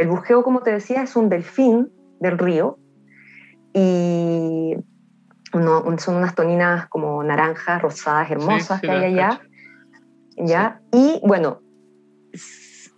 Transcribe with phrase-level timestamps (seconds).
[0.00, 2.78] El bujeo, como te decía, es un delfín del río
[3.74, 4.74] y
[5.52, 9.42] son unas toninas como naranjas, rosadas, hermosas que hay allá.
[10.38, 10.80] ¿ya?
[10.90, 11.60] Y bueno,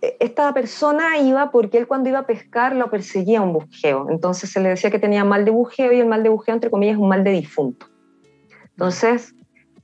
[0.01, 4.09] esta persona iba porque él cuando iba a pescar lo perseguía un bujeo.
[4.09, 6.69] Entonces se le decía que tenía mal de bujeo y el mal de bujeo, entre
[6.69, 7.87] comillas, es un mal de difunto.
[8.69, 9.35] Entonces,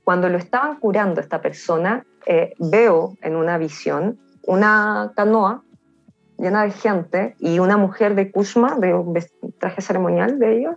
[0.04, 5.62] cuando lo estaban curando esta persona, eh, veo en una visión una canoa
[6.40, 9.14] llena de gente y una mujer de Kushma, de un
[9.58, 10.76] traje ceremonial de ellos,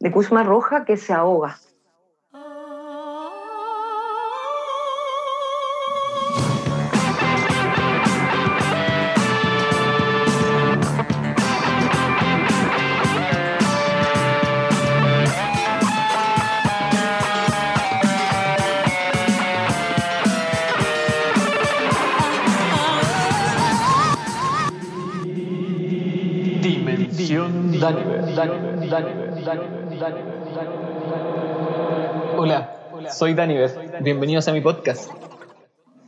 [0.00, 1.58] de Kushma roja que se ahoga.
[32.36, 32.68] Hola,
[33.12, 33.70] soy Daniver.
[34.02, 35.08] Bienvenidos a mi podcast.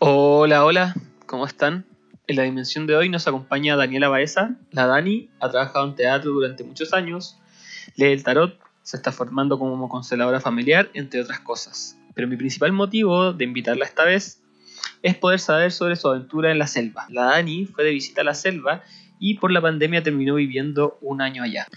[0.01, 0.95] Hola, hola,
[1.27, 1.87] ¿cómo están?
[2.27, 4.57] En la dimensión de hoy nos acompaña Daniela Baeza.
[4.73, 7.39] La Dani ha trabajado en teatro durante muchos años,
[7.95, 11.97] lee el tarot, se está formando como consteladora familiar, entre otras cosas.
[12.15, 14.43] Pero mi principal motivo de invitarla esta vez
[15.03, 17.07] es poder saber sobre su aventura en la selva.
[17.09, 18.83] La Dani fue de visita a la selva
[19.21, 21.69] y por la pandemia terminó viviendo un año allá.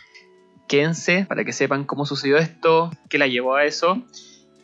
[1.27, 4.03] Para que sepan cómo sucedió esto, qué la llevó a eso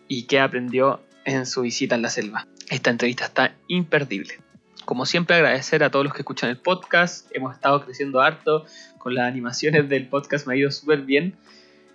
[0.08, 2.47] y qué aprendió en su visita en la selva.
[2.70, 4.39] Esta entrevista está imperdible.
[4.86, 7.28] Como siempre agradecer a todos los que escuchan el podcast.
[7.34, 8.66] Hemos estado creciendo harto.
[9.00, 11.36] Con las animaciones del podcast me ha ido súper bien.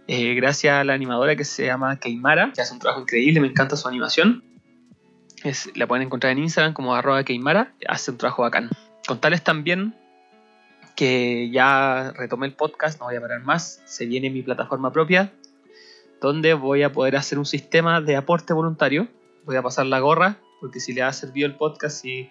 [0.08, 3.46] Eh, gracias a la animadora que se llama Keimara, que hace un trabajo increíble, me
[3.46, 4.42] encanta su animación.
[5.76, 8.70] la pueden encontrar en Instagram como arroba Keimara, hace un trabajo bacán.
[9.06, 9.94] Contarles también
[11.00, 15.32] que ya retomé el podcast, no voy a parar más, se viene mi plataforma propia,
[16.20, 19.08] donde voy a poder hacer un sistema de aporte voluntario.
[19.46, 22.28] Voy a pasar la gorra, porque si le ha servido el podcast y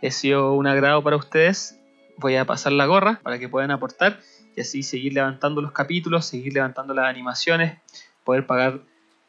[0.00, 1.78] he sido un agrado para ustedes,
[2.16, 4.18] voy a pasar la gorra para que puedan aportar
[4.56, 7.82] y así seguir levantando los capítulos, seguir levantando las animaciones,
[8.24, 8.80] poder pagar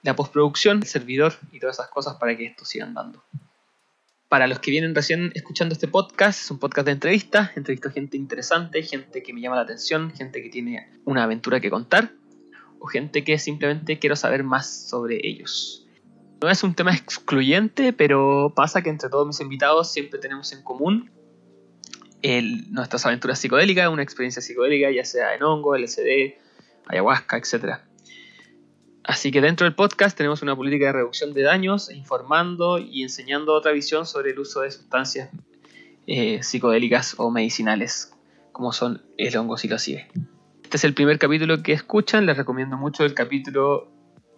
[0.01, 3.21] la postproducción, el servidor y todas esas cosas para que esto siga andando
[4.29, 8.17] para los que vienen recién escuchando este podcast, es un podcast de entrevistas, entrevisto gente
[8.17, 12.11] interesante, gente que me llama la atención, gente que tiene una aventura que contar,
[12.79, 15.87] o gente que simplemente quiero saber más sobre ellos.
[16.41, 20.61] No es un tema excluyente, pero pasa que entre todos mis invitados siempre tenemos en
[20.63, 21.11] común
[22.69, 26.35] nuestras aventuras psicodélicas, una experiencia psicodélica, ya sea en hongo, LSD,
[26.87, 27.79] ayahuasca, etc.
[29.07, 33.53] Así que dentro del podcast tenemos una política de reducción de daños, informando y enseñando
[33.53, 35.29] otra visión sobre el uso de sustancias
[36.07, 38.11] eh, psicodélicas o medicinales,
[38.51, 40.09] como son el hongo psilocibe.
[40.61, 43.87] Este es el primer capítulo que escuchan, les recomiendo mucho el capítulo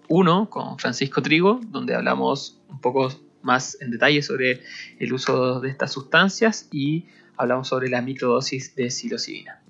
[0.08, 4.62] 1 con Francisco Trigo, donde hablamos un poco más en detalle sobre
[5.00, 7.08] el uso de estas sustancias y
[7.38, 9.64] hablamos sobre la microdosis de psilocibina.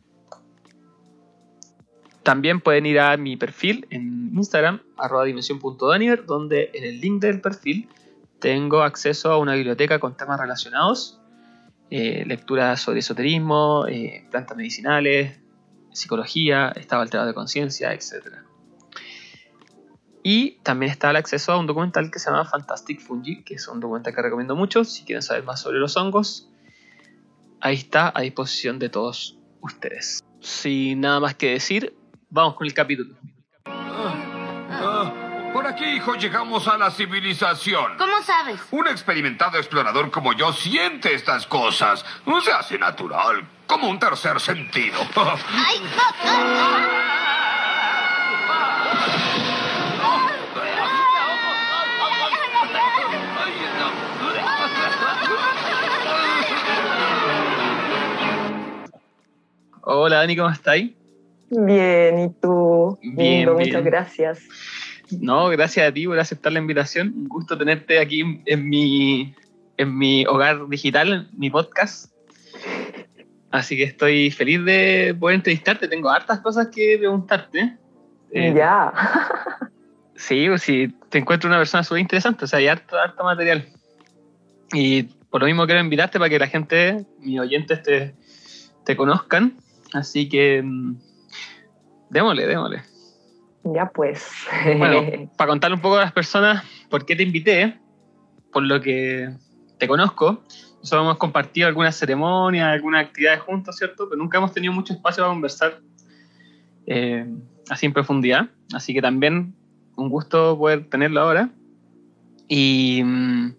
[2.29, 7.41] También pueden ir a mi perfil en Instagram, arroba dimensión.daniver, donde en el link del
[7.41, 7.89] perfil
[8.37, 11.19] tengo acceso a una biblioteca con temas relacionados,
[11.89, 15.39] eh, lecturas sobre esoterismo, eh, plantas medicinales,
[15.91, 18.27] psicología, estado alterado de conciencia, etc.
[20.21, 23.67] Y también está el acceso a un documental que se llama Fantastic Fungi, que es
[23.67, 26.47] un documental que recomiendo mucho si quieren saber más sobre los hongos.
[27.59, 30.23] Ahí está a disposición de todos ustedes.
[30.41, 31.95] Sin nada más que decir,
[32.29, 33.15] Vamos con el capítulo.
[33.65, 35.11] Ah,
[35.51, 37.97] por aquí, hijo, llegamos a la civilización.
[37.97, 38.61] ¿Cómo sabes?
[38.71, 42.05] Un experimentado explorador como yo siente estas cosas.
[42.25, 44.99] No Se hace natural, como un tercer sentido.
[45.15, 45.81] ¡Ay!
[59.81, 60.98] Hola Dani, ¿cómo estáis?
[61.51, 62.97] Bien, ¿y tú?
[63.01, 64.39] Bien, muchas gracias.
[65.19, 67.13] No, gracias a ti por aceptar la invitación.
[67.15, 69.33] Un gusto tenerte aquí en mi,
[69.77, 72.13] en mi hogar digital, en mi podcast.
[73.51, 75.87] Así que estoy feliz de poder entrevistarte.
[75.87, 77.77] Tengo hartas cosas que preguntarte.
[78.31, 78.93] Eh, ya.
[80.15, 82.45] sí, pues sí, te encuentro una persona súper interesante.
[82.45, 83.65] O sea, hay harto, harto material.
[84.73, 88.13] Y por lo mismo quiero invitarte para que la gente, mis oyentes, te,
[88.85, 89.57] te conozcan.
[89.93, 90.97] Así que mm,
[92.09, 92.81] Démosle, démosle.
[93.63, 94.31] Ya pues.
[94.77, 97.79] Bueno, para contarle un poco a las personas por qué te invité,
[98.51, 99.29] por lo que
[99.77, 100.43] te conozco,
[100.79, 104.07] nosotros hemos compartido algunas ceremonias, algunas actividades juntos, ¿cierto?
[104.09, 105.81] Pero nunca hemos tenido mucho espacio para conversar
[106.87, 107.25] eh,
[107.69, 108.49] así en profundidad.
[108.73, 109.55] Así que también
[109.95, 111.49] un gusto poder tenerlo ahora.
[112.47, 113.55] Y mm,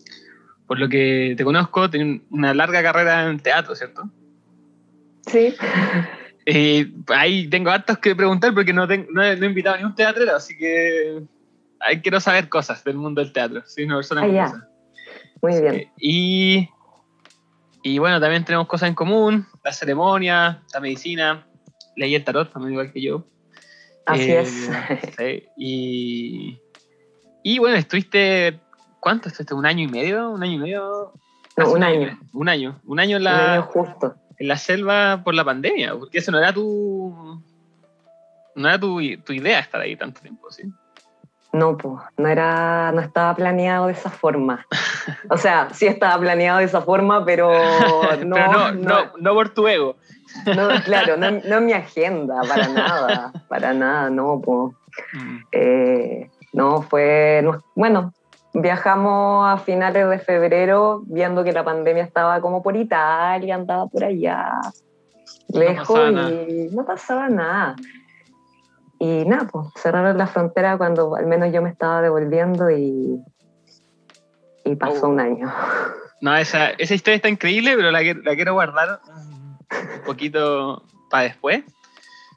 [0.66, 4.08] por lo que te conozco, tienes una larga carrera en teatro, ¿cierto?
[5.26, 5.54] Sí.
[6.50, 10.56] Y ahí tengo hartos que preguntar porque no, no, he, invitado a ningún teatrero, así
[10.56, 11.22] que
[11.78, 13.62] ahí quiero saber cosas del mundo del teatro.
[13.66, 14.68] Soy una persona ah,
[15.40, 15.92] Muy bien.
[15.98, 16.68] y,
[17.82, 21.46] y bueno, también tenemos cosas en común, la ceremonia, la medicina,
[21.96, 23.24] leí el tarot también igual que yo.
[24.06, 24.70] Así es.
[25.18, 26.60] Sí, y,
[27.44, 28.58] y bueno, estuviste,
[28.98, 29.54] ¿cuánto estuviste?
[29.54, 30.30] ¿Un año y medio?
[30.30, 31.12] ¿Un año y medio?
[31.56, 32.18] No, un, año.
[32.32, 32.80] Un año.
[32.84, 34.16] Un año en la, un año justo.
[34.40, 37.42] En la selva por la pandemia, porque eso no era tu...
[38.56, 40.64] No era tu, tu idea estar ahí tanto tiempo, ¿sí?
[41.52, 44.66] No, pues, no era, no estaba planeado de esa forma.
[45.28, 47.52] O sea, sí estaba planeado de esa forma, pero
[48.24, 48.36] no.
[48.36, 49.96] no, no, no, por tu ego.
[50.46, 54.74] No, claro, no, no en mi agenda, para nada, para nada, no, pues.
[56.52, 57.44] no, fue,
[57.74, 58.14] bueno,
[58.54, 64.04] viajamos a finales de febrero viendo que la pandemia estaba como por Italia, andaba por
[64.04, 64.60] allá,
[65.48, 67.76] lejos y no pasaba nada.
[68.98, 73.18] Y nada, pues cerraron la frontera cuando al menos yo me estaba devolviendo y,
[74.64, 75.52] y pasó un año.
[76.22, 81.64] No, esa, esa historia está increíble, pero la, la quiero guardar un poquito para después,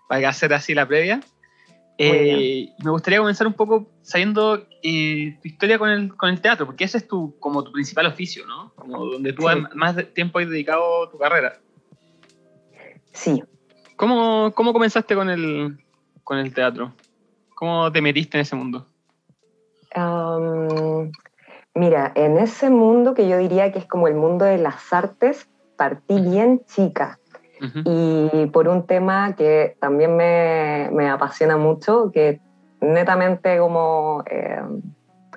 [0.07, 1.19] para hacer así la previa.
[1.97, 6.65] Eh, me gustaría comenzar un poco sabiendo eh, tu historia con el, con el teatro,
[6.65, 8.73] porque ese es tu, como tu principal oficio, ¿no?
[8.75, 9.43] Como donde tú
[9.75, 11.59] más tiempo has dedicado tu carrera.
[13.11, 13.43] Sí.
[13.95, 15.77] ¿Cómo, cómo comenzaste con el,
[16.23, 16.93] con el teatro?
[17.55, 18.87] ¿Cómo te metiste en ese mundo?
[21.75, 25.47] mira, en ese mundo que yo diría que es como el mundo de las artes,
[25.77, 27.19] partí bien chica.
[27.85, 32.41] Y por un tema que también me, me apasiona mucho, que
[32.81, 34.59] netamente como eh,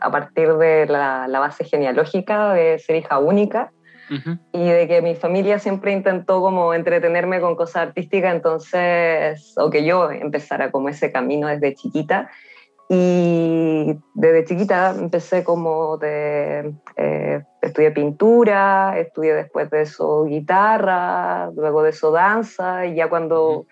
[0.01, 3.71] a partir de la, la, base genealógica de ser hija única,
[4.53, 9.85] y de que mi familia siempre intentó como entretenerme con cosas artísticas, entonces, o que
[9.85, 12.31] yo empezara como ese camino desde chiquita.
[12.89, 21.83] Y desde chiquita empecé como de, eh, estudié pintura, estudié después de eso guitarra, luego
[21.83, 23.67] de eso danza, y ya cuando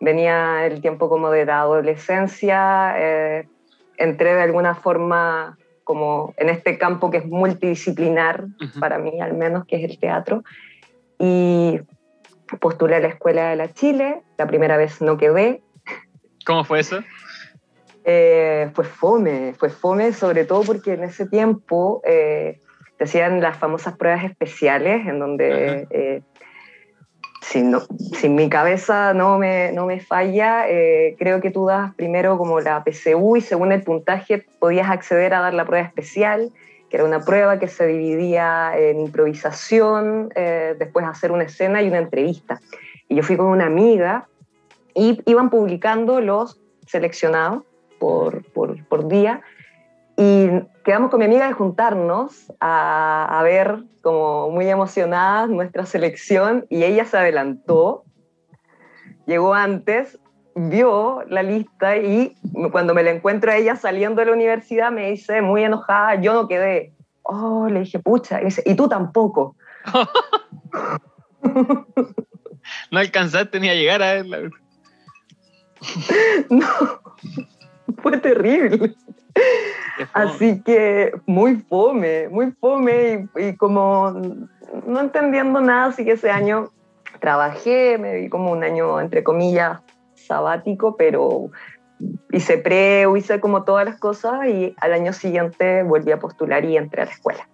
[0.00, 3.48] venía el tiempo como de la adolescencia, eh,
[3.96, 8.44] entré de alguna forma como en este campo que es multidisciplinar,
[8.78, 10.44] para mí al menos, que es el teatro.
[11.18, 11.80] Y
[12.60, 15.62] postulé a la Escuela de la Chile, la primera vez no quedé.
[16.44, 17.00] ¿Cómo fue eso?
[18.10, 22.58] Eh, fue fome, fue fome sobre todo porque en ese tiempo eh,
[22.96, 26.22] te hacían las famosas pruebas especiales en donde
[27.40, 27.80] si, no,
[28.14, 32.60] si mi cabeza no me, no me falla, eh, creo que tú das primero como
[32.60, 36.52] la PCU y según el puntaje podías acceder a dar la prueba especial,
[36.90, 41.88] que era una prueba que se dividía en improvisación, eh, después hacer una escena y
[41.88, 42.60] una entrevista.
[43.08, 44.28] Y yo fui con una amiga
[44.94, 47.62] y iban publicando los seleccionados
[47.98, 49.42] por, por, por día
[50.16, 50.48] y
[50.84, 56.82] quedamos con mi amiga de juntarnos a, a, ver como muy emocionadas nuestra selección y
[56.82, 58.04] ella se adelantó,
[59.26, 60.18] llegó antes,
[60.56, 62.34] vio la lista y
[62.72, 66.34] cuando me la encuentro a ella saliendo de la universidad me dice muy enojada, yo
[66.34, 66.92] no quedé.
[67.22, 69.54] Oh, le dije, pucha, y, dice, ¿y tú tampoco.
[72.90, 74.50] no alcanzaste ni a llegar a verla.
[76.50, 76.66] no,
[78.02, 78.94] fue terrible.
[80.12, 84.12] Así que muy fome, muy fome y, como
[84.86, 86.70] no entendiendo nada, así que ese año
[87.20, 89.80] trabajé, me di como un año, entre comillas,
[90.14, 91.50] sabático, pero
[92.30, 96.76] hice pre, hice como todas las cosas y al año siguiente volví a postular y
[96.76, 97.48] entré a la escuela.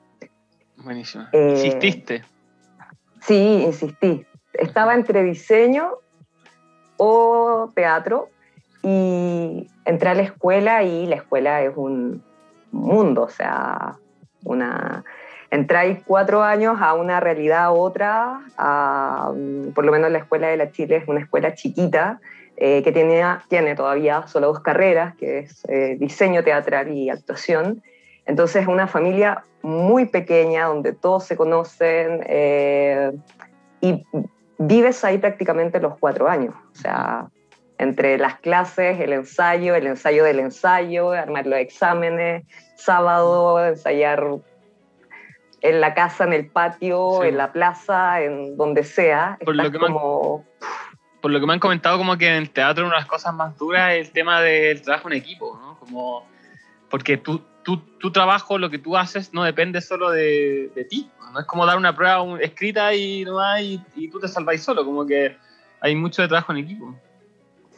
[0.77, 1.25] Buenísimo.
[1.33, 2.25] Eh, ¿Insististe?
[3.23, 4.27] Sí, insistí.
[4.53, 5.93] Estaba entre diseño
[6.99, 8.29] o teatro
[8.85, 12.23] y entré a la escuela y la escuela es un,
[12.75, 13.97] mundo, o sea,
[14.45, 15.05] una,
[15.51, 18.41] entráis cuatro años a una realidad a otra,
[19.75, 22.21] por lo menos la Escuela de la Chile es una escuela chiquita,
[22.57, 27.83] eh, que tiene, tiene todavía solo dos carreras, que es eh, diseño teatral y actuación.
[28.27, 33.13] Entonces es una familia muy pequeña donde todos se conocen eh,
[33.81, 34.05] y
[34.59, 36.55] vives ahí prácticamente los cuatro años.
[36.73, 37.29] O sea,
[37.79, 42.45] entre las clases, el ensayo, el ensayo del ensayo, armar los exámenes,
[42.77, 44.25] sábado ensayar
[45.61, 49.39] en la casa, en el patio, en la plaza, en donde sea.
[49.45, 50.45] Por lo, que como...
[51.21, 53.35] por lo que me han comentado, como que en el teatro una de las cosas
[53.35, 55.79] más duras es el tema del trabajo en equipo, ¿no?
[55.79, 56.27] Como,
[56.91, 61.11] porque tú, tu trabajo, lo que tú haces, no depende solo de, de ti.
[61.33, 65.05] No es como dar una prueba escrita y, no y tú te salváis solo, como
[65.05, 65.37] que
[65.81, 66.95] hay mucho de trabajo en equipo.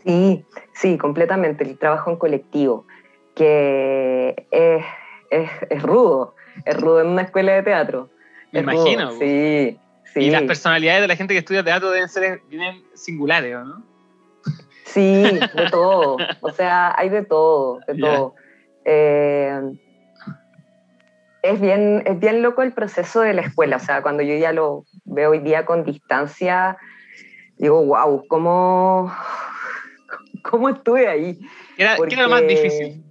[0.06, 1.64] Sí, sí, completamente.
[1.64, 2.86] El trabajo en colectivo,
[3.34, 4.84] que es,
[5.30, 6.34] es, es rudo,
[6.64, 8.08] es rudo en una escuela de teatro.
[8.52, 9.10] Me imagino.
[9.12, 9.78] Sí,
[10.14, 10.20] sí.
[10.20, 13.82] Y las personalidades de la gente que estudia teatro deben ser bien singulares, ¿no?
[14.84, 16.16] Sí, de todo.
[16.40, 18.34] o sea, hay de todo, de todo.
[18.84, 19.60] Eh,
[21.42, 23.76] es, bien, es bien loco el proceso de la escuela.
[23.76, 26.78] O sea, cuando yo ya lo veo hoy día con distancia,
[27.58, 29.12] digo, wow, ¿cómo,
[30.42, 31.38] cómo estuve ahí?
[31.76, 33.02] ¿Qué era, era lo más difícil?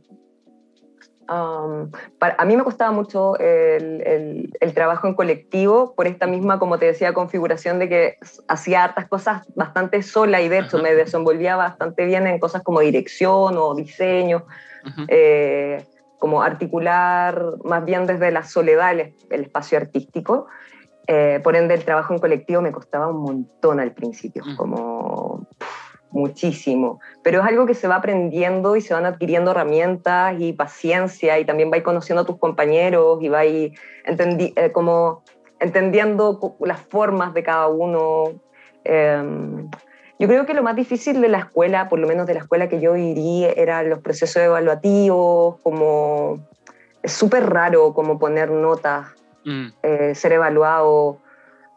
[1.28, 6.78] Um, a mí me costaba mucho el, el, trabajo en colectivo por esta misma, como
[6.78, 8.18] te decía, configuración de que
[8.48, 12.82] hacía hartas cosas bastante sola y de hecho me desenvolvía bastante bien en cosas como
[12.82, 14.46] dirección o diseño,
[15.08, 15.84] eh,
[16.20, 20.46] como articular más bien desde la soledad el, espacio artístico.
[21.08, 25.48] Eh, por ende, el trabajo en colectivo me costaba un montón al principio, como
[26.16, 31.38] muchísimo, pero es algo que se va aprendiendo y se van adquiriendo herramientas y paciencia
[31.38, 35.24] y también va conociendo a tus compañeros y va entendi eh, como
[35.60, 38.32] entendiendo las formas de cada uno.
[38.86, 39.70] Em,
[40.18, 42.70] yo creo que lo más difícil de la escuela, por lo menos de la escuela
[42.70, 46.40] que yo viví, eran los procesos evaluativos, como
[47.04, 49.08] es súper raro como poner notas,
[49.44, 49.68] mm.
[49.84, 51.20] eh, ser evaluado.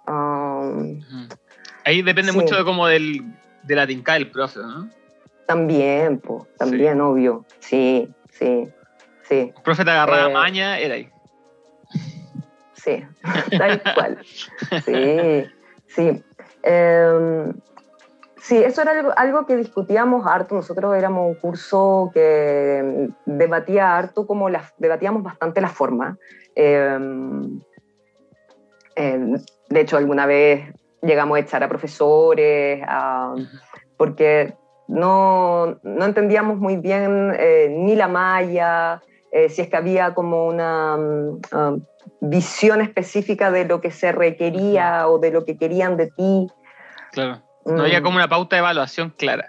[0.07, 1.01] Um,
[1.85, 3.25] Ahí depende mucho de como del,
[3.69, 4.89] de la tinca del profe, ¿no?
[5.47, 7.45] También, pues, también, obvio.
[7.61, 8.69] Sí, sí,
[9.29, 9.53] sí.
[9.55, 11.09] El profe te agarraba eh, maña, era ahí.
[12.73, 13.05] Sí,
[13.59, 14.19] tal cual.
[14.85, 15.45] Sí,
[15.87, 16.25] sí.
[16.63, 17.53] Em,
[18.41, 20.55] sí, eso era algo, que discutíamos harto.
[20.55, 24.49] Nosotros éramos un curso que debatía harto, como
[24.79, 26.17] debatíamos bastante la forma.
[26.55, 27.61] Em,
[28.97, 29.35] em,
[29.69, 32.83] de hecho, alguna vez llegamos a echar a profesores,
[33.97, 34.55] porque
[34.89, 40.47] no, no, entendíamos muy bien eh, ni la malla, eh, si es que había como
[40.47, 41.77] una mm, ah,
[42.21, 46.47] visión específica de lo que se requería o de lo que querían de ti.
[47.13, 47.43] Claro.
[47.67, 48.03] No había mm.
[48.03, 49.49] como una pauta de evaluación clara.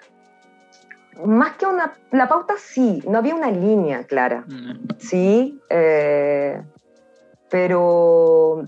[1.25, 4.43] Más que una, la pauta sí, no había una línea clara.
[4.47, 4.89] Mm.
[4.97, 6.61] Sí, eh,
[7.49, 8.67] pero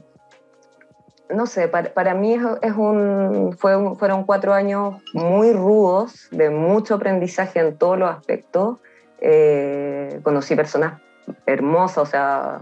[1.34, 7.60] no sé, para, mí es, un, fue fueron cuatro años muy rudos, de mucho aprendizaje
[7.60, 8.80] en todos los aspectos.
[9.20, 11.02] Eh, conocí personas
[11.46, 12.62] hermosas, o sea,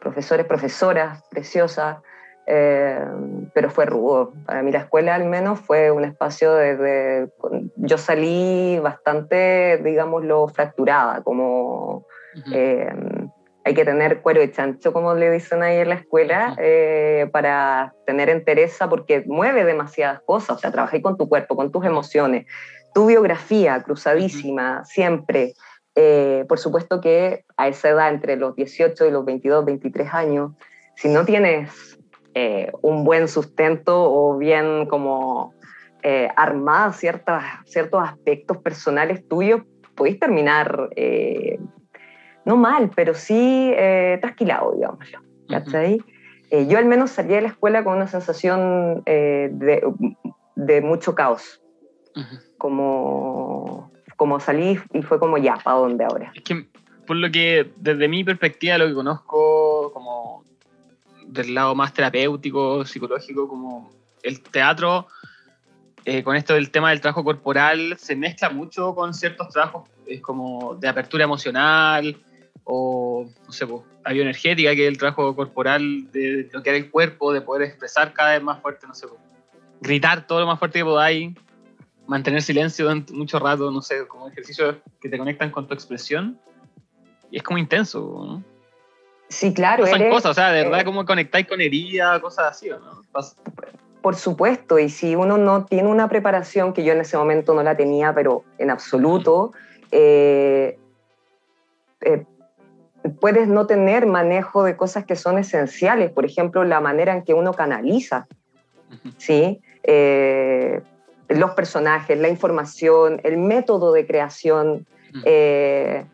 [0.00, 1.98] profesores, profesoras preciosas,
[2.46, 3.04] eh,
[3.54, 4.32] pero fue rudo.
[4.46, 7.28] Para mí la escuela al menos fue un espacio de,
[7.76, 12.06] yo salí bastante, digámoslo, fracturada, como
[13.66, 17.92] hay que tener cuero de chancho, como le dicen ahí en la escuela, eh, para
[18.06, 22.46] tener entereza, porque mueve demasiadas cosas, o sea, trabajáis con tu cuerpo, con tus emociones,
[22.94, 25.54] tu biografía cruzadísima, siempre.
[25.96, 30.52] Eh, por supuesto que a esa edad, entre los 18 y los 22, 23 años,
[30.94, 31.98] si no tienes
[32.34, 35.54] eh, un buen sustento o bien como
[36.36, 39.62] armada ciertas, ciertos aspectos personales tuyos,
[39.96, 40.90] podéis terminar
[42.46, 45.20] no mal, pero sí eh, trasquilado, digámoslo.
[45.48, 46.00] ¿Cachai?
[46.50, 51.60] Eh, yo al menos salí de la escuela con una sensación eh, de, mucho caos.
[52.56, 56.32] como, como salí y fue como ya, ¿para dónde ahora?
[56.34, 56.66] Es que,
[57.06, 60.44] por lo que, desde mi perspectiva, lo que conozco como
[61.26, 63.90] del lado más terapéutico, psicológico, como
[64.22, 65.08] el teatro,
[66.04, 70.20] eh, con esto del tema del trabajo corporal, se mezcla mucho con ciertos trabajos es
[70.20, 72.16] como de apertura emocional,
[72.64, 77.40] o, no sé, pues, bioenergética, que es el trabajo corporal de bloquear el cuerpo, de
[77.40, 79.20] poder expresar cada vez más fuerte, no sé, pues,
[79.80, 81.34] gritar todo lo más fuerte que podáis,
[82.06, 86.38] mantener silencio durante mucho rato, no sé, como ejercicios que te conectan con tu expresión.
[87.30, 88.44] Y es como intenso, ¿no?
[89.28, 89.86] Sí, claro.
[89.86, 93.02] Son cosas, o sea, de verdad, eh, como conectáis con herida, cosas así, ¿no?
[94.00, 97.64] Por supuesto, y si uno no tiene una preparación, que yo en ese momento no
[97.64, 99.52] la tenía, pero en absoluto,
[99.90, 100.78] eh,
[102.02, 102.24] eh,
[103.08, 107.34] puedes no tener manejo de cosas que son esenciales, por ejemplo, la manera en que
[107.34, 108.26] uno canaliza,
[109.18, 109.60] ¿sí?
[109.82, 110.80] Eh,
[111.28, 114.86] los personajes, la información, el método de creación,
[115.24, 116.04] eh,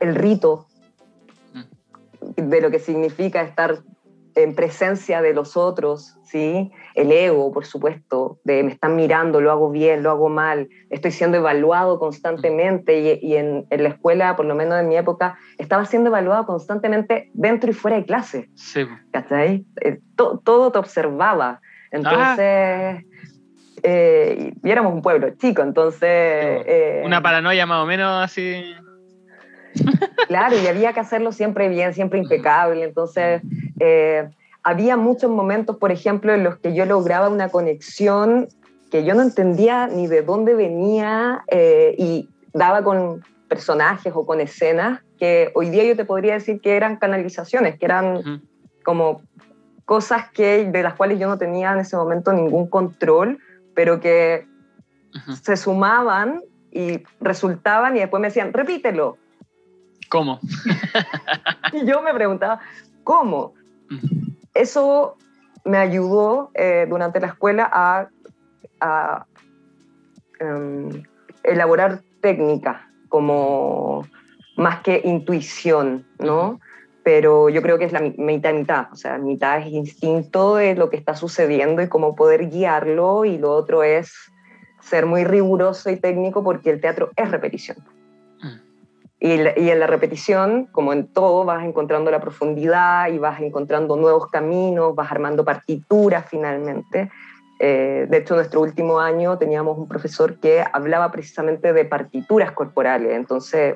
[0.00, 0.66] el rito
[2.36, 3.78] de lo que significa estar
[4.36, 6.70] en presencia de los otros, ¿sí?
[6.94, 11.10] El ego, por supuesto, de me están mirando, lo hago bien, lo hago mal, estoy
[11.10, 16.10] siendo evaluado constantemente y, en, la escuela, por lo menos en mi época, estaba siendo
[16.10, 18.50] evaluado constantemente dentro y fuera de clase.
[18.54, 18.86] Sí.
[19.10, 19.64] ¿Cachai?
[19.80, 21.60] Eh, todo te observaba.
[21.90, 23.04] Entonces...
[23.82, 26.02] Eh, y éramos un pueblo chico, entonces...
[26.02, 28.64] Eh, Una paranoia más o menos así...
[30.28, 32.84] Claro, y había que hacerlo siempre bien, siempre impecable.
[32.84, 33.42] Entonces,
[33.78, 34.28] eh,
[34.62, 38.48] había muchos momentos, por ejemplo, en los que yo lograba una conexión
[38.90, 41.44] que yo no entendía ni de dónde venía
[41.98, 46.76] y daba con personajes o con escenas que hoy día yo te podría decir que
[46.76, 48.42] eran canalizaciones, que eran
[48.84, 49.22] como
[49.84, 53.38] cosas que, de las cuales yo no tenía en ese momento ningún control,
[53.74, 54.46] pero que
[55.42, 59.16] se sumaban y resultaban y después me decían, repítelo.
[60.08, 60.40] ¿Cómo?
[61.72, 62.60] y yo me preguntaba,
[63.04, 63.54] ¿cómo?
[64.54, 65.16] Eso
[65.64, 69.26] me ayudó eh, durante la escuela a,
[70.38, 71.02] em,
[71.42, 74.06] elaborar técnicas como
[74.56, 76.60] más que intuición, ¿no?
[77.06, 80.90] pero yo creo que es la mitad mitad, o sea, mitad es instinto de lo
[80.90, 84.12] que está sucediendo y cómo poder guiarlo y lo otro es
[84.80, 87.76] ser muy riguroso y técnico porque el teatro es repetición.
[89.18, 93.96] Y, y, en la repetición, como en todo, vas encontrando la profundidad y vas encontrando
[93.96, 97.10] nuevos caminos, vas armando partituras finalmente.
[97.58, 103.12] Eh, de hecho, nuestro último año teníamos un profesor que hablaba precisamente de partituras corporales,
[103.12, 103.74] entonces,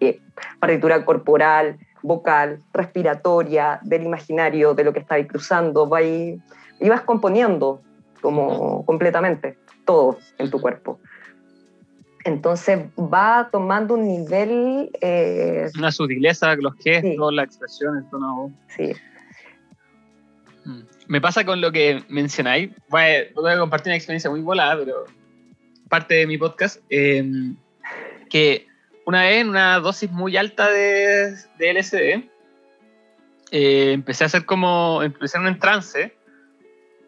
[0.00, 0.20] eh,
[0.60, 6.38] partitura corporal, vocal, respiratoria, del imaginario, de lo que estabas cruzando, va y,
[6.80, 7.80] vas componiendo
[8.20, 10.98] como completamente todo en tu cuerpo.
[12.24, 14.90] Entonces va tomando un nivel...
[15.00, 18.52] Eh, Una sutileza, los gestos, la expresión, el tono.
[18.68, 18.92] Sí.
[20.64, 20.80] Mm.
[21.06, 22.70] Me pasa con lo que mencionáis.
[22.88, 25.04] Voy a, voy a compartir una experiencia muy volada, pero
[25.88, 26.80] parte de mi podcast.
[26.88, 27.52] Eh,
[28.30, 28.66] que
[29.04, 32.24] una vez en una dosis muy alta de, de LSD,
[33.50, 36.16] eh, empecé a hacer como, empecé en un trance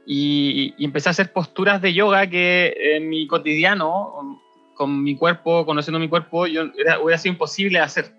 [0.06, 4.40] y, empecé a hacer posturas de yoga que en mi cotidiano,
[4.76, 8.14] con mi cuerpo, conociendo mi cuerpo, yo, era, hubiera sido imposible hacer.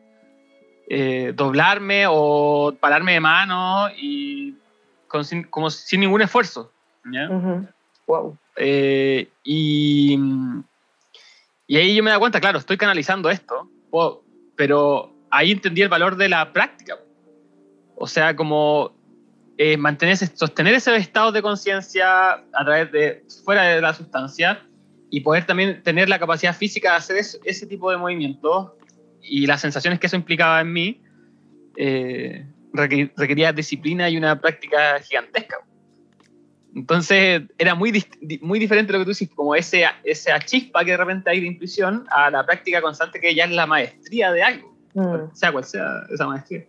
[0.90, 4.56] Eh, doblarme o pararme de mano y
[5.50, 6.72] como sin ningún esfuerzo.
[8.06, 8.38] wow.
[8.56, 10.18] Eh, y
[11.68, 13.70] y ahí yo me da cuenta, claro, estoy canalizando esto,
[14.56, 16.98] pero ahí entendí el valor de la práctica.
[17.96, 18.94] O sea, como
[19.58, 24.66] eh, mantener, sostener ese estado de conciencia a través de, fuera de la sustancia,
[25.10, 28.72] y poder también tener la capacidad física de hacer ese, tipo de movimientos
[29.22, 31.02] y las sensaciones que eso implicaba en mí,
[31.78, 35.58] eh, requería disciplina y una práctica gigantesca.
[36.76, 38.06] Entonces era muy,
[38.42, 41.48] muy diferente lo que tú dices, como ese, esa chispa que de repente hay de
[41.48, 45.34] intuición a la práctica constante que ya es la maestría de algo, mm.
[45.34, 46.66] sea cual sea esa maestría.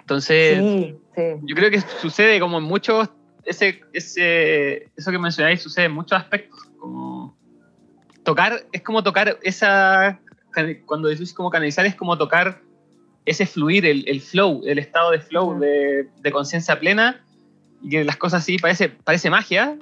[0.00, 0.94] Entonces,
[1.42, 3.10] yo creo que sucede como en muchos,
[3.48, 7.36] ese, ese, eso que mencionáis sucede en muchos aspectos, como
[8.22, 10.20] tocar, es como tocar esa,
[10.86, 12.60] cuando decís como canalizar, es como tocar
[13.24, 17.22] ese fluir, el, el flow, el estado de flow, de, de conciencia plena,
[17.82, 19.78] y que las cosas así parece, parece magia,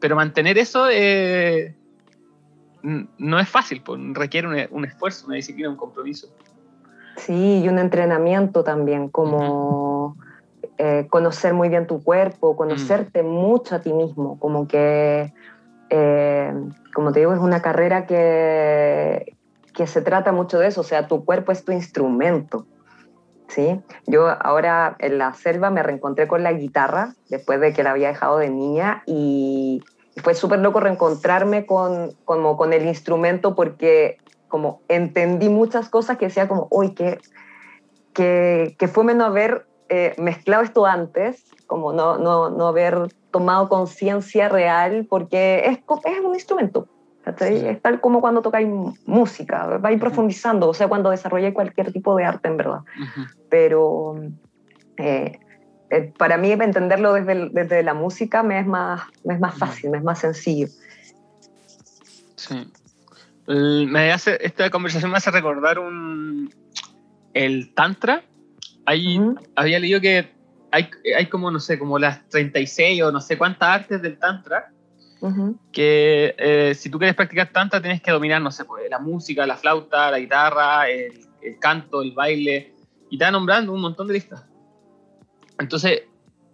[0.00, 1.74] pero mantener eso eh,
[2.82, 6.28] no es fácil, pues, requiere un, esfuerzo, una disciplina, un compromiso.
[7.16, 10.16] Sí, y un entrenamiento también, como
[10.78, 13.26] eh, conocer muy bien tu cuerpo, conocerte mm.
[13.26, 15.32] mucho a ti mismo, como que,
[15.90, 16.52] eh,
[16.94, 19.36] como te digo, es una carrera que,
[19.74, 22.66] que se trata mucho de eso, o sea, tu cuerpo es tu instrumento.
[23.48, 23.80] ¿sí?
[24.06, 28.08] Yo ahora en la selva me reencontré con la guitarra después de que la había
[28.08, 29.82] dejado de niña y,
[30.22, 36.26] fue súper loco reencontrarme con, como con el instrumento porque como entendí muchas cosas que
[36.26, 37.18] decía como, uy, que,
[38.12, 43.68] que, que fue menos haber eh, mezclado esto antes, como no, no, no haber tomado
[43.68, 46.88] conciencia real porque es, es un instrumento.
[47.38, 48.68] Es tal como cuando tocáis
[49.04, 52.80] música, vais profundizando, o sea, cuando desarrolláis cualquier tipo de arte, en verdad.
[53.50, 54.16] Pero
[54.96, 55.38] eh,
[55.90, 59.90] eh, para mí entenderlo desde, desde, la música me es más, me es más fácil,
[59.90, 60.68] me es más sencillo.
[62.36, 62.72] Sí.
[63.46, 66.50] Me hace, esta conversación me hace recordar un,
[67.34, 68.22] el Tantra.
[68.84, 69.20] Ahí
[69.54, 70.30] había leído que
[70.70, 74.72] hay, hay como, no sé, como las 36 o no sé cuántas artes del Tantra
[75.72, 79.46] que eh, si tú quieres practicar tanta tienes que dominar, no sé, pues, la música,
[79.46, 81.12] la flauta, la guitarra, el,
[81.60, 82.74] canto, el baile,
[83.08, 84.44] y te va nombrando un montón de listas.
[85.60, 86.02] Entonces,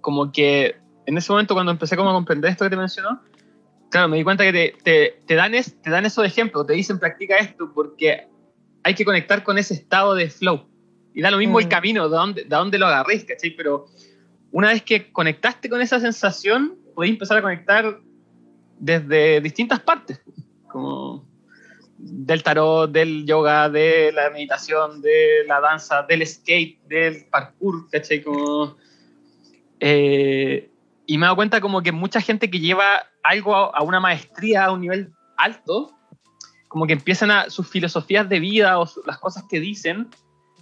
[0.03, 3.23] como que en ese momento cuando empecé como a comprender esto que te mencionó,
[3.91, 6.75] claro, me di cuenta que te, te, te dan, es, te dan esos ejemplos, te
[6.75, 8.29] dicen practica esto porque
[8.83, 10.69] hay que conectar con ese estado de flow.
[11.19, 11.69] Y da lo mismo el mm.
[11.69, 13.51] camino, de dónde, de dónde lo agarréis, ¿cachai?
[13.51, 13.87] Pero
[14.53, 17.99] una vez que conectaste con esa sensación, podéis empezar a conectar
[18.79, 20.23] desde distintas partes,
[20.69, 21.27] como
[21.99, 28.23] del tarot, del yoga, de la meditación, de la danza, del skate, del parkour, ¿cachai?
[28.23, 28.77] Como,
[29.81, 30.71] eh,
[31.05, 34.67] y me he dado cuenta como que mucha gente que lleva algo a, una maestría
[34.67, 35.99] a un nivel alto,
[36.69, 40.11] como que empiezan a sus filosofías de vida o las cosas que dicen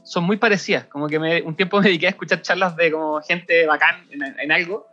[0.06, 0.84] son muy parecidas.
[0.84, 4.52] Como que me, un tiempo me dediqué a escuchar charlas de como gente bacán en,
[4.52, 4.86] algo,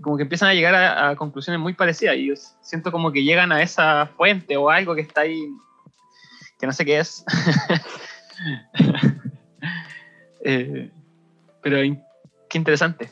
[0.00, 3.52] como que empiezan a llegar a, conclusiones muy parecidas y yo siento como que llegan
[3.52, 5.46] a esa fuente o algo que está ahí,
[6.58, 7.24] que no sé qué es.
[10.46, 10.90] Eh,
[11.62, 11.78] pero
[12.50, 13.08] qué interesante.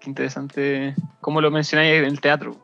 [0.00, 2.56] Qué interesante cómo lo mencionáis en el teatro.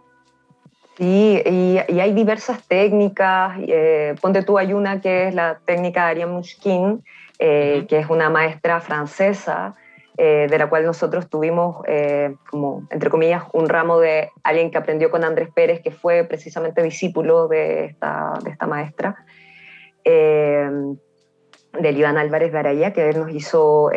[0.96, 3.58] Sí, y, hay diversas técnicas.
[3.60, 7.04] Eh, ponte tú, hay una que es la técnica de Ariane Mushkin,
[7.38, 9.76] eh, que es una maestra francesa,
[10.16, 14.78] eh, de la cual nosotros tuvimos, eh, como, entre comillas, un ramo de alguien que
[14.78, 19.24] aprendió con Andrés Pérez, que fue precisamente discípulo de esta, de esta maestra,
[20.04, 20.96] de
[21.92, 23.90] Iván Álvarez Garaya, que él nos hizo,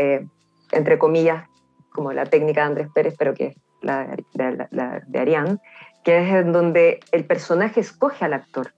[0.72, 1.46] entre comillas,
[1.94, 5.62] como la técnica de Andrés Pérez, pero que es la, de, la, de Arián,
[6.04, 8.74] que es en donde el personaje escoge al actor.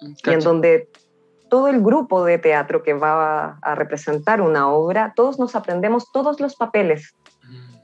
[0.00, 0.88] Y en donde
[1.48, 6.40] todo el grupo de teatro que va a, representar una obra, todos nos aprendemos todos
[6.40, 7.14] los papeles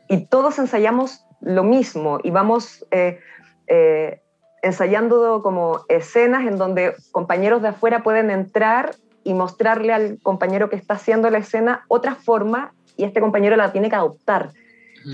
[0.09, 3.21] y todos ensayamos lo mismo y vamos eh,
[3.67, 4.21] eh,
[4.63, 8.95] ensayando como escenas en donde compañeros de afuera pueden entrar
[9.25, 13.73] y mostrarle al compañero que está haciendo la escena otra forma y este compañero la
[13.73, 14.51] tiene que adoptar,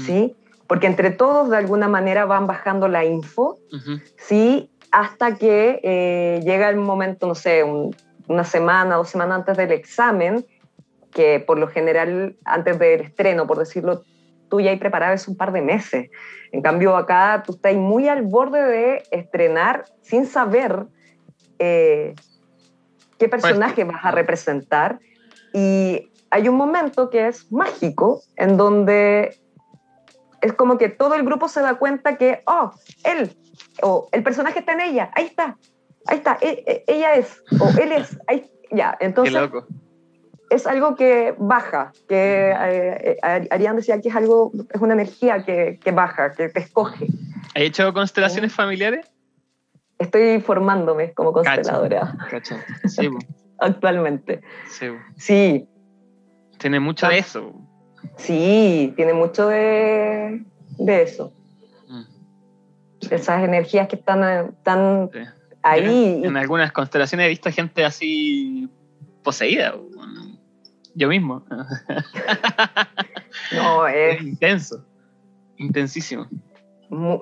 [0.04, 0.34] ¿sí?
[0.66, 3.58] Porque entre todos de alguna manera van bajando la info,
[4.16, 4.70] ¿sí?
[4.90, 7.94] Hasta que eh, llega el momento, no sé, un,
[8.28, 10.46] una semana, dos semanas antes del examen,
[11.10, 14.02] que por lo general antes del estreno, por decirlo,
[14.48, 16.10] tú ya hay preparado un par de meses.
[16.52, 20.86] En cambio, acá tú estás muy al borde de estrenar sin saber
[21.58, 22.14] eh,
[23.18, 25.00] qué personaje vas a representar.
[25.52, 29.38] Y hay un momento que es mágico, en donde
[30.40, 32.70] es como que todo el grupo se da cuenta que, oh,
[33.04, 33.36] él,
[33.82, 35.56] o el personaje está en ella, ahí está,
[36.08, 39.34] ahí está, e, e, ella es, o él es, ahí, ya, entonces...
[39.34, 39.66] Qué loco.
[40.50, 45.44] Es algo que baja, que eh, eh, Arián decía que es algo, es una energía
[45.44, 47.06] que, que baja, que te escoge.
[47.54, 49.06] ¿Has hecho constelaciones familiares?
[49.98, 52.16] Estoy formándome como consteladora.
[52.30, 53.10] Cacha, Sí,
[53.58, 54.40] Actualmente.
[54.70, 54.86] Sí.
[55.16, 55.68] sí.
[56.56, 57.52] Tiene mucho de eso.
[58.16, 60.44] Sí, tiene mucho de,
[60.78, 61.34] de eso.
[61.88, 62.04] Mm.
[63.10, 65.10] Esas energías que están, tan
[65.62, 66.22] ahí.
[66.24, 68.68] En, algunas constelaciones he visto gente así
[69.22, 69.74] poseída.
[70.94, 71.44] Yo mismo.
[73.52, 74.20] no, es.
[74.20, 74.84] intenso.
[75.56, 76.28] Intensísimo.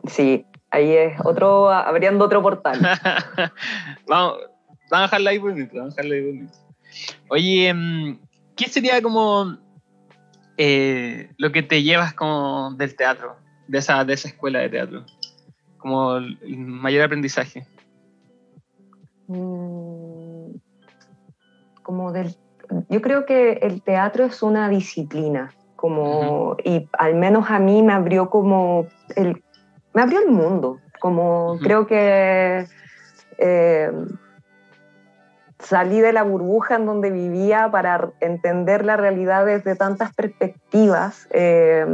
[0.07, 2.81] Sí, ahí es otro, abriendo otro portal.
[4.07, 4.39] vamos,
[4.91, 6.59] vamos a dejarla ahí bonito, vamos a dejarla ahí bonito.
[7.29, 8.19] Oye, em,
[8.57, 9.57] ¿qué sería como
[10.57, 13.37] eh, lo que te llevas como del teatro,
[13.69, 15.05] de esa, de esa escuela de teatro?
[15.79, 17.67] Como el mayor aprendizaje.
[19.29, 20.57] Mm,
[21.83, 22.37] como del,
[22.89, 27.93] yo creo que el teatro es una disciplina, como, y al menos a mí me
[27.93, 29.43] abrió como, el,
[29.95, 32.67] me abrió el mundo, como creo que
[33.39, 33.93] eh,
[35.59, 41.29] salí de la burbuja en donde vivía para entender la realidad desde tantas perspectivas.
[41.31, 41.87] Eh,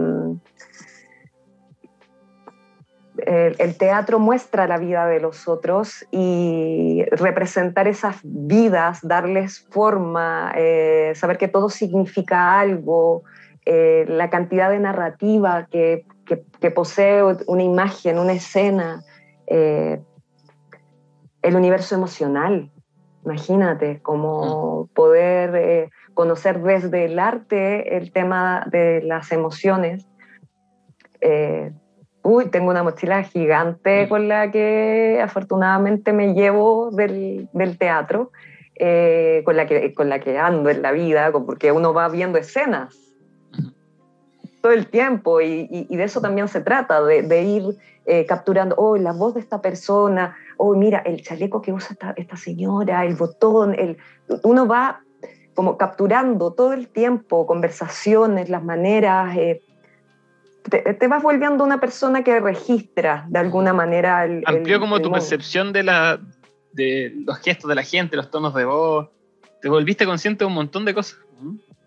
[3.33, 11.13] el, teatro muestra la vida de los otros y representar esas vidas, darles forma, eh,
[11.15, 13.23] saber que todo significa algo,
[13.65, 16.05] eh, la cantidad de narrativa que,
[16.75, 19.05] posee una imagen, una escena,
[19.47, 20.01] eh,
[21.43, 22.71] el universo emocional.
[23.25, 24.95] Imagínate, cómo mm.
[24.95, 30.07] poder conocer desde el arte el tema de las emociones
[32.23, 34.09] uy, tengo una mochila gigante mm.
[34.09, 38.31] con la que afortunadamente me llevo del, del teatro,
[38.77, 42.39] eh, con, la que, con la que ando en la vida, porque uno va viendo
[42.39, 42.97] escenas
[44.63, 47.65] todo el tiempo y, y, de eso también se trata, de, de ir
[48.07, 52.15] eh, capturando, oh, la voz de esta persona, oh, mira, el chaleco que usa esta,
[52.17, 53.99] esta señora, el botón, el,
[54.45, 55.03] uno va
[55.55, 59.63] como capturando todo el tiempo conversaciones, las maneras, eh,
[60.69, 64.43] te, vas volviendo una persona que registra de alguna manera el...
[64.47, 66.21] Amplió como tu percepción de, la,
[66.73, 69.09] de los gestos de la gente, los tonos de voz.
[69.61, 71.19] Te volviste consciente de un montón de cosas.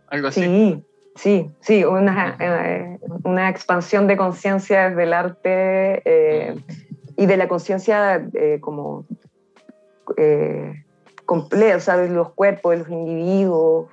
[0.10, 0.42] Algo así.
[0.44, 0.84] Sí,
[1.16, 6.56] sí, sí, una, eh, una expansión de conciencia desde el arte eh,
[7.18, 9.06] y de la conciencia eh, como
[11.26, 13.88] completa, o sea, de los cuerpos, de los individuos,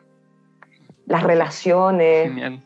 [1.07, 2.29] las relaciones.
[2.29, 2.63] Genial.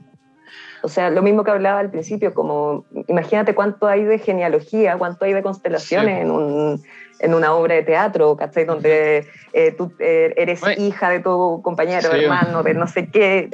[0.87, 5.25] O sea, lo mismo que hablaba al principio, como imagínate cuánto hay de genealogía, cuánto
[5.25, 6.81] hay de constelaciones en, un,
[7.18, 8.66] en, una obra de teatro, ¿cachai?
[8.66, 13.51] Donde eh, tú eh, eres hija de tu compañero, hermano, de no sé qué,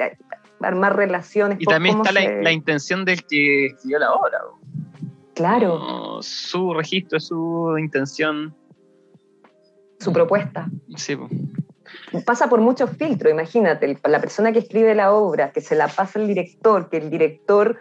[0.61, 1.57] armar relaciones.
[1.59, 4.37] Y también está la, intención del que escribió la obra.
[5.33, 6.19] Claro.
[6.21, 8.55] su registro, su intención.
[9.97, 10.67] Su propuesta.
[10.97, 11.17] Sí
[12.25, 16.19] pasa por muchos filtros, imagínate, la persona que escribe la obra, que se la pasa
[16.19, 17.79] al director, que el director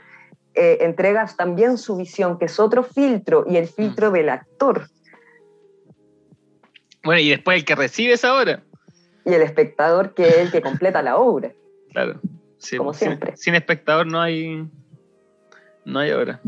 [0.55, 4.15] eh, entrega también su visión, que es otro filtro, y el filtro mm.
[4.15, 4.89] del actor.
[7.05, 8.63] Bueno, y después el que recibe esa obra.
[9.25, 11.53] Y el espectador, que es el que completa la obra.
[11.93, 12.19] Claro,
[12.79, 13.37] como siempre.
[13.37, 14.67] Sin, espectador no hay,
[15.85, 16.41] no hay obra.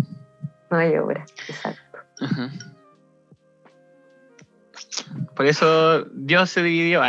[0.71, 1.99] No hay obra, exacto.
[5.37, 7.03] Por eso Dios se dividió.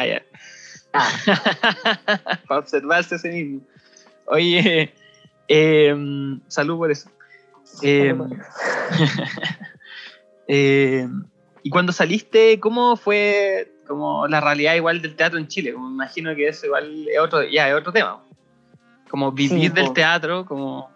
[0.95, 2.39] Vaya.
[2.47, 3.62] Para observarse a sí mismo.
[4.27, 4.93] Oye,
[5.47, 7.10] em, salud por eso.
[7.81, 8.19] Em,
[10.47, 11.23] em,
[11.63, 15.73] y cuando saliste, ¿cómo fue como la realidad igual del teatro en Chile?
[15.73, 18.21] me imagino que eso igual es otro, ya, es otro tema.
[19.10, 20.89] Como vivir del teatro, como...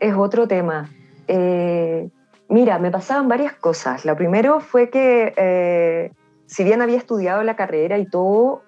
[0.00, 0.90] Es otro tema.
[1.28, 2.08] Eh,
[2.48, 4.04] mira, me pasaban varias cosas.
[4.04, 6.10] Lo primero fue que eh,
[6.52, 8.60] si bien había estudiado la carrera y todo,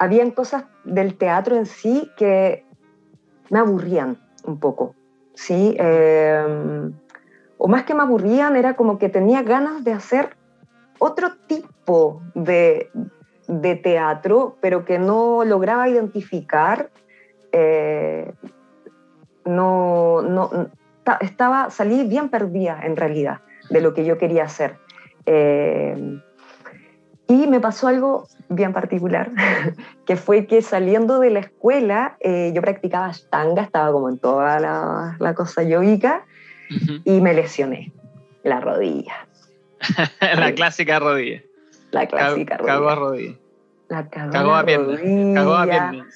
[0.00, 2.66] habían cosas del teatro en sí que
[3.50, 4.96] me aburrían un poco,
[5.34, 5.76] ¿sí?
[5.78, 6.92] Em,
[7.56, 10.36] o más que me aburrían, era como que tenía ganas de hacer
[10.98, 12.90] otro tipo de,
[13.84, 16.90] teatro, pero que no lograba identificar.
[17.52, 18.32] Eh,
[19.44, 20.50] no, no,
[21.20, 24.78] estaba, salí bien perdida en realidad de lo que yo quería hacer.
[25.26, 26.20] Eh,
[27.26, 29.30] y me pasó algo bien particular,
[30.06, 34.60] que fue que saliendo de la escuela, eh, yo practicaba stanga, estaba como en toda
[34.60, 36.24] la, la cosa yoica,
[37.04, 37.92] y me lesioné
[38.42, 39.26] la rodilla.
[40.20, 41.42] la clásica rodilla.
[41.90, 42.74] La clásica rodilla.
[42.74, 43.34] Cagó a rodilla.
[43.88, 45.34] La cagó, a pierna.
[45.34, 46.06] Cagó a pierna,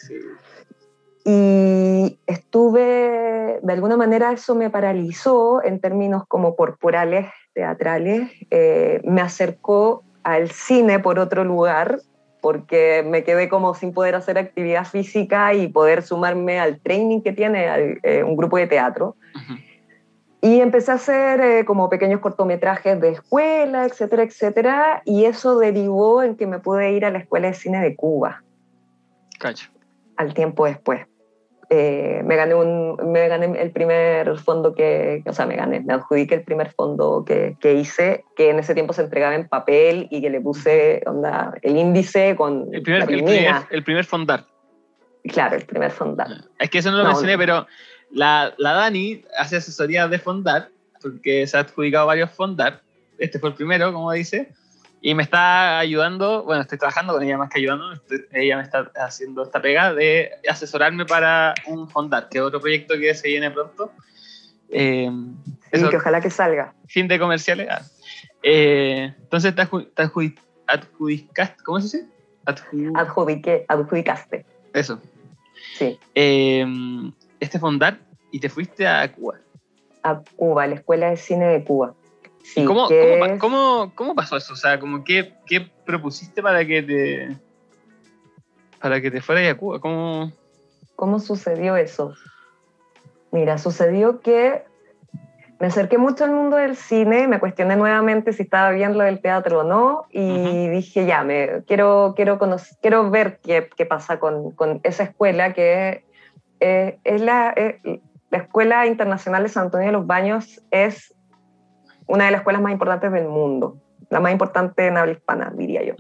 [1.25, 9.21] Y estuve, de alguna manera eso me paralizó en términos como corporales, teatrales, eh, me
[9.21, 12.01] acercó al cine por otro lugar,
[12.43, 17.33] porque me quedé como sin poder hacer actividad física y poder sumarme al training que
[17.33, 19.17] tiene eh, un grupo de teatro.
[20.43, 26.23] Y empecé a hacer eh, como pequeños cortometrajes de escuela, etcétera, etcétera, y eso derivó
[26.23, 28.43] en que me pude ir a la Escuela de Cine de Cuba.
[29.41, 29.71] Cacho.
[30.17, 31.07] Al tiempo después.
[31.71, 35.93] Eh, me, gané un, me gané el primer fondo que, o sea, me gané, me
[35.93, 40.09] adjudiqué el primer fondo que, que, hice, que en ese tiempo se entregaba en papel
[40.11, 43.03] y que le puse onda, el índice con el primer,
[43.71, 44.47] el primer, fondar.
[45.25, 46.29] Claro, el primer fondar.
[46.31, 47.67] Ah, es que eso no lo mencioné, pero
[48.11, 50.71] la, la Dani hace asesoría de fondar,
[51.03, 52.81] porque se ha adjudicado varios fondar.
[53.19, 54.55] Este fue el primero, como dice.
[55.01, 57.93] Y me está ayudando, bueno, estoy trabajando con ella más que ayudando,
[58.33, 62.99] ella me está haciendo esta pega de asesorarme para un Fondar, que es otro proyecto
[62.99, 63.93] que se viene pronto.
[64.71, 65.11] Eh,
[65.71, 66.75] que ojalá que salga.
[66.87, 67.69] Fin de comerciales.
[67.71, 67.83] Ah.
[68.43, 72.11] Eh, entonces te, adjudicaste, ¿cómo se dice?
[73.69, 74.47] Adjudicaste.
[74.73, 75.01] Eso.
[75.77, 75.99] Sí.
[76.15, 76.67] Eh,
[77.41, 77.99] este Fondar
[78.31, 79.39] y te fuiste a Cuba.
[80.03, 81.95] A Cuba, a la Escuela de Cine de Cuba.
[82.67, 84.53] ¿Cómo, cómo, pasó eso?
[84.55, 87.37] O sea, como ¿qué, ¿qué, propusiste para que te
[88.81, 89.81] para que te fueras a Cuba?
[89.81, 90.33] ¿Cómo...
[90.97, 92.15] ¿Cómo sucedió eso?
[93.31, 94.65] Mira, sucedió que
[95.61, 99.21] me acerqué mucho al mundo del cine, me cuestioné nuevamente si estaba bien lo del
[99.21, 104.21] teatro o no, y dije, ya, me, quiero, quiero, conocer, quiero ver qué, qué pasa
[104.21, 106.05] con, con, esa escuela que
[106.61, 111.13] eh, es la, eh, la Escuela Internacional de San Antonio de los Baños, es
[112.09, 113.77] una de las escuelas más importantes del mundo,
[114.11, 115.95] la más importante en habla hispana, diría yo.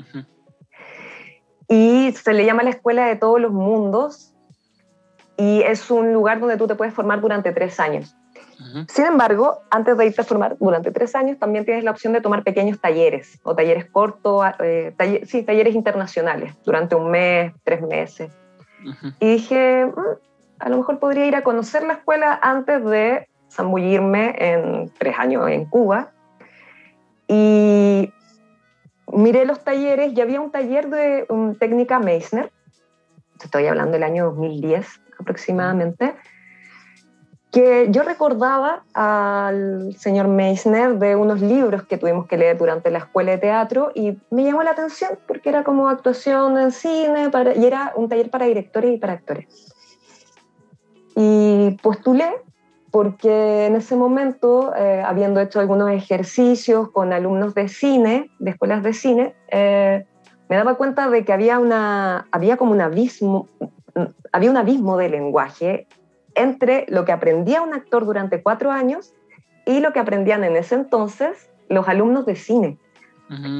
[1.68, 4.34] Y se le llama la escuela de todos los mundos
[5.36, 8.14] y es un lugar donde tú te puedes formar durante tres años.
[8.88, 12.20] Sin embargo, antes de irte a formar durante tres años, también tienes la opción de
[12.20, 14.92] tomar pequeños talleres o talleres cortos, eh,
[15.26, 18.32] sí, talleres internacionales durante un mes, tres meses.
[19.20, 20.00] Y dije, mm,
[20.58, 25.48] a lo mejor podría ir a conocer la escuela antes de zambullirme en tres años
[25.48, 26.12] en Cuba.
[27.26, 28.12] Y
[29.12, 31.26] miré los talleres y había un taller de
[31.58, 32.52] técnica Meissner,
[33.42, 36.14] estoy hablando del año 2010 aproximadamente,
[37.50, 42.98] que yo recordaba al señor Meissner de unos libros que tuvimos que leer durante la
[42.98, 47.54] escuela de teatro y me llamó la atención porque era como actuación en cine para,
[47.54, 49.74] y era un taller para directores y para actores.
[51.16, 52.30] Y postulé
[52.90, 58.82] porque en ese momento, eh, habiendo hecho algunos ejercicios con alumnos de cine, de escuelas
[58.82, 60.04] de cine, eh,
[60.48, 63.48] me daba cuenta de que había, una, había como un abismo,
[64.32, 65.86] había un abismo de lenguaje
[66.34, 69.12] entre lo que aprendía un actor durante cuatro años
[69.66, 72.78] y lo que aprendían en ese entonces los alumnos de cine.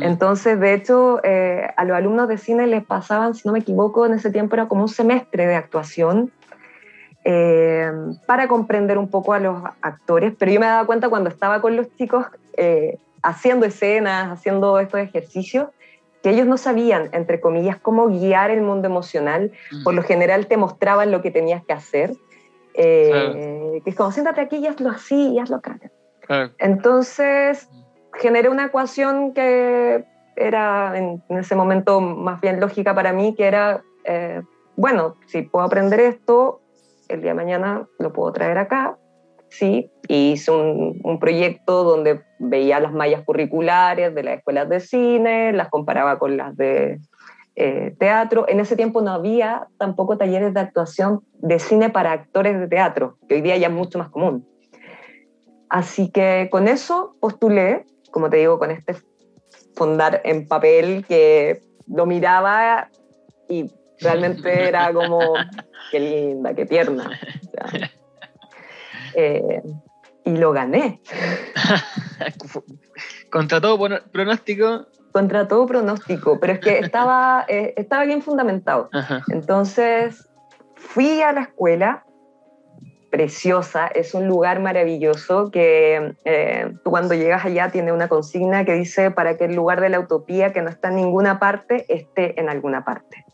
[0.01, 4.07] Entonces, de hecho, eh, a los alumnos de cine les pasaban, si no me equivoco,
[4.07, 6.33] en ese tiempo era como un semestre de actuación
[7.25, 7.91] eh,
[8.27, 11.77] para comprender un poco a los actores, pero yo me daba cuenta cuando estaba con
[11.77, 12.27] los chicos
[12.57, 15.69] eh, haciendo escenas, haciendo estos ejercicios,
[16.23, 19.53] que ellos no sabían, entre comillas, cómo guiar el mundo emocional.
[19.71, 19.85] Mm.
[19.85, 22.13] Por lo general te mostraban lo que tenías que hacer.
[22.75, 25.79] Eh, que es como, siéntate aquí y hazlo así y hazlo acá.
[26.59, 27.69] Entonces,
[28.15, 30.05] generé una ecuación que
[30.37, 33.83] era en, ese momento más bien lógica para mí, que era,
[34.77, 36.61] bueno, si puedo aprender esto,
[37.09, 38.99] el día de mañana lo puedo traer acá,
[39.51, 45.68] sí, hice un, proyecto donde veía las mallas curriculares de las escuelas de cine, las
[45.68, 47.01] comparaba con las de
[47.57, 48.47] eh, teatro.
[48.49, 53.18] En ese tiempo no había tampoco talleres de actuación de cine para actores de teatro,
[53.29, 54.47] que hoy día ya es mucho más común.
[55.68, 58.97] Así que con eso postulé, como te digo, con este
[59.75, 62.90] fondar en papel que lo miraba
[63.49, 65.35] y realmente era como
[65.91, 67.19] qué linda, qué tierna.
[69.15, 69.63] Eh,
[70.25, 71.01] y lo gané.
[73.31, 73.79] Contra todo
[74.13, 74.87] pronóstico.
[75.13, 78.91] Contra todo pronóstico, pero es que estaba, eh, estaba bien fundamentado.
[79.29, 80.29] Entonces
[80.77, 82.05] fui a la escuela,
[83.11, 88.75] preciosa, es un lugar maravilloso que eh, tú cuando llegas allá tiene una consigna que
[88.75, 92.39] dice para que el lugar de la utopía que no está en ninguna parte esté
[92.39, 93.25] en alguna parte.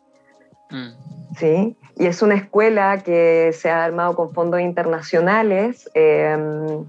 [0.74, 1.37] Mm.
[1.37, 1.76] ¿sí?
[1.96, 6.84] Y es una escuela que se ha armado con fondos internacionales, em,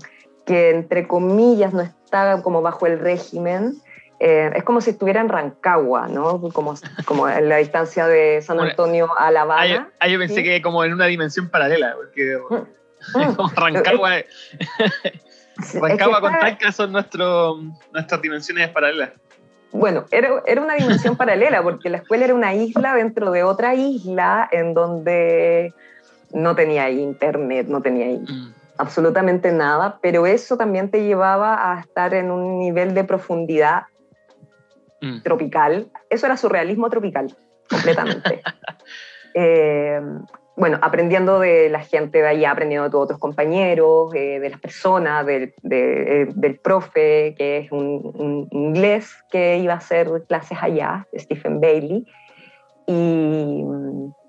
[0.45, 3.76] que entre comillas no está como bajo el régimen.
[4.19, 6.41] Eh, es como si estuviera en Rancagua, ¿no?
[6.54, 6.74] Como,
[7.06, 9.89] como en la distancia de San Antonio a La Habana.
[10.00, 13.36] Ah, yo pensé que como en una dimensión paralela, porque mm, mm.
[13.36, 14.12] como Rancagua...
[15.76, 17.62] Rancagua con Talca son nuestro,
[17.93, 19.12] nuestras dimensiones paralelas
[19.76, 23.76] bueno, era, era una dimensión paralela, porque la escuela era una isla dentro de otra
[23.76, 25.74] isla en donde
[26.32, 28.54] no tenía internet, no tenía mm.
[28.78, 33.84] absolutamente nada, pero eso también te llevaba a estar en un nivel de profundidad
[35.02, 35.22] mm.
[35.22, 35.88] tropical.
[36.10, 37.36] Eso era surrealismo tropical,
[37.70, 38.42] completamente.
[39.34, 40.02] eh,
[40.58, 44.60] bueno, aprendiendo de la gente de allá, aprendiendo de todos otros compañeros, eh, de las
[44.60, 51.08] personas, del, eh, del, profe, que es un, inglés que iba a hacer clases allá,
[51.13, 52.06] Stephen Bailey.
[52.88, 53.65] Y,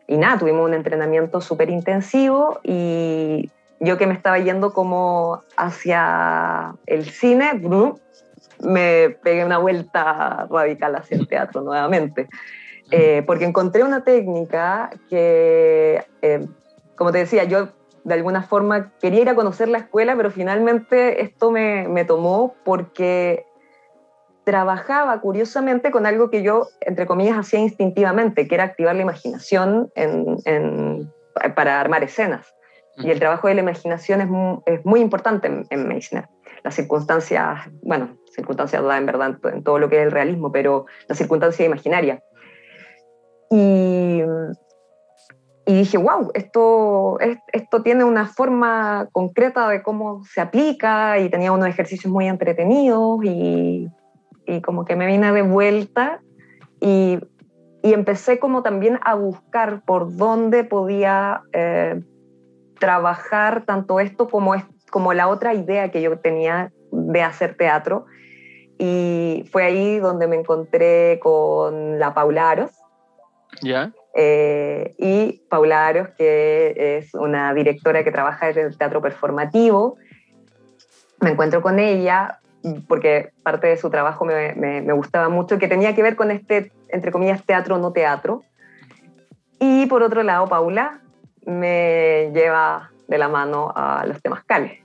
[0.08, 6.74] y nada, tuvimos un entrenamiento súper intensivo y yo que me estaba yendo como hacia
[6.86, 7.60] el cine,
[8.60, 12.28] me pegué una vuelta radical hacia el teatro nuevamente.
[12.90, 16.46] Eh, porque encontré una técnica que, eh,
[16.94, 17.68] como te decía, yo
[18.04, 22.54] de alguna forma quería ir a conocer la escuela, pero finalmente esto me, me tomó
[22.64, 23.44] porque
[24.44, 29.90] trabajaba curiosamente con algo que yo, entre comillas, hacía instintivamente, que era activar la imaginación
[29.96, 31.12] en, en,
[31.56, 32.54] para armar escenas.
[32.98, 36.28] Y el trabajo de la imaginación es muy, es muy importante en, en, Meissner.
[36.62, 40.86] Las circunstancias, bueno, circunstancias da en verdad en todo lo que es el realismo, pero
[41.08, 42.22] la circunstancia imaginaria.
[43.50, 44.22] Y,
[45.66, 47.18] y dije, wow, esto,
[47.52, 53.24] esto tiene una forma concreta de cómo se aplica y tenía unos ejercicios muy entretenidos
[53.24, 53.88] y,
[54.46, 56.20] y como que me vine de vuelta
[56.80, 57.18] y,
[57.82, 62.00] y, empecé como también a buscar por dónde podía eh,
[62.78, 64.54] trabajar tanto esto como,
[64.90, 68.06] como la otra idea que yo tenía de hacer teatro.
[68.78, 72.70] Y fue ahí donde me encontré con la Paula Aros,
[73.62, 73.92] ¿Ya?
[74.14, 79.96] Eh, y Paula Aros, que es una directora que trabaja en el teatro performativo.
[81.20, 82.38] Me encuentro con ella
[82.88, 86.72] porque parte de su trabajo me, me, gustaba mucho, que tenía que ver con este,
[86.88, 88.42] entre comillas, teatro no teatro.
[89.60, 91.00] Y por otro lado, Paula,
[91.44, 94.80] me lleva de la mano a los temas cales,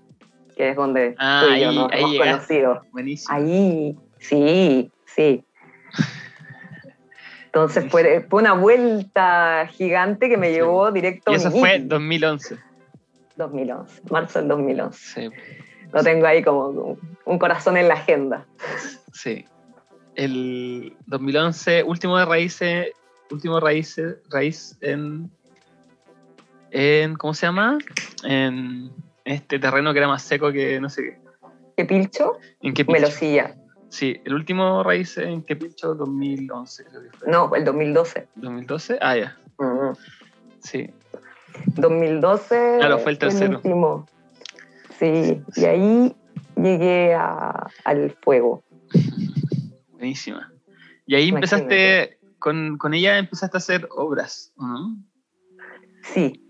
[0.56, 2.32] que es donde Ah, tú y yo ahí- nos ahí hemos llegaste.
[2.64, 2.82] conocido.
[2.92, 3.36] Buenísimo.
[3.36, 5.44] Ahí, sí, sí.
[7.54, 10.54] Entonces fue, fue una vuelta gigante que me Sí.
[10.54, 11.90] llevó directo y eso fue meeting.
[11.90, 12.58] 2011.
[13.36, 14.98] 2011, marzo del 2011.
[14.98, 15.30] Sí.
[15.92, 18.46] Lo tengo ahí como un corazón en la agenda.
[19.12, 19.46] Sí.
[20.16, 22.88] El 2011, último de raíces,
[23.30, 25.30] último raíces, raíz en,
[26.70, 27.78] en, ¿cómo se llama?
[28.24, 28.92] En
[29.26, 31.20] este terreno que era más seco que no sé qué.
[31.76, 32.38] ¿Qué pilcho?
[32.62, 33.56] ¿En qué Melosilla.
[33.92, 37.28] Sí, el último raíz en qué pincho 2011, creo que fue.
[37.30, 38.28] No, el 2012.
[38.36, 39.94] 2012, ah, ya, Mm.
[40.62, 40.90] sí.
[41.76, 42.78] 2012.
[42.80, 43.58] Claro, fue el tercero.
[43.58, 44.08] último.
[44.98, 46.16] Sí, y ahí
[46.56, 48.64] llegué a- al fuego.
[49.92, 50.52] Buenísima.
[51.06, 54.96] Y ahí empezaste, con, con ella empezaste a hacer obras, ¿o ¿no?
[56.04, 56.42] Sí,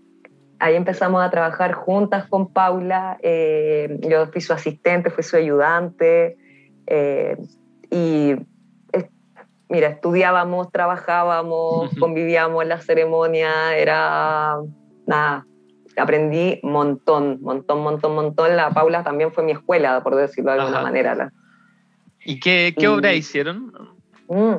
[0.60, 3.18] ahí empezamos a trabajar juntas con Paula.
[3.20, 6.38] eh, yo fui su asistente, fui su ayudante.
[6.86, 7.36] Eh,
[7.90, 8.32] y
[8.92, 9.10] es-
[9.68, 14.56] mira, estudiábamos, trabajábamos, convivíamos en la ceremonia, era
[15.06, 15.46] nada.
[15.96, 18.56] Aprendí montón, montón, montón, montón.
[18.56, 20.86] La Paula también fue mi escuela, por decirlo de alguna Ajá.
[20.86, 21.32] manera.
[22.24, 23.72] ¿Y qué, qué Y- obra hicieron?
[24.28, 24.54] Mm.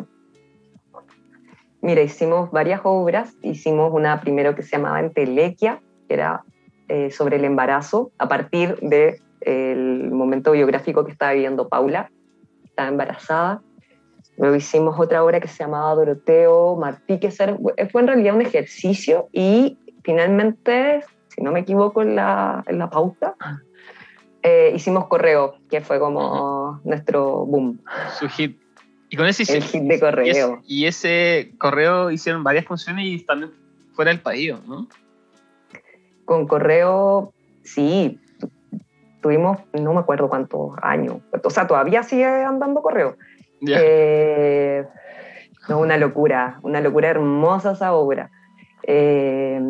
[1.81, 3.33] Mira, hicimos varias obras.
[3.41, 6.43] Hicimos una primero que se llamaba Entelequia, que era
[6.89, 8.77] eh, sobre el embarazo, a partir
[9.45, 12.09] del momento biográfico que estaba viviendo Paula.
[12.63, 13.61] Estaba embarazada.
[14.37, 17.57] Luego hicimos otra obra que se llamaba Doroteo Martí, que ser-
[17.91, 22.89] fue en realidad un ejercicio y finalmente, si no me equivoco en la, en la
[22.89, 23.35] pauta,
[24.41, 27.79] eh, hicimos Correo, que fue como nuestro boom,
[28.19, 28.59] Su hit.
[29.09, 30.25] Y con ese el hit de y, Correo.
[30.25, 33.51] ese, y ese correo hicieron varias funciones y también
[33.93, 34.87] fuera del país, ¿no?
[36.25, 37.31] Con correo,
[37.63, 38.19] sí,
[39.23, 43.15] tuvimos, no me acuerdo cuántos años, o sea, todavía sigue andando correo.
[43.65, 44.85] Eh,
[45.69, 48.29] no, una locura, una locura hermosa esa obra.
[48.85, 49.61] Eh,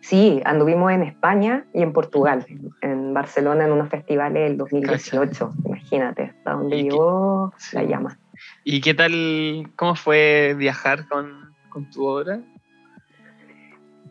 [0.00, 2.46] sí, anduvimos en España y en Portugal,
[2.80, 8.18] en Barcelona en unos festivales del 2018, imagínate, hasta donde ¿Y qué- llegó la llama.
[8.64, 12.38] ¿Y qué tal, cómo fue viajar con, con tu obra?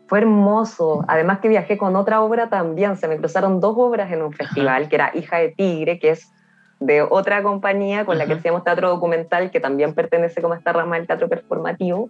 [0.08, 1.04] Fue hermoso.
[1.06, 2.96] Además que viajé con otra obra también.
[2.96, 6.32] Se me cruzaron dos obras en un festival, que era Hija de Tigre, que es
[6.80, 10.72] de otra compañía con la que hacíamos teatro documental, que también pertenece como a esta
[10.72, 12.08] rama del teatro performativo.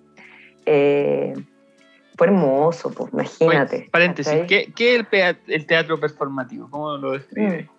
[0.65, 1.35] Eh,
[2.17, 3.77] fue hermoso, pues, imagínate.
[3.77, 4.43] Oye, paréntesis.
[4.49, 6.69] ¿qué, qué es el teatro performativo?
[6.71, 7.63] ¿Cómo lo describe?
[7.63, 7.79] Mm.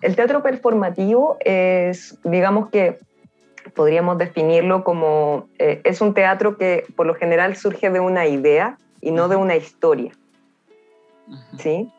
[0.00, 2.98] El teatro performativo es, digamos que
[3.74, 8.78] podríamos definirlo como, eh, es un teatro que por lo general surge de una idea
[9.00, 10.12] y no de una historia.
[11.58, 11.90] ¿sí?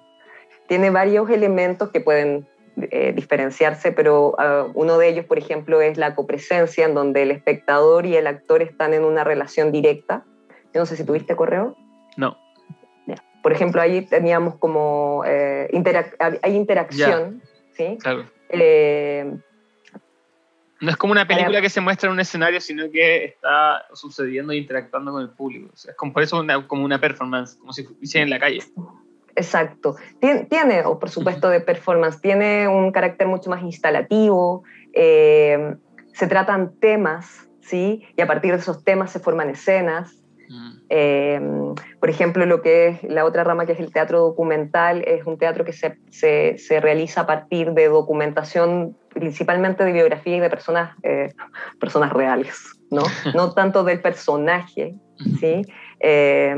[0.67, 2.47] Tiene varios elementos que pueden
[2.91, 7.31] eh, diferenciarse, pero ah, uno de ellos, por ejemplo, es la copresencia, en donde el
[7.31, 10.23] espectador y el actor están en una relación directa.
[10.73, 11.75] Yo no sé si tuviste correo.
[12.15, 12.37] No.
[13.07, 13.15] Ya.
[13.41, 17.41] Por ejemplo, ahí teníamos como, eh, interac- hay interacción,
[17.73, 17.97] ¿sí?
[18.01, 18.25] Claro.
[18.49, 19.37] Eh,
[20.81, 24.53] No es como una película que se muestra en un escenario, sino que está sucediendo
[24.53, 25.69] e interactuando con el público.
[25.73, 28.39] O sea, es como, por eso una, como una performance, como si hiciera en la
[28.39, 28.63] calle.
[29.35, 29.95] Exacto.
[30.21, 34.63] Tien- Tiene, o por supuesto, de performance, tiene un carácter mucho más instalativo,
[34.93, 35.75] eh,
[36.13, 38.05] se tratan temas, ¿sí?
[38.17, 40.15] Y a partir de esos temas se forman escenas.
[40.89, 41.39] Eh,
[41.99, 45.37] por ejemplo, lo que es la otra rama que es el teatro documental, es un
[45.37, 50.49] teatro que se, se- se realiza a partir de documentación principalmente de biografía y de
[50.49, 51.29] personas, eh,
[51.79, 52.57] personas reales,
[52.89, 53.03] ¿no?
[53.35, 54.95] no tanto del personaje,
[55.39, 55.61] ¿sí?
[56.01, 56.49] Eh,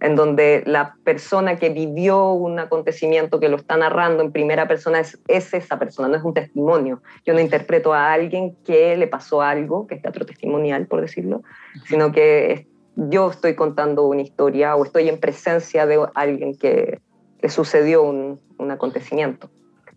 [0.00, 5.00] en donde la persona que vivió un acontecimiento que lo está narrando en primera persona
[5.00, 7.00] es, es esa persona, no es un testimonio.
[7.24, 11.42] Yo no interpreto a alguien que le pasó algo, que es teatro testimonial, por decirlo,
[11.86, 12.66] sino que es-
[13.08, 17.00] yo estoy contando una historia o estoy en presencia de alguien que
[17.40, 19.50] le sucedió un, un acontecimiento.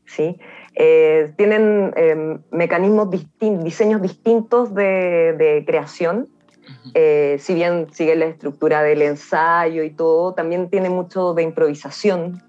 [0.05, 0.37] ¿sí?
[0.75, 6.29] Eh, tienen eh, mecanismos distintos, diseños distintos de, de creación,
[6.93, 12.41] eh, si bien sigue la estructura del ensayo y todo, también tiene mucho de improvisación.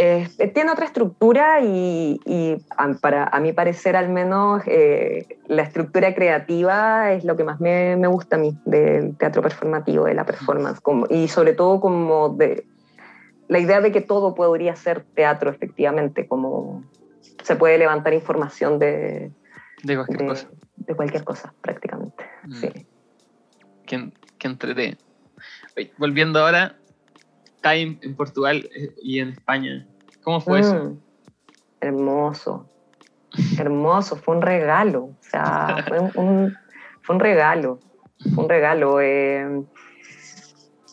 [0.00, 5.62] Eh, tiene otra estructura y, y a, para, a mi parecer al menos eh, la
[5.62, 10.14] estructura creativa es lo que más me, me gusta a mí del teatro performativo, de
[10.14, 12.64] la performance, como, y sobre todo como de
[13.48, 16.84] la idea de que todo podría ser teatro efectivamente, como
[17.42, 19.32] se puede levantar información de,
[19.82, 20.48] De cualquier de, cosa.
[20.76, 22.24] de cualquier cosa prácticamente.
[22.44, 22.54] Mm.
[22.54, 22.86] Sí.
[23.84, 24.96] Que, que.
[25.96, 26.77] Volviendo ahora,
[27.62, 29.86] Time en Portugal eh, y en España.
[30.22, 30.74] ¿Cómo fue eso?
[30.74, 30.98] Mm,
[31.80, 32.68] hermoso.
[33.58, 35.04] Hermoso, fue un regalo.
[35.04, 37.78] O sea, fue un, regalo.
[38.34, 39.00] Fue un regalo.
[39.00, 39.62] Eh,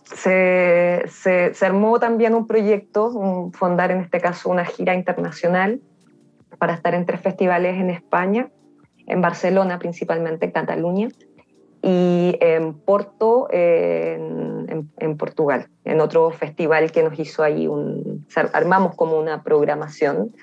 [0.03, 5.81] se, se, se, armó también un proyecto, un, en este caso una gira internacional
[6.57, 8.49] para estar en tres festivales en España,
[9.07, 11.09] en Barcelona principalmente, en Cataluña,
[11.87, 18.25] y en Porto, en, en, Portugal, en otro festival que nos hizo ahí un...
[18.53, 20.33] Armamos como una programación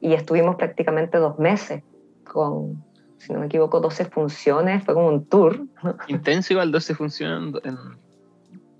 [0.00, 1.82] y estuvimos prácticamente dos meses
[2.24, 2.82] con,
[3.18, 5.60] si no me equivoco, 12 funciones, fue como un tour.
[6.06, 7.76] Intenso igual 12 funciones en...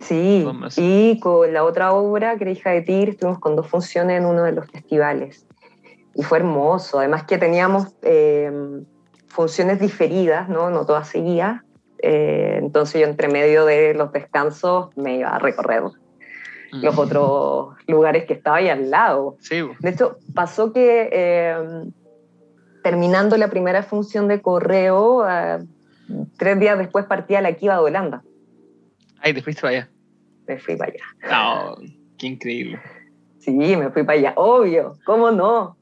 [0.01, 0.47] Sí,
[0.77, 4.25] y con la otra obra, que era Hija de Tigre, estuvimos con dos funciones en
[4.25, 5.45] uno de los festivales.
[6.15, 8.51] Y fue hermoso, además que teníamos eh,
[9.27, 10.71] funciones diferidas, ¿no?
[10.71, 11.63] no todas seguidas,
[12.03, 16.83] eh, entonces yo entre medio de los descansos me iba a recorrer mm.
[16.83, 19.37] los otros lugares que estaba ahí al lado.
[19.81, 21.85] De hecho, pasó que eh,
[22.83, 25.59] terminando la primera función de correo, eh,
[26.37, 28.23] tres días después partía la Kiva de Holanda.
[29.21, 29.89] Ay, ¿te fuiste para allá?
[30.47, 31.05] Me fui para allá.
[31.45, 31.77] Oh,
[32.17, 32.81] qué increíble.
[33.41, 35.77] Sí, me fui para allá, obvio, ¿cómo no?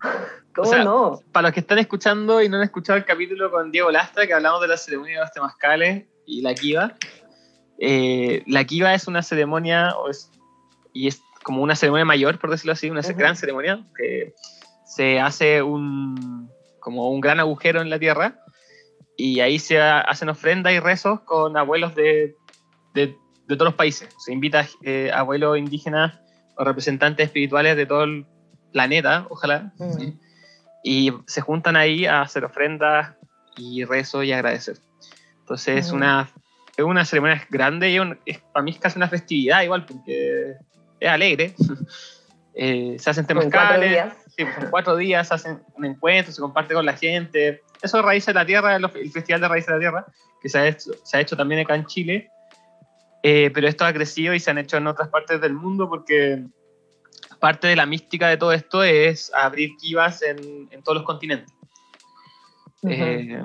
[0.57, 1.21] ¿Cómo no?
[1.33, 4.33] Para los que están escuchando y no han escuchado el capítulo con Diego Lastra, que
[4.33, 6.95] hablamos de la ceremonia de los temazcales y la kiva,
[7.79, 9.95] eh, la kiva es una ceremonia,
[10.93, 14.35] y es como una ceremonia mayor, por decirlo así, una gran ceremonia, que
[14.87, 16.51] se hace un,
[16.81, 18.41] como un gran agujero en la tierra,
[19.17, 22.35] y ahí se hacen ofrendas y rezos con abuelos de,
[22.95, 24.09] de, todos los países.
[24.19, 26.19] Se invita eh, abuelos indígenas
[26.57, 28.27] o representantes espirituales de todo el
[28.73, 29.73] planeta, ojalá.
[30.89, 33.17] Y se juntan ahí a hacer ofrendas
[33.57, 34.77] y rezo y agradecer.
[35.41, 36.31] Entonces es, una,
[36.77, 40.55] es una ceremonia grande y es, para mí es casi una festividad igual, porque
[41.01, 41.55] es alegre.
[42.59, 46.73] Eh, se hacen temas cales, sí, pues, cuatro días se hacen un encuentro, se comparte
[46.73, 47.61] con la gente.
[47.83, 50.07] Eso es Raíces de la Tierra, el Festival de Raíces de la Tierra,
[50.41, 52.31] que se ha hecho, se ha hecho también acá en Chile.
[53.23, 56.47] Eh, pero esto ha crecido y se han hecho en otras partes del mundo porque
[57.37, 61.53] parte de la mística de todo esto es abrir kivas en, en todos los continentes.
[62.89, 63.43] Eh,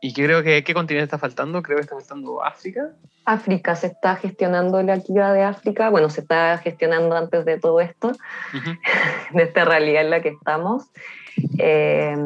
[0.00, 1.62] y creo que ¿qué continente está faltando?
[1.62, 2.90] Creo que está faltando África.
[3.24, 5.88] África, se está gestionando la kiva de África.
[5.88, 8.12] Bueno, se está gestionando antes de todo esto,
[9.32, 10.90] de esta realidad en la que estamos.
[11.58, 12.16] Eh,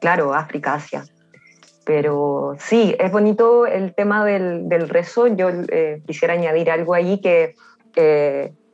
[0.00, 1.04] claro, África, Asia.
[1.84, 5.26] Pero sí, es bonito el tema del, del rezo.
[5.28, 7.54] Yo eh, quisiera añadir algo ahí que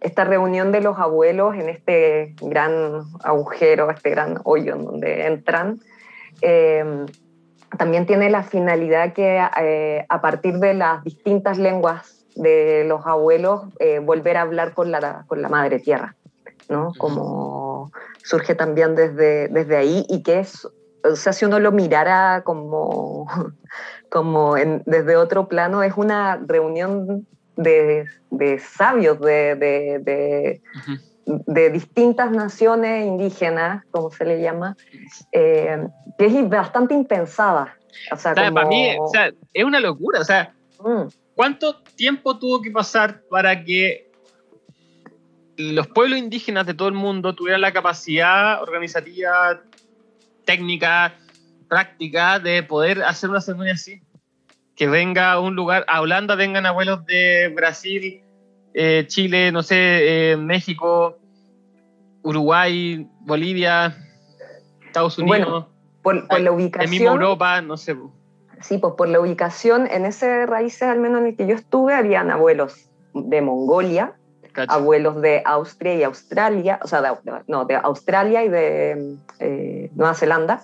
[0.03, 5.80] esta reunión de los abuelos en este gran agujero, este gran hoyo en donde entran,
[6.40, 7.07] eh,
[7.78, 13.62] también tiene la finalidad que eh, a partir de las distintas lenguas de los abuelos,
[13.78, 16.16] eh, volver a hablar con la, con la madre tierra,
[16.68, 16.92] ¿no?
[16.98, 17.92] Como
[18.24, 20.66] surge también desde, desde ahí y que es,
[21.05, 23.26] o sea, si uno lo mirara como,
[24.11, 27.26] como desde otro plano, es una reunión
[27.57, 30.61] de, de sabios de, de,
[31.26, 34.76] de, distintas naciones indígenas, como se le llama,
[35.32, 35.86] eh,
[36.18, 37.76] que es bastante impensada.
[38.11, 40.20] O sea, para mí o sea, es una locura.
[40.20, 41.09] O sea, mm.
[41.34, 44.11] ¿cuánto tiempo tuvo que pasar para que
[45.57, 49.61] los pueblos indígenas de todo el mundo tuvieran la capacidad organizativa,
[50.44, 51.14] técnica,
[51.68, 54.03] práctica de poder hacer una ceremonia así?
[54.77, 58.23] Que venga a un lugar, a Holanda vengan abuelos de Brasil,
[58.75, 61.18] eh, Chile, no sé, eh, México,
[62.23, 63.97] Uruguay, Bolivia,
[64.87, 65.66] Estados Unidos.
[66.03, 67.03] por, la ubicación.
[67.03, 67.97] En Europa, no sé.
[68.61, 71.95] Sí, pues por la ubicación, en ese raíces, al menos en el que yo estuve,
[71.95, 74.14] habían abuelos de Mongolia,
[74.68, 77.11] abuelos de Austria y Australia, o sea, de,
[77.47, 80.62] no, de Australia y de eh, Nueva Zelanda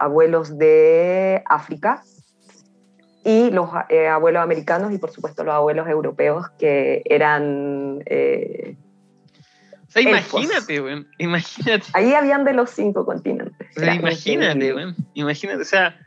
[0.00, 2.02] abuelos de África
[3.22, 8.02] y los eh, abuelos americanos y por supuesto los abuelos europeos que eran...
[8.06, 8.76] Eh,
[9.86, 11.86] o sea, imagínate, güey, imagínate.
[11.92, 13.68] Ahí habían de los cinco continentes.
[13.76, 15.98] imagínate, güey, imagínate, o sea,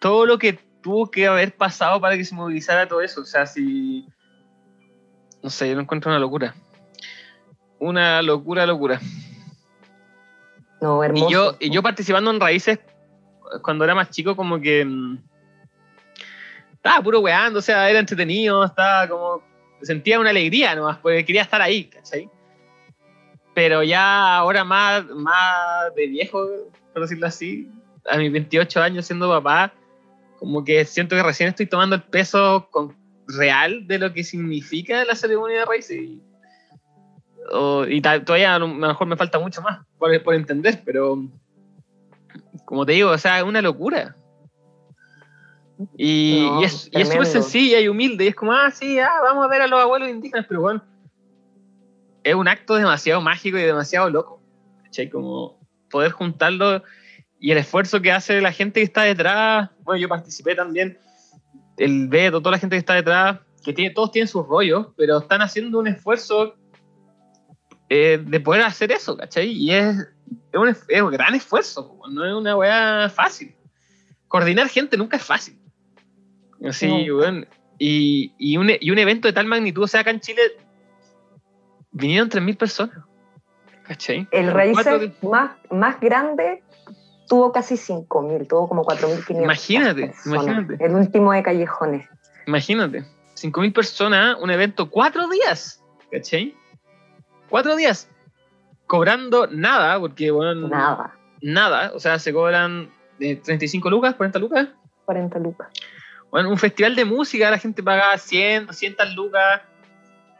[0.00, 3.46] todo lo que tuvo que haber pasado para que se movilizara todo eso, o sea,
[3.46, 4.06] si...
[5.42, 6.54] No sé, yo lo encuentro una locura.
[7.80, 9.00] Una locura, locura.
[11.14, 12.78] Y yo, y yo participando en Raíces,
[13.62, 14.84] cuando era más chico, como que.
[14.84, 15.18] Mm,
[16.74, 19.42] estaba puro weando, o sea, era entretenido, estaba como.
[19.82, 22.28] Sentía una alegría nomás, porque quería estar ahí, ¿cachai?
[23.54, 26.46] Pero ya ahora más, más de viejo,
[26.92, 27.68] por decirlo así,
[28.08, 29.74] a mis 28 años siendo papá,
[30.38, 35.04] como que siento que recién estoy tomando el peso con, real de lo que significa
[35.04, 35.96] la ceremonia de raíces.
[36.00, 36.22] Y,
[37.88, 41.22] y todavía a lo mejor me falta mucho más por, por entender, pero
[42.64, 44.16] como te digo, o sea, es una locura.
[45.96, 48.24] Y, es súper sencilla y humilde.
[48.24, 50.82] Y es como, ah, sí, ah, vamos a ver a los abuelos indígenas, pero bueno,
[52.24, 54.40] es un acto demasiado mágico y demasiado loco.
[55.10, 55.58] Como
[55.90, 56.82] poder juntarlo
[57.40, 59.70] y el esfuerzo que hace la gente que está detrás.
[59.82, 60.98] Bueno, yo participé también,
[61.76, 65.18] el Beto, toda la gente que está detrás, que tiene, todos tienen sus rollos, pero
[65.18, 66.54] están haciendo un esfuerzo
[67.94, 69.50] eh, de poder hacer eso, ¿cachai?
[69.50, 69.98] Y es,
[70.50, 73.54] es, un, es un gran esfuerzo, no es una weá fácil.
[74.28, 75.60] Coordinar gente nunca es fácil.
[76.70, 77.44] Sí, bueno,
[77.78, 80.40] y, y, un, y, un, evento de tal magnitud, o sea, acá en Chile
[81.90, 82.96] vinieron 3.000 personas.
[83.82, 84.26] ¿Cachai?
[84.30, 86.62] El Raíces más, más grande
[87.28, 89.42] tuvo casi 5.000, tuvo como 4.500.
[89.42, 90.82] Imagínate, imagínate.
[90.82, 92.08] El último de Callejones.
[92.46, 96.56] Imagínate, 5.000 personas, un evento, cuatro días, ¿cachai?
[97.52, 98.08] Cuatro días,
[98.86, 100.68] cobrando nada, porque bueno...
[100.68, 101.14] Nada.
[101.42, 104.68] Nada, o sea, se cobran 35 lucas, 40 lucas.
[105.04, 105.68] 40 lucas
[106.32, 109.60] bueno, un festival de música, la gente paga 100, 200 lucas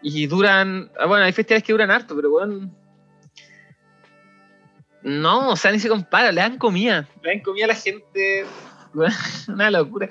[0.01, 2.71] y duran, ah, bueno, hay festivales que duran harto, pero bueno,
[5.03, 8.47] no, o sea, ni se compara, le dan comida, le dan comida a la gente,
[9.49, 10.09] una locura.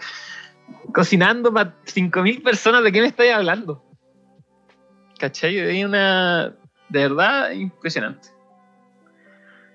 [0.94, 3.84] Cocinando para 5.000 personas, ¿de qué me estoy hablando?
[5.18, 5.58] ¿Cachai?
[5.58, 6.56] Es una,
[6.92, 8.30] de verdad, impresionante.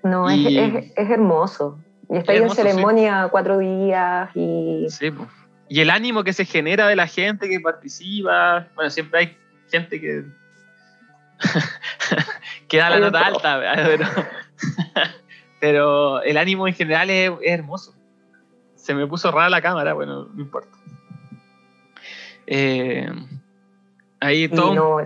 [0.03, 1.79] No, es, es, hermoso.
[2.09, 4.85] Y está ahí en ceremonia cuatro días y...
[4.89, 5.27] Sí, pues
[5.69, 8.67] y el ánimo que se genera de la gente que participa.
[8.75, 9.37] Bueno, siempre hay
[9.69, 10.23] gente que,
[12.67, 13.61] que da la nota alta,
[15.59, 17.95] pero, el ánimo en general es, hermoso.
[18.75, 20.77] Se me puso rara la cámara, bueno, no importa.
[22.45, 23.09] Eh,
[24.21, 25.05] ahí todo.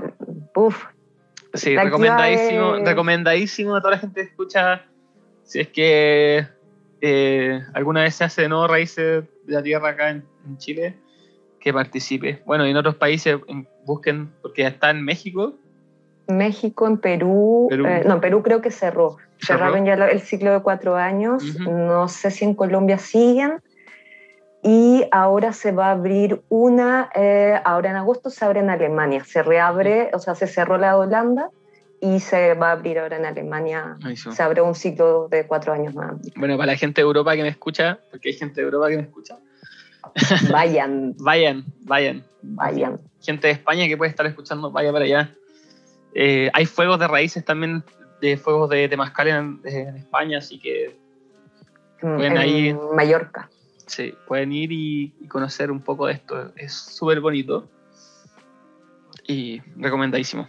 [1.53, 4.85] Sí, recomendadísimo, recomendadísimo a toda la gente que escucha.
[5.43, 6.47] Si es que
[7.01, 10.95] eh, alguna vez se hace de nuevo raíces de la tierra acá en en Chile
[11.59, 12.41] que participe.
[12.45, 13.37] Bueno, y en otros países
[13.85, 15.55] busquen, porque está en México.
[16.27, 19.17] México, en Perú, eh, no, en Perú creo que cerró.
[19.39, 21.43] Cerraron ya el ciclo de cuatro años.
[21.59, 23.61] No sé si en Colombia siguen.
[24.63, 29.23] Y ahora se va a abrir una, eh, ahora en agosto se abre en Alemania.
[29.23, 31.49] Se reabre, o sea, se cerró la de Holanda
[31.99, 33.97] y se va a abrir ahora en Alemania.
[34.15, 36.15] Se abre un ciclo de cuatro años más.
[36.35, 38.97] Bueno, para la gente de Europa que me escucha, porque hay gente de Europa que
[38.97, 39.37] me escucha,
[40.51, 41.15] Vayan.
[41.19, 42.23] vayan, vayan.
[42.41, 42.99] Vayan.
[43.21, 45.31] Gente de España que puede estar escuchando, vaya para allá.
[46.13, 47.83] Eh, hay fuegos de raíces también,
[48.19, 50.97] de fuegos de temazcal en, en España, así que
[52.01, 52.77] en ir.
[52.95, 53.49] Mallorca.
[53.91, 56.53] Sí, pueden ir y, conocer un poco de esto.
[56.55, 57.67] Es súper bonito
[59.27, 60.47] y recomendadísimo.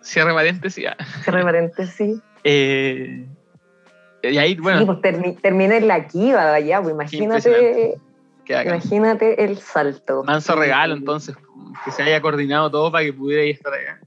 [0.00, 0.86] Cierre paréntesis.
[1.24, 2.20] Cierre paréntesis.
[2.42, 3.26] Eh,
[4.22, 4.78] y ahí, bueno.
[4.78, 7.98] Sí, pues terminé en la Kiva allá, pues imagínate.
[8.48, 10.24] Imagínate el salto.
[10.24, 11.36] Manso regalo, entonces,
[11.84, 14.00] que se haya coordinado todo para que pudiera estar allá.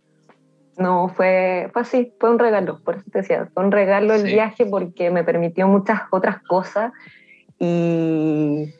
[0.79, 4.23] No, fue, fue así, fue un regalo, por eso te decía, fue un regalo el
[4.23, 6.91] viaje porque me permitió muchas otras cosas
[7.63, 8.73] y,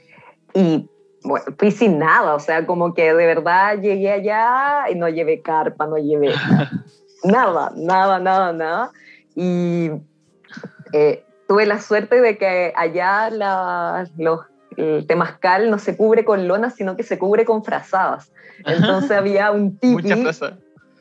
[0.54, 0.90] y
[1.24, 5.42] bueno, fui sin nada, o sea, como que de verdad llegué allá y no llevé
[5.42, 6.34] carpa, no llevé
[7.24, 8.92] nada, nada, nada, nada.
[9.36, 9.90] Y
[10.92, 13.30] eh, tuve la suerte de que allá
[14.18, 14.40] los,
[14.76, 18.34] el temazcal no se cubre con lonas, sino que se cubre con frazadas.
[18.66, 20.14] Entonces había un tipi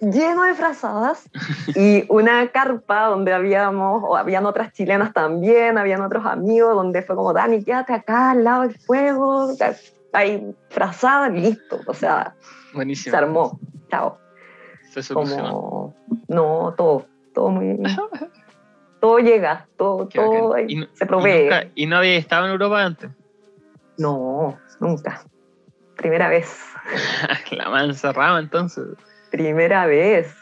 [0.03, 1.31] lleno de frazadas
[1.77, 7.15] y una carpa donde habíamos, o habían otras chilenas también, habían otros amigos, donde fue
[7.15, 9.53] como, Dani, quédate acá al lado del fuego,
[10.13, 11.81] hay frazadas, listo.
[11.87, 12.35] O sea,
[12.95, 13.59] se armó.
[13.91, 14.19] Chao.
[14.91, 15.95] Se como,
[16.29, 17.79] no, todo, todo muy
[19.01, 20.55] todo llega, todo, todo
[20.93, 21.49] se provee.
[21.75, 23.11] ¿Y, no había estado en Europa antes?
[23.99, 25.25] No, nunca.
[25.97, 26.65] Primera vez.
[27.51, 28.87] La mansa rama entonces.
[29.33, 30.37] Primera vez.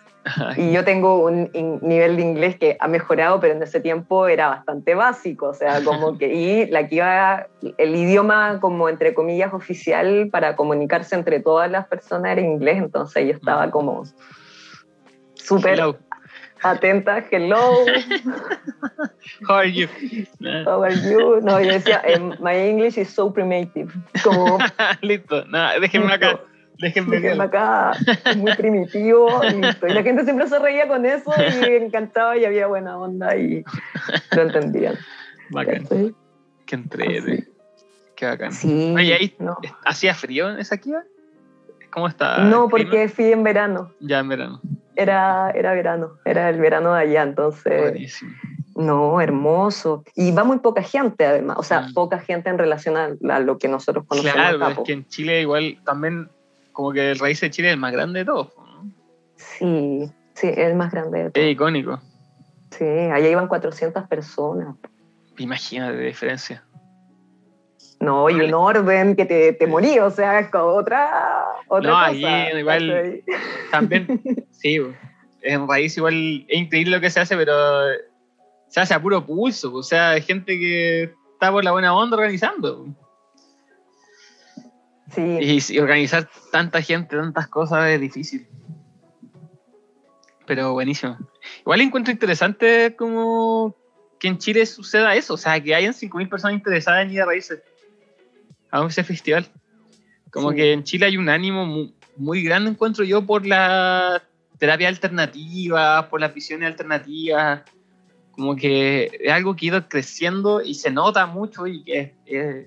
[0.56, 4.48] Y yo tengo un nivel de inglés que ha mejorado, pero en ese tiempo era
[4.48, 7.46] bastante básico, o sea, como que, y la que iba,
[7.78, 13.26] el idioma como entre comillas oficial para comunicarse entre todas las personas era inglés, entonces
[13.26, 14.04] yo estaba como
[15.34, 15.80] súper
[16.62, 17.86] atenta, hello.
[19.48, 19.88] How are you?
[20.66, 21.40] How are you?
[21.40, 23.90] No, yo decía, em, my English is so primitive.
[24.22, 24.58] Como,
[25.00, 26.40] listo, nada, déjenme acá.
[26.80, 27.92] Déjenme, déjenme acá,
[28.24, 29.28] es muy primitivo.
[29.42, 29.86] Listo.
[29.86, 33.62] Y la gente siempre se reía con eso y encantaba y había buena onda y
[34.34, 34.94] lo entendían.
[35.50, 35.86] Bacán.
[36.66, 37.48] Qué entrete.
[38.16, 38.52] Qué bacán.
[38.52, 38.94] Sí.
[38.96, 39.56] Oye, ahí, no.
[39.84, 41.02] ¿hacía frío en esa kiva?
[41.90, 42.38] ¿Cómo está?
[42.44, 43.92] No, porque fui en verano.
[44.00, 44.60] Ya en verano.
[44.96, 47.80] Era, era verano, era el verano de allá, entonces.
[47.90, 48.32] Buenísimo.
[48.76, 50.04] No, hermoso.
[50.14, 51.56] Y va muy poca gente, además.
[51.58, 51.94] O sea, Mm.
[51.94, 54.84] poca gente en relación a, a lo que nosotros conocemos Claro, acá, es po.
[54.84, 56.30] que en Chile igual también,
[56.72, 58.48] como que el raíz de Chile es el más grande de todos.
[58.56, 58.90] ¿no?
[59.36, 61.46] Sí, sí, es el más grande de todos.
[61.46, 62.00] Es icónico.
[62.70, 64.76] Sí, allá iban 400 personas.
[65.38, 66.64] Imagínate la diferencia.
[68.00, 72.06] No, y un orden que te, te morí, o sea, otra, otra No, cosa.
[72.06, 73.22] ahí igual-.
[73.70, 74.78] También, sí,
[75.42, 77.52] en raíz igual es increíble lo que se hace, pero
[78.68, 79.74] se hace a puro pulso.
[79.74, 82.86] O sea, hay gente que está por la buena onda organizando.
[85.14, 88.46] Sí, Y, y organizar tanta gente, tantas cosas es difícil.
[90.46, 91.16] Pero buenísimo.
[91.60, 93.76] Igual encuentro interesante como
[94.18, 95.34] que en Chile suceda eso.
[95.34, 97.60] O sea, que hayan 5.000 personas interesadas en ir a raíces
[98.70, 99.46] a ese festival.
[100.30, 100.56] Como Sí.
[100.56, 104.22] que en Chile hay un ánimo muy, muy grande, encuentro yo, por la
[104.58, 107.62] terapia alternativa, por las visiones alternativas.
[108.32, 112.12] Como que es algo que ha ido creciendo y se nota mucho y que es-
[112.26, 112.66] es-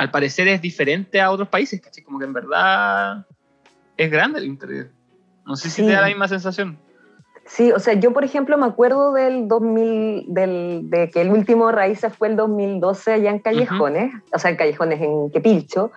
[0.00, 2.02] al parecer es diferente a otros países, ¿cachai?
[2.02, 3.26] Como que en verdad
[3.98, 4.88] es grande el interior.
[5.44, 5.86] No sé si Sí.
[5.86, 6.78] te da la misma sensación.
[7.44, 11.70] sí, o sea, yo por ejemplo me acuerdo del 2000, del, de que el último
[11.70, 15.90] Raíces fue el 2012 allá en Callejones, o sea, en Callejones, en Quepilcho,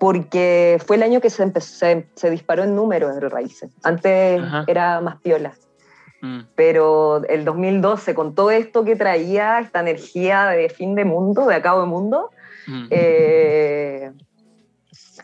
[0.00, 3.70] porque fue el año que se, empezó, se, se disparó en números de Raíces.
[3.84, 5.52] Antes era más piola.
[6.22, 11.46] Mm, pero el 2012, con todo esto que traía, esta energía de fin de mundo,
[11.46, 12.30] de acabo de mundo,
[12.68, 12.86] mm.
[12.90, 14.12] eh,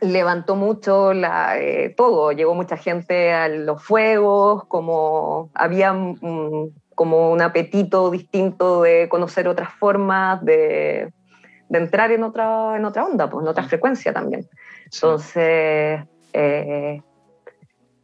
[0.01, 7.31] levantó mucho la, eh, todo, llegó mucha gente a los fuegos, como había mm, como
[7.33, 11.13] un apetito distinto de conocer otras formas, de,
[11.69, 13.71] de entrar en otra, en otra onda, pues, en otra Ujú.
[13.71, 14.47] frecuencia también.
[14.93, 16.01] Entonces,
[16.33, 17.03] eh,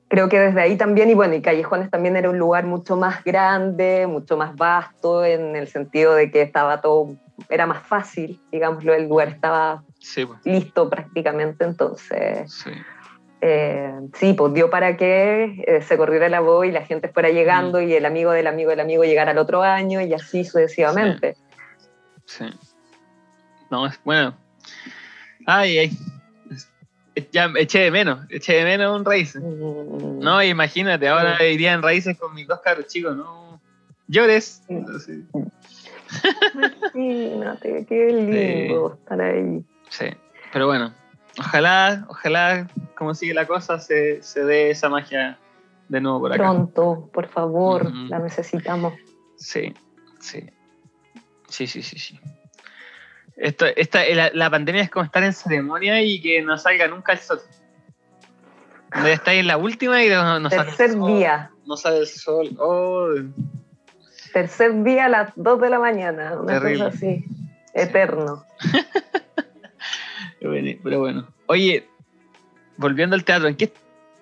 [0.09, 3.23] creo que desde ahí también, y bueno, y Callejones también era un lugar mucho más
[3.23, 7.15] grande, mucho más vasto, en el sentido de que estaba todo,
[7.49, 12.71] era más fácil, digámoslo, el lugar estaba Sí, pues, listo prácticamente, entonces, sí.
[13.41, 17.29] eh, sí, pues dio para que eh, se corriera la voz y la gente fuera
[17.31, 21.37] llegando y el amigo del amigo del amigo llegara al otro año y así sucesivamente.
[22.27, 22.47] Sí.
[23.71, 24.35] No, es bueno.
[25.47, 25.91] Ay, ay.
[27.33, 29.43] Ya eché de menos, eché de menos un raíces.
[29.43, 33.61] Mm, No, imagínate, ahora iría en raíces con mis dos caros chicos, no.
[34.07, 34.63] Llores.
[35.05, 35.25] Sí.
[36.55, 39.65] Imagínate, qué lindo estar ahí.
[39.89, 40.07] Sí.
[40.53, 40.93] Pero bueno,
[41.39, 45.39] ojalá, ojalá, como sigue la cosa, se, se dé esa magia
[45.89, 46.43] de nuevo por acá.
[46.43, 48.09] Pronto, por favor, Ujú.
[48.09, 48.95] la necesitamos.
[49.37, 49.73] Sí,
[50.21, 50.45] sí.
[51.49, 52.21] Sí, sí, sí, sí.
[53.37, 57.13] Esto, esta, la, la pandemia es como estar en ceremonia y que no salga nunca
[57.13, 57.41] el sol.
[59.07, 61.07] Estáis en la última y no, no sale el Tercer sol.
[61.17, 62.51] día, No sale el sol.
[62.59, 63.09] Oh,
[64.33, 66.85] tercer día a las 2 de la mañana, una Terrible.
[66.85, 67.25] cosa así,
[67.75, 68.45] eterno.
[70.83, 71.27] pero bueno.
[71.47, 71.87] Oye,
[72.77, 73.73] volviendo al teatro, ¿en qué,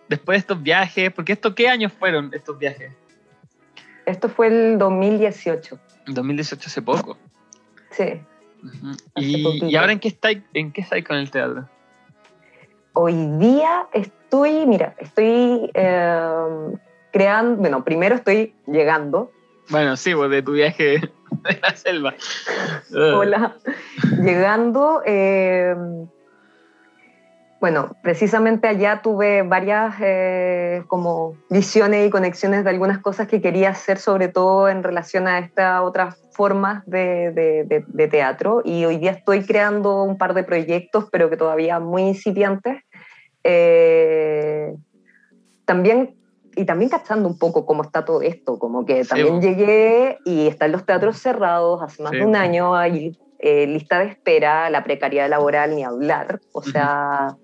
[0.08, 2.92] después de estos viajes, porque esto, ¿qué años fueron estos viajes?
[4.06, 7.16] Esto fue el 2018, En 2018 hace poco.
[7.90, 8.20] sí.
[9.14, 11.68] Y, y ahora en qué estáis en qué estáis con el teatro?
[12.92, 16.76] Hoy día estoy, mira, estoy eh,
[17.12, 19.30] creando, bueno, primero estoy llegando,
[19.70, 20.98] Bueno, sí, pues de tu viaje
[21.30, 22.14] de la selva.
[23.14, 23.56] hola,
[24.22, 25.74] llegando, eh,
[27.60, 33.70] bueno, precisamente allá tuve varias eh, como visiones y conexiones de algunas cosas que quería
[33.70, 38.62] hacer, sobre todo en relación a estas otras formas de, de- teatro.
[38.64, 42.80] Y hoy día estoy creando un par de proyectos, pero que todavía muy incipientes.
[43.42, 44.72] Eh,
[45.64, 46.14] también,
[46.58, 50.48] y también cachando un poco cómo está todo esto, como que Sí, también llegué y
[50.48, 54.68] están los teatros cerrados hace más Sí, de un año, hay eh, lista de espera,
[54.68, 56.40] la precariedad laboral, ni hablar.
[56.52, 57.36] O sea,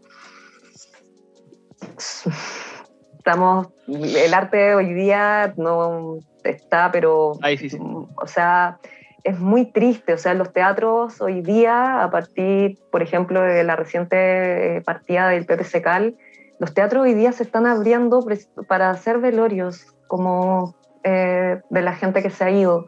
[3.16, 7.80] estamos, el arte hoy día no está, pero, Ah, difícil.
[7.80, 8.78] o sea,
[9.22, 10.12] es muy triste.
[10.12, 15.28] O sea, los teatros hoy día, a partir, por ejemplo, de la reciente eh, partida
[15.28, 16.16] del Pepe Secal,
[16.58, 18.24] los teatros hoy día se están abriendo
[18.68, 22.86] para hacer velorios, como eh, de la gente que se ha ido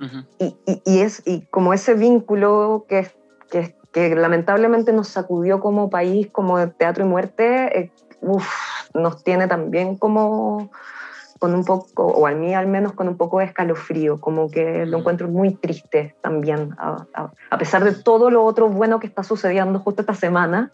[0.00, 0.24] Ujú.
[0.38, 3.10] y, y- y es y como ese vínculo que,
[3.50, 8.46] que, que lamentablemente nos sacudió como país, como teatro y muerte, eh, uf,
[8.94, 10.70] nos tiene también como
[11.38, 14.86] con un poco, o a mí al menos con un poco de escalofrío, como que
[14.86, 19.78] lo encuentro muy triste también, a, pesar de todo lo otro bueno que está sucediendo
[19.80, 20.72] justo esta semana.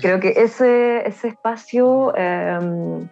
[0.00, 3.08] Creo que ese, ese espacio em,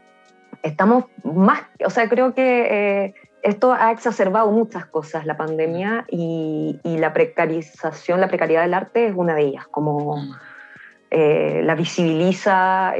[0.62, 6.78] estamos más, o sea, creo que eh, esto ha exacerbado muchas cosas, la pandemia, y,
[6.84, 10.16] y, la precarización, la precariedad del arte es una de ellas, como
[11.10, 12.92] eh, la visibiliza.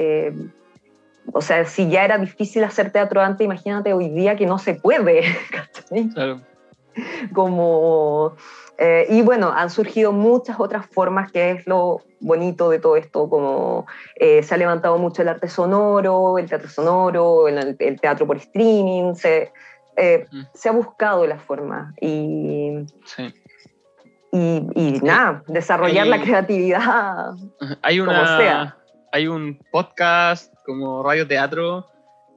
[1.29, 4.59] Eh, o sea, si ya era difícil hacer teatro antes, imagínate hoy día que no
[4.59, 5.22] se puede.
[6.14, 6.43] Claro.
[7.33, 8.35] Como,
[8.76, 13.31] eh, y bueno, han surgido muchas otras formas, que es lo bonito de todo esto,
[13.31, 13.87] como
[14.18, 19.14] se ha levantado mucho el arte sonoro, el teatro sonoro, el, el teatro por streaming,
[19.14, 19.53] se,
[20.53, 21.95] se ha buscado la forma.
[22.01, 23.33] Y, sí
[24.33, 27.35] y, nada, desarrollar la creatividad.
[27.83, 28.76] Hay una,
[29.12, 31.86] Hay un podcast como Radio Teatro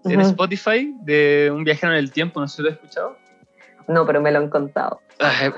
[0.05, 3.17] en Spotify de un viajero en el tiempo, no sé si lo he escuchado.
[3.87, 5.01] No, pero me lo han contado.
[5.19, 5.51] Ah,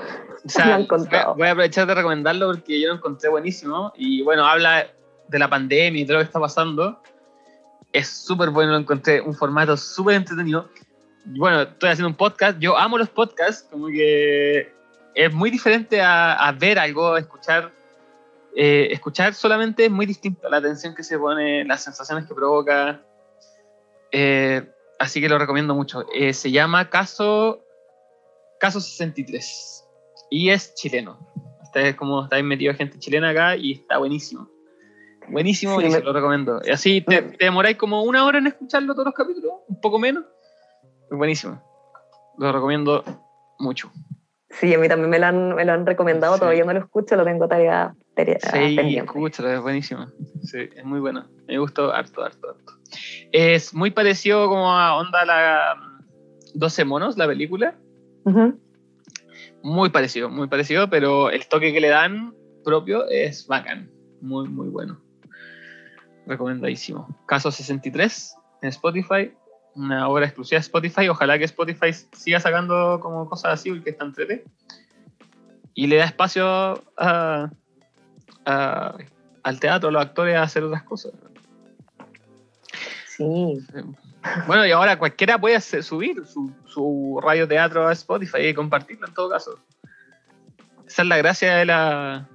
[1.36, 4.88] voy a aprovechar de recomendarlo porque yo lo encontré buenísimo y bueno, habla
[5.28, 7.00] de la pandemia y todo lo que está pasando.
[7.92, 10.68] Es súper bueno, lo encontré, un formato súper entretenido.
[11.26, 14.70] Bueno, estoy haciendo un podcast, yo amo los podcasts, como que
[15.14, 17.70] es muy diferente a, ver algo, escuchar.
[18.56, 23.02] Eh, escuchar solamente es muy distinto, la atención que se pone, las sensaciones que provoca.
[24.12, 24.62] Eh,
[24.98, 26.04] así que lo recomiendo mucho.
[26.14, 27.64] Eh, se llama Caso,
[28.60, 29.84] Caso 63
[30.30, 31.18] y es chileno.
[31.62, 34.48] Está como está metido gente chilena acá y está buenísimo.
[35.28, 36.60] Buenísimo, y se lo recomiendo.
[36.64, 39.98] Y así te, te, demoráis como una hora en escucharlo todos los capítulos, un poco
[39.98, 40.24] menos.
[41.10, 41.62] Buenísimo.
[42.38, 43.02] Lo recomiendo
[43.58, 43.90] mucho.
[44.60, 47.16] Sí, a mí también me lo han, me lo han recomendado, todavía no lo escucho,
[47.16, 50.06] lo tengo tarea, tarea sí, escúchalo, es buenísimo.
[50.42, 51.26] Sí, es muy bueno.
[51.46, 52.72] Me gustó harto, harto, harto.
[53.32, 55.76] Es muy parecido como a Onda la
[56.54, 57.74] 12 monos, la película.
[59.62, 62.34] Muy parecido, muy parecido, pero el toque que le dan
[62.64, 63.90] propio es bacán.
[64.20, 65.00] Muy, muy bueno.
[66.26, 67.08] Recomendadísimo.
[67.26, 69.32] Caso 63 en Spotify
[69.74, 71.08] una obra exclusiva de Spotify.
[71.08, 74.44] Ojalá que Spotify siga sacando como cosas así, porque está entrete.
[75.74, 77.50] Y le da espacio a,
[78.44, 81.12] al teatro, a los actores a hacer otras cosas.
[83.06, 83.60] Sí.
[84.46, 89.14] Bueno, y ahora cualquiera puede subir su, su radio teatro a Spotify y compartirlo en
[89.14, 89.58] todo caso.
[90.86, 92.28] Esa es la gracia de, la,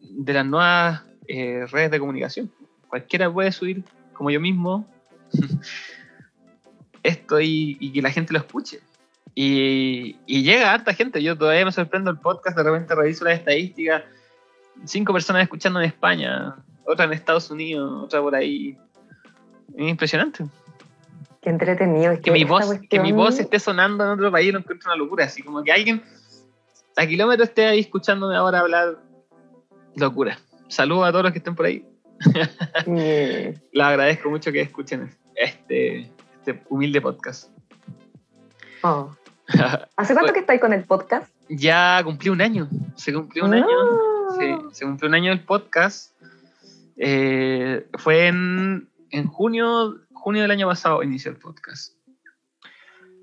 [0.00, 2.52] de las nuevas eh, redes de comunicación.
[2.88, 4.86] Cualquiera puede subir, como yo mismo,
[7.06, 8.80] esto y, que la gente lo escuche.
[9.34, 11.22] Y, llega harta gente.
[11.22, 14.02] Yo todavía me sorprendo el podcast, de repente reviso las estadísticas.
[14.84, 18.78] Cinco personas escuchando en España, otra en Estados Unidos, otra por ahí.
[19.76, 20.44] Es impresionante.
[21.40, 22.20] Qué entretenido.
[22.20, 25.24] que, mi voz, que mi voz esté sonando en otro país lo encuentro una locura.
[25.24, 26.02] Así como que alguien
[26.96, 28.98] a kilómetros esté ahí escuchándome ahora hablar.
[29.94, 30.38] Locura.
[30.68, 31.86] Saludos a todos los que estén por ahí.
[32.86, 36.10] Les agradezco mucho que escuchen este,
[36.46, 37.50] este humilde podcast.
[38.82, 39.10] Oh.
[39.96, 41.28] ¿Hace cuánto que estáis con el podcast?
[41.48, 42.68] Ya cumplí un año.
[42.94, 43.66] Se cumplió un año.
[44.38, 46.14] Sí, se cumplió un año el podcast.
[46.96, 51.94] Eh, fue en, en, junio, junio del año pasado inició el podcast.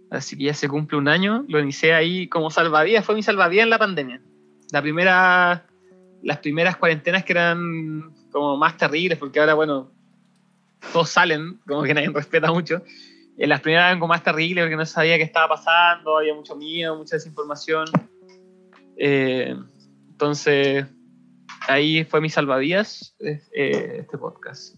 [0.09, 1.45] Así que ya se cumple un año.
[1.47, 3.05] Lo inicié ahí como salvavidas.
[3.05, 4.21] Fue mi salvavidas en la pandemia.
[4.71, 5.65] La primera,
[6.21, 9.91] las primeras cuarentenas que eran como más terribles, porque ahora, bueno,
[10.91, 12.83] todos salen, como que nadie respeta mucho
[13.37, 16.55] en las primeras eran como más terribles porque no sabía qué estaba pasando, había mucho
[16.55, 17.87] miedo, mucha desinformación.
[18.97, 19.55] Eh,
[20.11, 20.85] entonces,
[21.67, 24.75] ahí fue mi salvavidas eh, este podcast.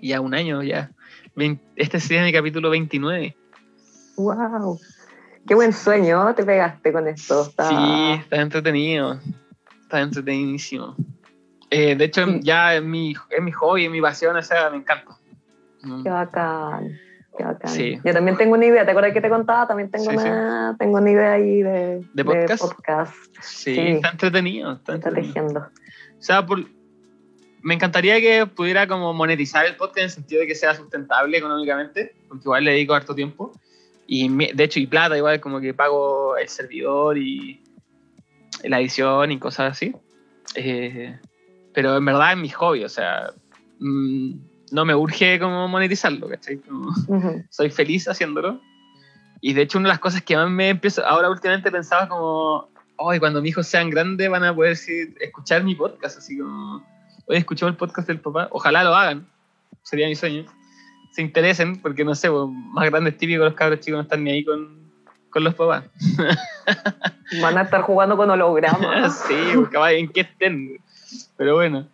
[0.00, 0.90] Y a un año ya.
[1.76, 3.36] Este sería mi capítulo 29.
[4.16, 4.80] ¡Wow!
[5.46, 7.44] Qué buen sueño te pegaste con esto.
[7.44, 9.20] Sí, está entretenido.
[9.82, 10.96] Está entretenidísimo.
[11.70, 14.78] Eh, de hecho, ya es mi, es mi hobby, es mi pasión, o sea, me
[14.78, 15.18] encanta.
[16.02, 16.98] Qué bacán.
[18.04, 19.66] Yo también tengo una idea, ¿te acuerdas que te contaba?
[19.66, 23.34] También tengo, una, tengo una idea ahí de, ¿De podcast.
[23.40, 24.72] Sí, está entretenido.
[24.72, 25.68] Está, entretenido.
[26.18, 26.46] O sea,
[27.62, 31.36] me encantaría que pudiera como monetizar el podcast en el sentido de que sea sustentable
[31.36, 33.52] económicamente, porque igual le dedico harto tiempo.
[34.06, 37.60] Y de hecho, y plata, igual como que pago el servidor y
[38.62, 39.94] la edición y cosas así.
[40.54, 41.18] Eh,
[41.74, 43.32] pero en verdad es mi hobby, o sea,
[43.80, 44.34] mm,
[44.70, 46.60] no me urge como monetizarlo, ¿cachai?
[47.50, 48.60] Soy feliz haciéndolo.
[49.40, 52.68] Y de hecho, una de las cosas que más me empiezo, ahora últimamente pensaba como,
[52.96, 54.76] hoy cuando mis hijos sean grandes van a poder
[55.20, 56.84] escuchar mi podcast, así como,
[57.26, 59.26] hoy escuchó el podcast del papá, ojalá lo hagan,
[59.82, 60.44] sería mi sueño.
[61.12, 64.30] se interesen, porque no sé, pues, más grandes típicos los cabros chicos no están ni
[64.30, 64.90] ahí con,
[65.30, 65.84] con los papás.
[67.42, 69.24] Van a estar jugando con hologramas.
[69.28, 70.80] sí, porque en qué estén.
[71.36, 71.88] Pero bueno,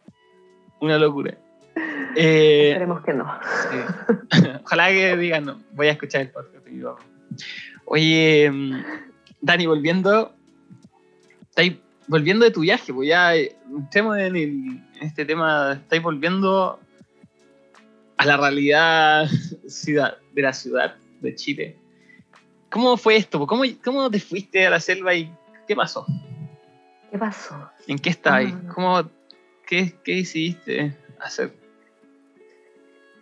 [0.80, 1.36] una locura.
[2.16, 3.24] Eh, Esperemos que no.
[4.64, 6.62] Ojalá que digan, no, voy a escuchar el podcast.
[7.84, 8.82] Oye, mm,
[9.40, 10.34] Dani, volviendo,
[11.48, 16.78] estáis volviendo de tu viaje, pues ya entremos en, en este tema, estáis volviendo
[18.16, 19.28] a la realidad
[19.66, 21.76] ciudad, de la ciudad de Chile.
[22.70, 23.46] ¿Cómo fue esto?
[23.46, 25.30] ¿Cómo, ¿Cómo te fuiste a la selva y
[25.68, 26.06] qué pasó?
[27.10, 27.70] ¿Qué pasó?
[27.86, 28.52] ¿En qué estabas?
[28.52, 28.72] Ah.
[28.74, 29.10] ¿Cómo,
[29.66, 31.61] qué, qué, decidiste hacer?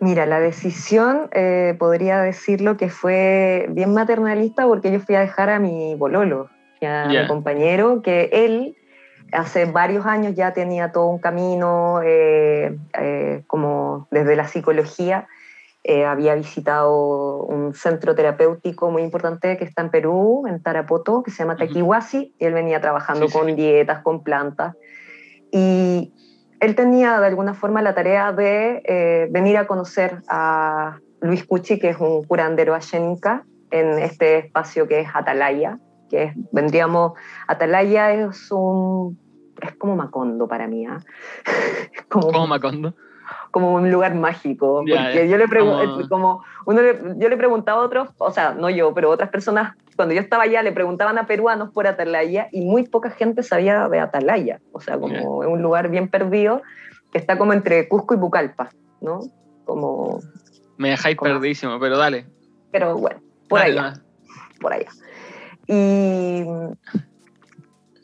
[0.01, 5.51] Mira, la decisión eh, podría decirlo que fue bien maternalista porque yo fui a dejar
[5.51, 6.49] a mi bololo,
[6.81, 8.75] a mi compañero, que él
[9.31, 15.27] hace varios años ya tenía todo un camino eh, eh, como desde la psicología.
[15.83, 21.29] Eh, había visitado un centro terapéutico muy importante que está en Perú, en Tarapoto, que
[21.29, 24.75] se llama Taquihuasi, y él venía trabajando con dietas, con plantas.
[25.51, 26.11] Y
[26.61, 31.89] él tenía de alguna forma la tarea de venir a conocer a Luis Cuchi, que
[31.89, 37.13] es un curandero ashénica, en este espacio que es Atalaya, que vendríamos,
[37.47, 39.17] Atalaya es un,
[39.61, 40.99] es como Macondo para mí, ¿ah?
[42.09, 42.93] como, Macondo?
[43.51, 46.81] Como un lugar mágico, porque yo le pregunto, como uno
[47.17, 50.43] yo le preguntaba a otros, o sea, no yo, pero otras personas, cuando yo estaba
[50.43, 54.79] allá, le preguntaban a peruanos por Atalaya y muy poca gente sabía de Atalaya, o
[54.79, 56.61] sea, como es un lugar bien perdido
[57.11, 58.69] que está como entre Cusco y Bucalpa,
[59.01, 59.19] ¿no?
[59.65, 60.19] Como...
[60.77, 62.25] Me dejáis perdidísimo, pero dale.
[62.71, 63.19] Pero bueno,
[63.49, 63.93] por allá,
[64.59, 64.89] por allá.
[65.67, 66.43] Y,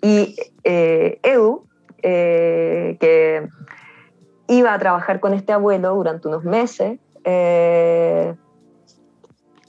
[0.02, 1.66] y eh, Edu,
[2.04, 3.48] eh, que
[4.48, 8.36] iba a trabajar con este abuelo durante unos meses, eh,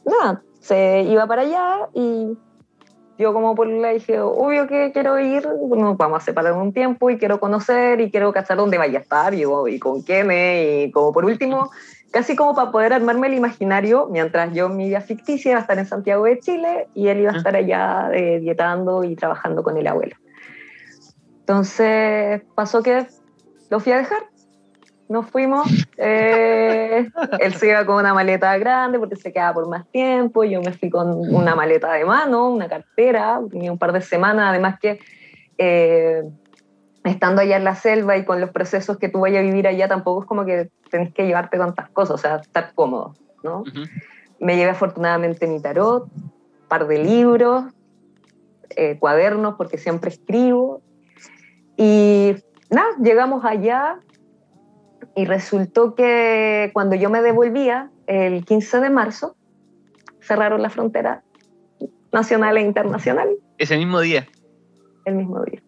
[0.04, 2.36] nada, se iba para allá y
[3.18, 7.10] yo como por le dije, obvio que quiero ir, nos vamos a separar un tiempo
[7.10, 10.92] y quiero conocer y quiero cachar dónde vaya a estar y, y con quién y
[10.92, 11.70] como por último
[12.10, 15.78] casi como para poder armarme el imaginario, mientras yo mi vida ficticia iba a estar
[15.78, 19.76] en Santiago de Chile y él iba a estar allá eh, dietando y trabajando con
[19.76, 20.16] el abuelo.
[21.40, 23.06] Entonces pasó que
[23.70, 24.22] lo fui a dejar,
[25.08, 27.08] nos fuimos, eh,
[27.40, 30.72] él se iba con una maleta grande porque se quedaba por más tiempo, yo me
[30.72, 34.98] fui con una maleta de mano, una cartera, tenía un par de semanas, además que...
[35.56, 36.22] Eh,
[37.04, 39.88] estando allá en la selva y con los procesos que tú vayas a vivir allá,
[39.88, 43.64] tampoco es como que tenés que llevarte tantas cosas, o sea, estar cómodo, ¿no?
[44.40, 46.08] Me llevé afortunadamente mi tarot,
[46.68, 47.64] par de libros,
[48.76, 50.82] eh, cuadernos, porque siempre escribo.
[51.76, 52.36] Y
[52.70, 53.98] nada, llegamos allá
[55.14, 59.36] y resultó que cuando yo me devolvía, el 15 de marzo,
[60.20, 61.22] cerraron la frontera
[62.12, 63.28] nacional e internacional.
[63.58, 64.26] Ese mismo día.
[65.04, 65.60] El mismo día.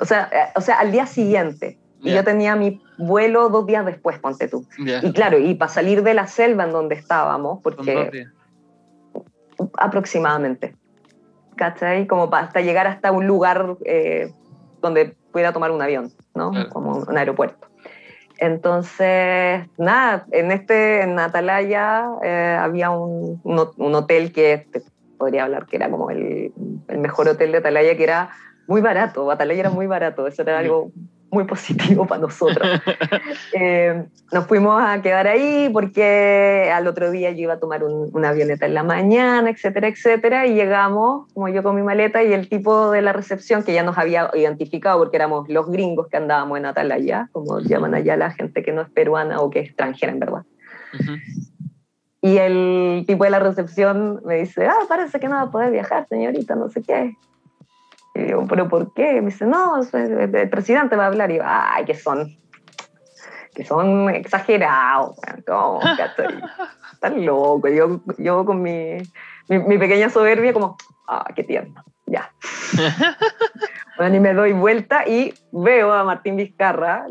[0.00, 1.78] O, sea, eh, o sea, al día siguiente.
[2.00, 4.66] Y yo tenía mi vuelo dos días después, ponte tú.
[4.76, 8.26] Y claro, y para salir de la selva en donde estábamos, porque
[9.78, 10.74] aproximadamente,
[11.54, 12.08] ¿cachai?
[12.08, 14.32] Como para hasta llegar hasta un lugar eh,
[14.80, 16.50] donde pudiera tomar un avión, ¿no?
[16.70, 17.68] Como un aeropuerto.
[18.42, 24.66] Entonces, nada, en este, en Atalaya, eh, había un, un, hotel que
[25.16, 26.52] podría hablar que era como el,
[26.88, 28.30] el mejor hotel de Atalaya, que era
[28.66, 30.90] muy barato, Batalaya era muy barato, eso era algo
[31.32, 32.68] muy positivo para nosotros.
[33.54, 38.30] Eh, nos fuimos a quedar ahí porque al otro día yo iba a tomar una
[38.30, 42.48] avioneta en la mañana, etcétera, etcétera, y llegamos, como yo con mi maleta, y el
[42.48, 46.58] tipo de la recepción que ya nos había identificado porque éramos los gringos que andábamos
[46.58, 50.12] en Atalaya, como llaman allá la gente que no es peruana o que es extranjera
[50.12, 50.42] en verdad.
[52.22, 55.70] Y el tipo de la recepción me dice, ah, parece que no va a poder
[55.70, 57.16] viajar, señorita, no sé qué.
[58.14, 59.20] Y digo, ¿pero por qué?
[59.20, 61.30] Me dice, no, el presidente va a hablar.
[61.30, 62.36] Y yo, ay, que son,
[63.54, 65.16] que son exagerados.
[65.46, 65.80] ¿Cómo?
[66.92, 67.70] Están locos.
[67.72, 68.98] Yo, yo con mi,
[69.48, 70.76] mi, pequeña soberbia, como,
[71.08, 72.32] ah, qué tierno, ya.
[73.98, 77.06] bueno, y me doy vuelta y veo a Martín Vizcarra,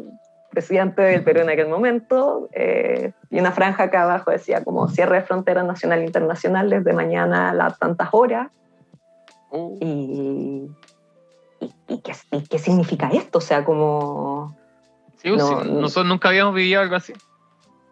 [0.50, 5.18] presidente del Perú en aquel momento, eh, y una franja acá abajo decía como cierre
[5.18, 8.52] de fronteras nacional e internacional desde mañana a las tantas horas.
[9.50, 9.78] Oh.
[9.82, 10.70] Y,
[11.62, 12.14] ¿y, qué,
[12.50, 13.38] qué, significa esto?
[13.38, 14.56] O sea, como...
[15.18, 17.14] Sí, pues nosotros nunca habíamos vivido algo así.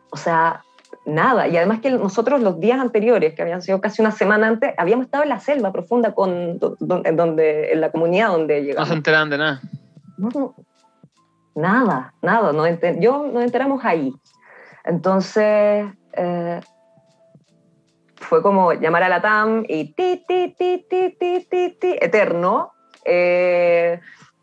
[0.09, 0.63] O sea,
[1.05, 1.47] nada.
[1.47, 5.05] Y además que nosotros los días anteriores, que habían sido casi una semana antes, habíamos
[5.05, 8.87] estado en la selva profunda, con, donde, en la comunidad donde llegamos.
[8.87, 9.61] No se enteraban de nada.
[11.55, 12.51] nada, nada.
[12.51, 12.67] No
[12.99, 14.11] yo nos enteramos ahí.
[14.83, 16.59] Entonces, eh,
[18.15, 22.71] fue como llamar a la TAM y ti, ti, ti, ti, ti, ti, ti, eterno.
[23.05, 23.99] Eh,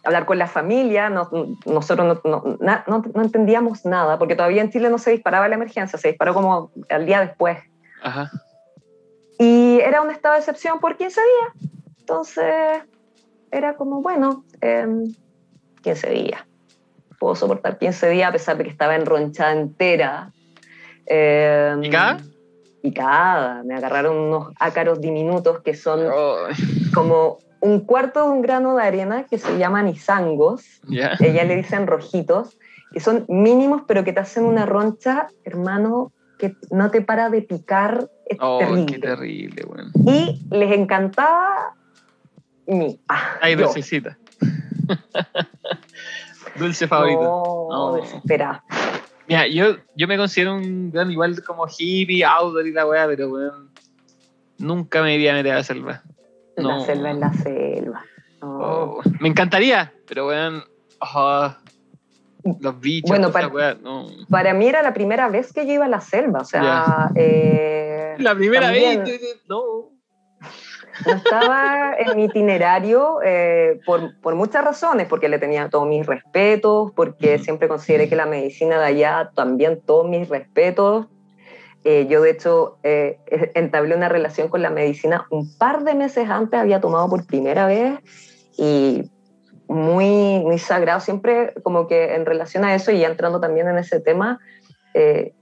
[0.06, 4.98] hablar con la familia, nosotros no, no, no, entendíamos nada, porque todavía en Chile no
[4.98, 7.58] se disparaba la emergencia, se disparó como al día después.
[8.02, 8.30] Ajá.
[9.38, 11.70] Y era un estado de excepción por 15 días.
[11.98, 12.84] Entonces,
[13.50, 14.86] era como, bueno, eh,
[15.82, 16.40] 15 días.
[17.18, 20.32] Puedo soportar 15 días a pesar de que estaba enronchada entera.
[21.06, 22.18] Eh, ¿Y cada?
[22.82, 23.62] Y cada.
[23.64, 26.00] Me agarraron unos ácaros diminutos que son
[26.94, 30.64] como un cuarto de un grano de arena que se llaman izangos.
[30.88, 32.58] Ella le dicen rojitos,
[32.92, 37.42] que son mínimos, pero que te hacen una roncha, hermano, que no te para de
[37.42, 38.08] picar.
[38.26, 38.86] Es oh, terrible.
[38.86, 39.90] Qué terrible, bueno.
[40.06, 41.74] Y les encantaba
[42.66, 43.00] mi.
[43.08, 44.16] Ah, Ay, dulcecita.
[46.58, 47.20] Dulce favorito.
[47.20, 47.96] No, oh.
[47.96, 48.64] desesperada.
[49.28, 53.28] Mira, yo, yo me considero un gran igual como hippie, outdoor y la weá, pero
[53.28, 53.70] weón,
[54.58, 56.02] nunca me iría a meter a la selva.
[56.56, 58.04] La selva en la selva.
[58.40, 60.64] Oh, me encantaría, pero weón,
[62.60, 63.50] los bichos, bueno, para,
[64.30, 67.10] para mí era la primera vez que yo iba a la selva, o sea...
[67.14, 69.00] Eh, la primera vez,
[69.48, 69.90] no.
[71.04, 76.06] No estaba en mi itinerario eh, por, por, muchas razones, porque le tenía todos mis
[76.06, 81.06] respetos, porque siempre consideré que la medicina de allá también todos mis respetos.
[81.88, 83.18] Eh, yo de hecho eh,
[83.54, 87.66] entablé una relación con la medicina un par de meses antes, había tomado por primera
[87.66, 88.00] vez
[88.58, 89.10] y
[89.68, 94.00] muy, muy sagrado, siempre como que en relación a eso y entrando también en ese
[94.00, 94.40] tema,
[94.94, 95.32] en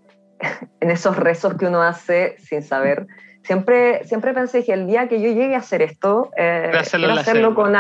[0.80, 3.06] esos rezos que uno hace sin saber
[3.44, 7.54] siempre, siempre pensé que el día que yo llegue a hacer esto, eh, quiero hacerlo
[7.54, 7.72] con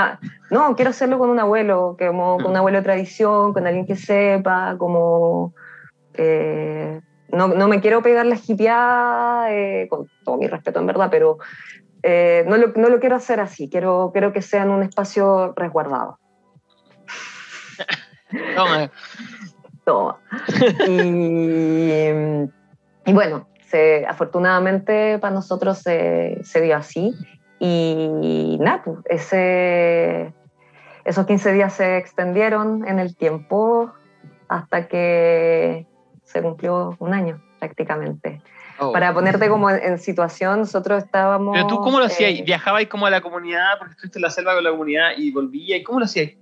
[0.50, 2.56] no, quiero hacerlo con un abuelo, como con un mm.
[2.56, 5.54] abuelo de tradición, con alguien que sepa, como
[6.14, 7.00] eh,
[7.34, 11.38] no, no, me quiero pegar la jipiada, eh, con todo mi respeto en verdad, pero
[12.02, 16.18] no lo, no, lo, quiero hacer así, quiero, quiero que sea en un espacio resguardado.
[18.56, 18.90] Toma.
[19.84, 20.18] Toma.
[20.86, 22.00] y,
[23.06, 23.46] y bueno,
[24.08, 27.14] afortunadamente para nosotros se, se, dio así.
[27.58, 30.32] Y nada, pues, ese,
[31.04, 33.92] esos 15 días se extendieron en el tiempo
[34.48, 35.86] hasta que
[36.34, 38.42] se cumplió un año prácticamente.
[38.80, 38.92] Oh.
[38.92, 41.54] Para ponerte como en, situación, nosotros estábamos...
[41.54, 42.32] ¿Pero tú cómo lo hacías?
[42.32, 45.30] Eh, ¿Viajabas como a la comunidad porque estuviste en la selva con la comunidad y
[45.30, 45.80] volvías?
[45.80, 46.32] ¿Y cómo lo hacías?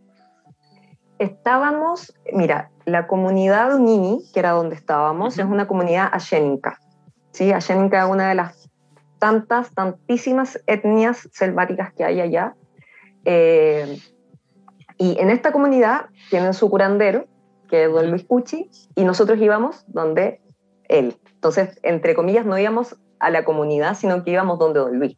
[1.18, 6.80] Estábamos, mira, la comunidad Unini, que era donde estábamos, es una comunidad ayénica.
[7.32, 7.52] ¿sí?
[7.52, 8.70] Ashénica es una de las
[9.18, 12.54] tantas, tantísimas etnias selváticas que hay allá.
[13.26, 14.00] Eh,
[14.96, 17.26] y en esta comunidad tienen su curandero,
[17.72, 20.42] que es don Luis Cuchi, y nosotros íbamos donde
[20.88, 21.16] él.
[21.32, 25.16] Entonces, entre comillas, no íbamos a la comunidad, sino que íbamos donde don Luis.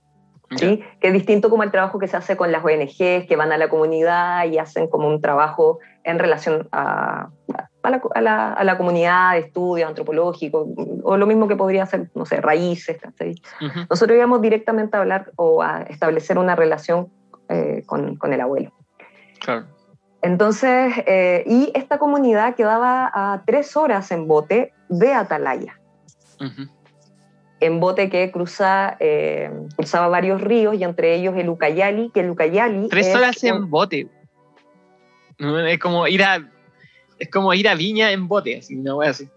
[0.55, 0.85] ¿sí?
[1.01, 3.59] Que es distinto como el trabajo que se hace con las ONGs que van a
[3.59, 7.31] la comunidad y hacen como un trabajo en relación a,
[7.83, 10.69] a la, comunidad de estudio antropológico,
[11.03, 12.99] o lo mismo que podría ser, no sé, raíces.
[13.91, 17.09] Nosotros íbamos directamente a hablar o a establecer una relación
[17.49, 18.73] eh, con, con, el abuelo.
[19.41, 19.74] Claro.
[20.25, 25.79] Entonces, eh, y esta comunidad quedaba a tres horas en bote de Atalaya.
[27.61, 32.31] En bote que cruza, eh, cruzaba varios ríos y entre ellos el Ucayali, que el
[32.31, 32.89] Ucayali...
[32.89, 34.09] Tres horas en bote.
[35.39, 36.39] Es como ir a
[37.19, 39.29] es como ir a Viña en bote, así, una wea así.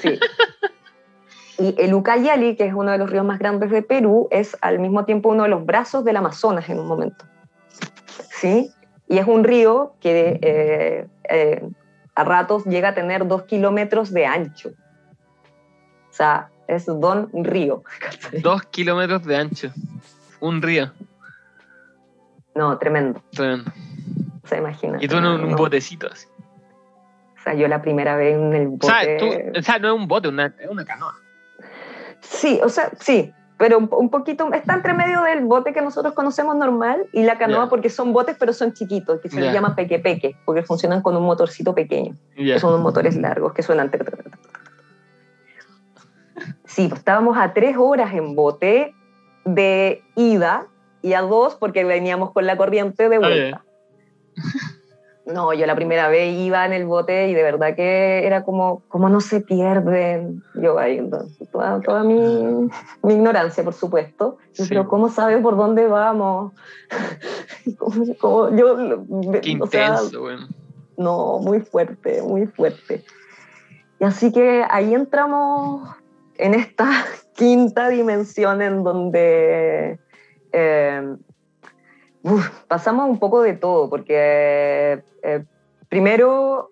[0.00, 0.18] Sí.
[1.58, 4.80] Y el Ucayali, que es uno de los ríos más grandes de Perú, es al
[4.80, 7.24] mismo tiempo uno de los brazos del Amazonas en un momento.
[8.30, 8.72] ¿Sí?
[9.12, 11.68] Y es un río que eh, eh,
[12.14, 14.70] a ratos llega a tener dos kilómetros de ancho.
[14.70, 17.82] O sea, es don río.
[18.42, 19.70] Dos kilómetros de ancho.
[20.40, 20.90] Un río.
[22.54, 23.22] No, tremendo.
[23.32, 23.70] Tremendo.
[24.44, 24.96] Se imagina.
[24.98, 26.26] Y tú en un, botecito así.
[27.38, 29.52] O sea, yo la primera vez en el bote...
[29.58, 31.14] O sea, no es un bote, una, es una canoa.
[32.22, 33.30] Sí, o sea, sí,
[33.62, 37.68] pero un poquito, está entre medio del bote que nosotros conocemos normal y la canoa
[37.68, 41.16] porque son botes pero son chiquitos, que se les llama peque peque, porque funcionan con
[41.16, 42.16] un motorcito pequeño,
[42.58, 43.88] son unos motores largos que suenan...
[46.64, 48.96] Sí, pues estábamos a tres horas en bote
[49.44, 50.66] de ida
[51.00, 53.64] y a dos porque veníamos con la corriente de vuelta.
[55.24, 58.82] No, yo la primera vez iba en el bote y de verdad que era como,
[58.88, 60.42] como no se pierden.
[60.54, 61.00] Yo ahí,
[61.52, 62.68] toda, toda mi,
[63.02, 64.38] mi, ignorancia, por supuesto.
[64.68, 66.52] Pero ¿cómo sabe por dónde vamos?
[68.56, 70.48] yo, Qué intenso, bueno.
[70.96, 73.04] No, muy fuerte, muy fuerte.
[74.00, 75.88] Y así que ahí entramos
[76.36, 76.90] en esta
[77.36, 80.00] quinta dimensión en donde
[80.52, 81.16] eh,
[82.68, 85.44] pasamos un poco de todo, porque eh,
[85.88, 86.70] primero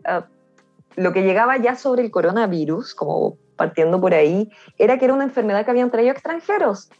[0.96, 5.24] lo que llegaba ya sobre el coronavirus, como partiendo por ahí, era que era una
[5.24, 6.90] enfermedad que habían traído extranjeros.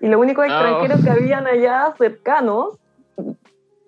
[0.00, 2.78] Y los únicos extranjeros que habían allá cercanos,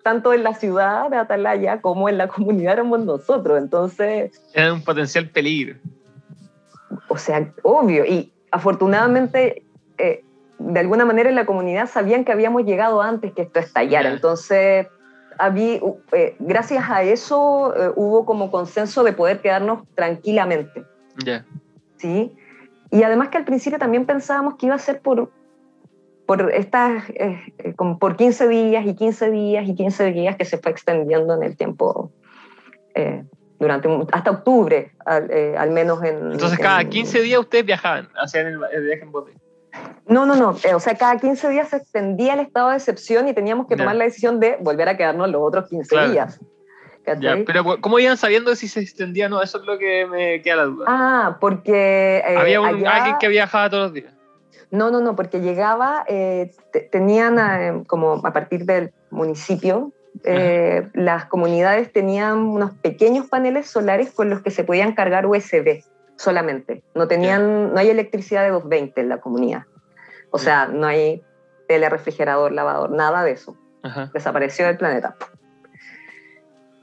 [0.03, 3.59] tanto en la ciudad de Atalaya como en la comunidad, éramos nosotros.
[3.59, 4.41] Entonces...
[4.53, 5.77] Era un potencial peligro.
[7.09, 8.05] O sea, obvio.
[8.05, 9.63] Y afortunadamente,
[9.99, 10.23] eh,
[10.59, 14.09] de alguna manera en la comunidad sabían que habíamos llegado antes que esto estallara.
[14.09, 14.87] Entonces,
[15.37, 15.79] había,
[16.13, 20.83] eh, gracias a eso eh, hubo como consenso de poder quedarnos tranquilamente.
[21.23, 21.45] Ya.
[21.97, 22.35] ¿Sí?
[22.89, 25.31] Y además que al principio también pensábamos que iba a ser por,
[26.25, 27.03] por, estas,
[27.75, 31.43] como por 15 días y 15 días y 15 días que se fue extendiendo en
[31.43, 32.11] el tiempo
[33.59, 36.31] durante hasta octubre, al, menos en...
[36.31, 39.33] Entonces cada 15 días ustedes viajaban, hacían el, viaje en bote.
[40.07, 40.55] No, no, no.
[40.63, 43.75] Eh, o sea, cada 15 días se extendía el estado de excepción y teníamos que
[43.75, 46.39] tomar la decisión de volver a quedarnos los otros 15 días.
[47.19, 49.29] Ya, pero ¿cómo iban sabiendo si se extendía?
[49.29, 50.85] No, eso es lo que me queda la duda.
[50.87, 52.17] Ah, porque...
[52.17, 54.13] Eh, Había alguien que viajaba todos los días.
[54.71, 56.51] No, no, no, porque llegaba, eh,
[56.91, 59.93] tenían como a partir del municipio,
[60.93, 65.83] las comunidades tenían unos pequeños paneles solares con los que se podían cargar USB
[66.17, 66.83] solamente.
[66.93, 69.63] No tenían, no hay electricidad de 220 en la comunidad.
[70.31, 71.23] O sea, no hay
[71.67, 73.57] tele, refrigerador, lavador, nada de eso.
[74.13, 75.15] Desapareció del planeta.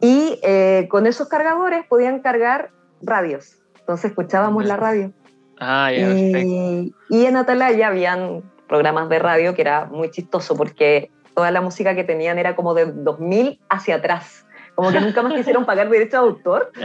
[0.01, 2.70] Y eh, con esos cargadores podían cargar
[3.02, 3.59] radios.
[3.81, 5.12] Entonces escuchábamos la radio.
[5.61, 11.51] Ah, y, y en Atalaya habían programas de radio que era muy chistoso porque toda
[11.51, 14.44] la música que tenían era como de 2000 hacia atrás.
[14.74, 16.72] Como que nunca más quisieron pagar derecho de autor.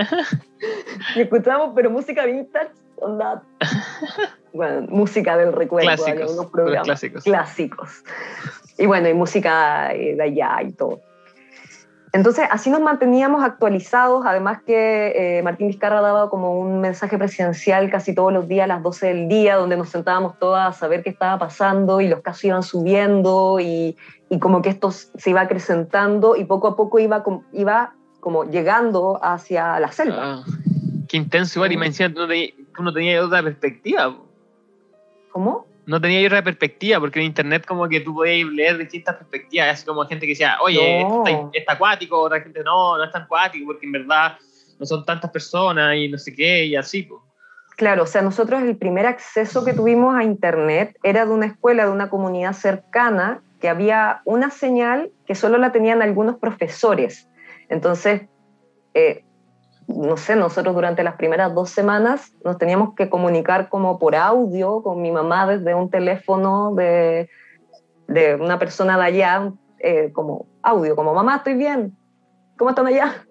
[1.16, 3.42] Y escuchábamos, pero música vintage, onda.
[4.52, 5.88] Bueno, música del recuerdo.
[5.88, 7.24] Clásicos, programas, clásicos.
[7.24, 8.04] Clásicos.
[8.78, 11.00] Y bueno, y música eh, de allá y todo.
[12.12, 17.92] Entonces, así nos manteníamos actualizados, además que eh, Martín Vizcarra daba como un mensaje presidencial
[17.92, 21.04] casi todos los días a las 12 del día, donde nos sentábamos todas a saber
[21.04, 23.96] qué estaba pasando y los casos iban subiendo y,
[24.30, 27.24] y como que esto se iba acrecentando y poco a poco iba,
[27.54, 30.18] iba como llegando hacia la selva.
[30.22, 30.44] Ah,
[31.08, 32.22] qué intenso igual, y me decían tú
[32.82, 34.16] no tenías otra perspectiva.
[35.32, 35.70] ¿Cómo?
[35.90, 39.86] no tenía otra perspectiva, porque en internet como que tú podías leer distintas perspectivas, así
[39.88, 41.04] como gente que decía, oye,
[41.52, 44.38] está, acuático, otra gente no, no es tan acuático, porque en verdad
[44.80, 47.10] no son tantas personas y no sé qué, y así.
[47.76, 51.86] Claro, o sea, nosotros el primer acceso que tuvimos a internet era de una escuela,
[51.86, 57.30] de una comunidad cercana, que había una señal que solo la tenían algunos profesores.
[57.70, 58.24] Entonces,
[58.94, 59.24] eh,
[59.88, 64.84] no sé, nosotros durante las primeras dos semanas nos teníamos que comunicar como por audio
[64.84, 67.30] con mi mamá desde un teléfono de,
[68.08, 71.98] de una persona de allá, eh, como audio, como mamá, estoy bien,
[72.58, 73.26] ¿cómo están allá?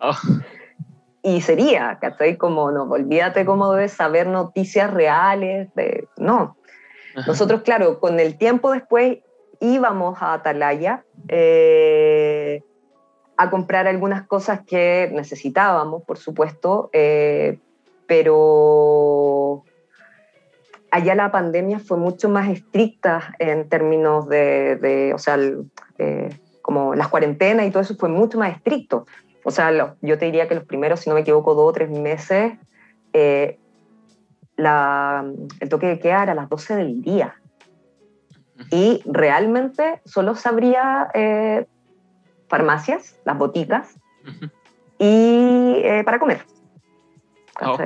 [0.00, 0.12] Oh.
[1.22, 2.36] Y sería, ¿cachai?
[2.36, 6.56] Como, no, olvídate como de saber noticias reales, de, no.
[7.26, 9.18] Nosotros, claro, con el tiempo después
[9.60, 12.62] íbamos a Atalaya, eh,
[13.36, 17.58] a comprar algunas cosas que necesitábamos, por supuesto, eh,
[18.06, 19.64] pero
[20.90, 25.38] allá la pandemia fue mucho más estricta en términos de, o sea,
[25.98, 29.06] eh, como las cuarentenas y todo eso fue mucho más estricto.
[29.44, 31.90] O sea, yo te diría que los primeros, si no me equivoco, dos o tres
[31.90, 32.52] meses,
[33.12, 33.58] eh,
[34.56, 37.36] el toque de queda era a las 12 del día.
[38.70, 41.08] Y realmente solo se abría
[42.48, 43.98] farmacias, las boticas,
[44.98, 46.44] y eh, para comer.
[47.60, 47.76] Oh.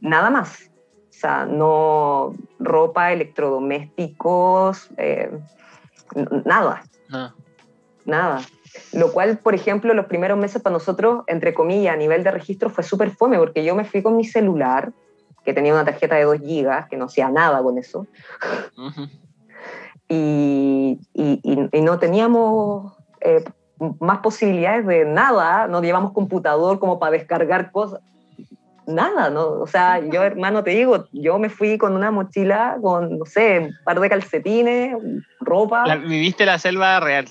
[0.00, 0.70] Nada más.
[1.10, 5.30] O sea, no ropa, electrodomésticos, eh,
[6.44, 6.82] nada.
[8.04, 8.40] Nada.
[8.92, 12.68] Lo cual, por ejemplo, los primeros meses para nosotros, entre comillas, a nivel de registro
[12.68, 14.92] fue súper fome, porque yo me fui con mi celular,
[15.46, 18.06] que tenía una tarjeta de 2 gigas, que no hacía nada con eso,
[20.08, 23.44] y, y, no teníamos eh,
[24.00, 28.00] más posibilidades de nada, no llevamos computador como para descargar cosas,
[28.86, 29.46] nada, ¿no?
[29.46, 33.60] O sea, yo hermano te digo, yo me fui con una mochila con, no sé,
[33.60, 34.96] un par de calcetines,
[35.40, 35.84] ropa.
[35.96, 37.26] viviste la selva real.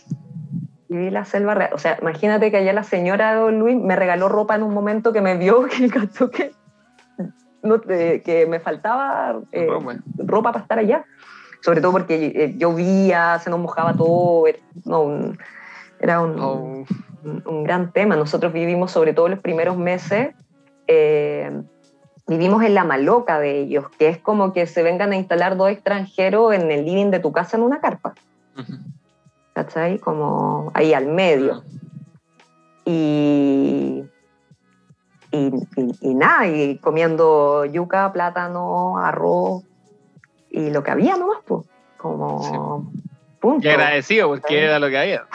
[0.88, 1.72] Viví la selva real.
[1.74, 5.14] O sea, imagínate que allá la señora Don Luis me regaló ropa en un momento
[5.14, 6.52] que me vio que, que,
[7.66, 9.68] no, que me faltaba eh,
[10.18, 11.06] ropa para estar allá.
[11.62, 14.46] Sobre todo porque eh, llovía, se nos mojaba todo.
[14.86, 15.34] No,
[16.00, 16.86] era oh.
[17.24, 18.16] un, un, gran tema.
[18.16, 20.36] Nosotros vivimos sobre todo los primeros meses
[20.88, 21.64] eh,
[22.28, 25.70] vivimos en la maloca de ellos, que es como que se vengan a instalar dos
[25.70, 28.14] extranjeros en el living de tu casa en una carpa.
[29.54, 30.00] ¿Cachai?
[30.00, 31.64] Como ahí al medio.
[32.86, 34.04] Y,
[36.02, 39.64] y, nada, y comiendo yuca, plátano, arroz
[40.49, 41.66] y lo que había nomás, pues.
[41.98, 42.91] Como.
[43.40, 43.68] Punto.
[43.68, 45.26] Y agradecido porque era lo que había.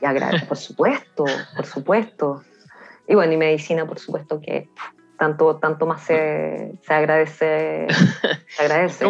[0.00, 2.42] Y agradecido, por supuesto, por supuesto.
[3.08, 4.68] Y bueno, y medicina, por supuesto que
[5.18, 7.86] tanto, tanto más se, se agradece.
[8.48, 9.06] Se agradece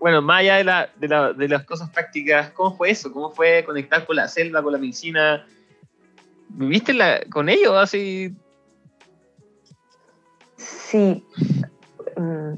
[0.00, 3.12] bueno, más allá de, la, de, la, de, las cosas prácticas, ¿cómo fue eso?
[3.12, 5.44] ¿Cómo fue conectar con la selva, con la medicina?
[6.50, 8.32] ¿Viviste la, con ellos así?
[10.90, 11.24] Sí.
[12.16, 12.54] Mm,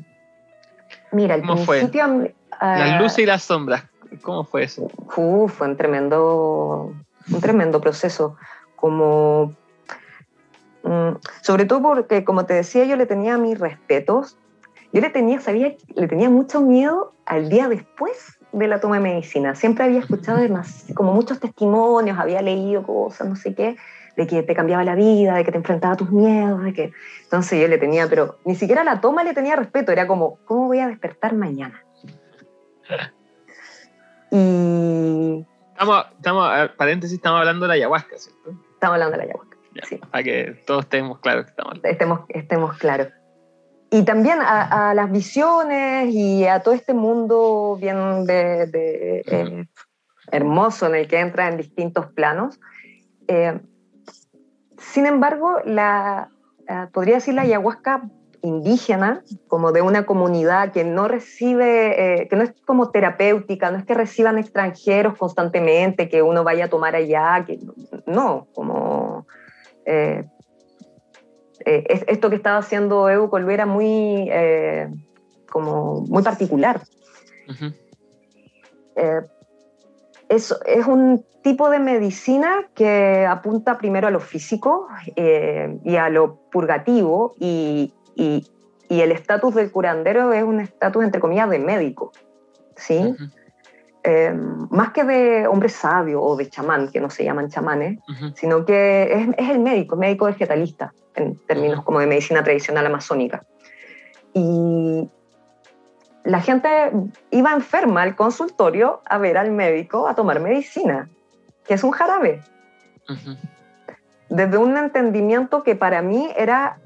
[1.12, 2.06] mira, al principio.
[2.06, 2.34] Fue?
[2.60, 3.84] las luces y las sombras,
[4.22, 4.88] ¿cómo fue eso?
[5.08, 6.92] fue un tremendo,
[7.32, 8.36] un tremendo proceso.
[8.76, 9.54] Como
[10.82, 14.36] Mm, sobre todo porque, como te decía, yo le tenía mis respetos.
[14.92, 19.02] Yo le tenía, sabía, le tenía mucho miedo al día después de la toma de
[19.02, 19.54] medicina.
[19.54, 20.38] Siempre había escuchado
[20.94, 23.76] como muchos testimonios, había leído cosas, no sé qué,
[24.20, 26.92] de que te cambiaba la vida, de que te enfrentaba a tus miedos, de que...
[27.22, 30.66] Entonces yo le tenía, pero ni siquiera la toma le tenía respeto, era como, ¿cómo
[30.66, 31.82] voy a despertar mañana?
[34.32, 35.44] Y...
[35.72, 38.50] Estamos, estamos, paréntesis, estamos hablando de la ayahuasca, ¿cierto?
[38.74, 39.56] Estamos hablando de la ayahuasca.
[40.12, 41.80] Para que todos estemos claros que estamos.
[41.82, 43.08] Estemos, estemos claros.
[43.90, 49.66] Y también a, las visiones y a todo este mundo bien de, eh,
[50.30, 52.60] hermoso en el que entra en distintos planos.
[53.26, 53.58] Eh,
[54.80, 56.28] sin embargo, la,
[56.68, 58.02] eh, podría decir la ayahuasca
[58.42, 63.84] indígena, como de una comunidad que no recibe, que no es como terapéutica, no es
[63.84, 67.58] que reciban extranjeros constantemente, que uno vaya a tomar allá, que
[68.06, 69.26] no, como
[69.84, 70.24] eh,
[71.64, 74.88] eh, esto que estaba haciendo Evo Colbert era muy, eh,
[75.50, 76.80] como muy particular.
[80.30, 84.86] Es, es, un tipo de medicina que apunta primero a lo físico
[85.16, 88.46] y a lo purgativo y, y,
[88.88, 92.12] el estatus del curandero es un estatus entre comillas de médico,
[92.76, 93.14] ¿sí?
[94.02, 97.98] Em, más que de hombre sabio o de chamán, que no se llaman chamanes,
[98.34, 103.44] sino que es, es, el médico, médico vegetalista, en términos como de medicina tradicional amazónica.
[104.32, 105.08] Y
[106.24, 106.68] la gente
[107.30, 111.08] iba enferma al consultorio a ver al médico a tomar medicina,
[111.66, 112.42] que es un jarabe.
[114.28, 116.78] Desde un entendimiento que para mí era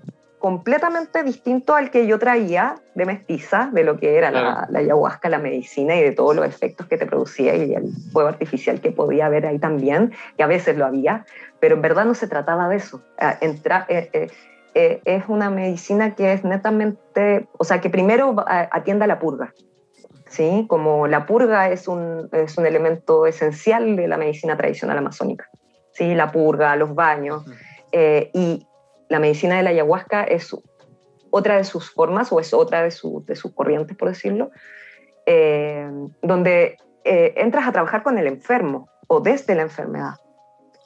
[0.45, 5.39] completamente distinto al que yo traía de mestiza, de lo que era la, ayahuasca, la
[5.39, 9.25] medicina y de todos los efectos que te producía y el fuego artificial que podía
[9.25, 11.25] haber ahí también, que a veces lo había,
[11.61, 13.01] pero en verdad no se trataba de eso.
[13.19, 14.31] Ah, entra, eh, eh,
[14.75, 19.53] eh, es una medicina que es netamente, o sea, que primero atienda la purga.
[20.29, 20.67] ¿Sí?
[20.69, 25.49] Como la purga es un, es un elemento esencial de la medicina tradicional amazónica.
[25.93, 26.15] ¿Sí?
[26.15, 27.45] La purga, los baños.
[27.93, 28.67] y
[29.09, 30.57] la medicina de la ayahuasca es
[31.31, 32.95] otra de sus formas o es otra de,
[33.27, 34.51] de sus corrientes, por decirlo,
[35.27, 35.91] eh,
[36.23, 40.15] donde eh, entras a trabajar con el enfermo o desde la enfermedad.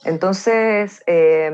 [0.05, 1.51] Entonces, eh,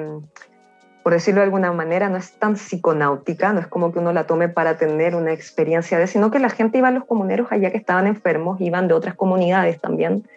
[1.06, 4.26] por decirlo de alguna manera, no es tan psiconáutica, no es como que uno la
[4.26, 7.70] tome para tener una experiencia de, sino que la gente iba a los comuneros allá
[7.70, 10.28] que estaban enfermos, iban de otras comunidades también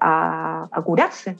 [0.00, 1.36] a, a curarse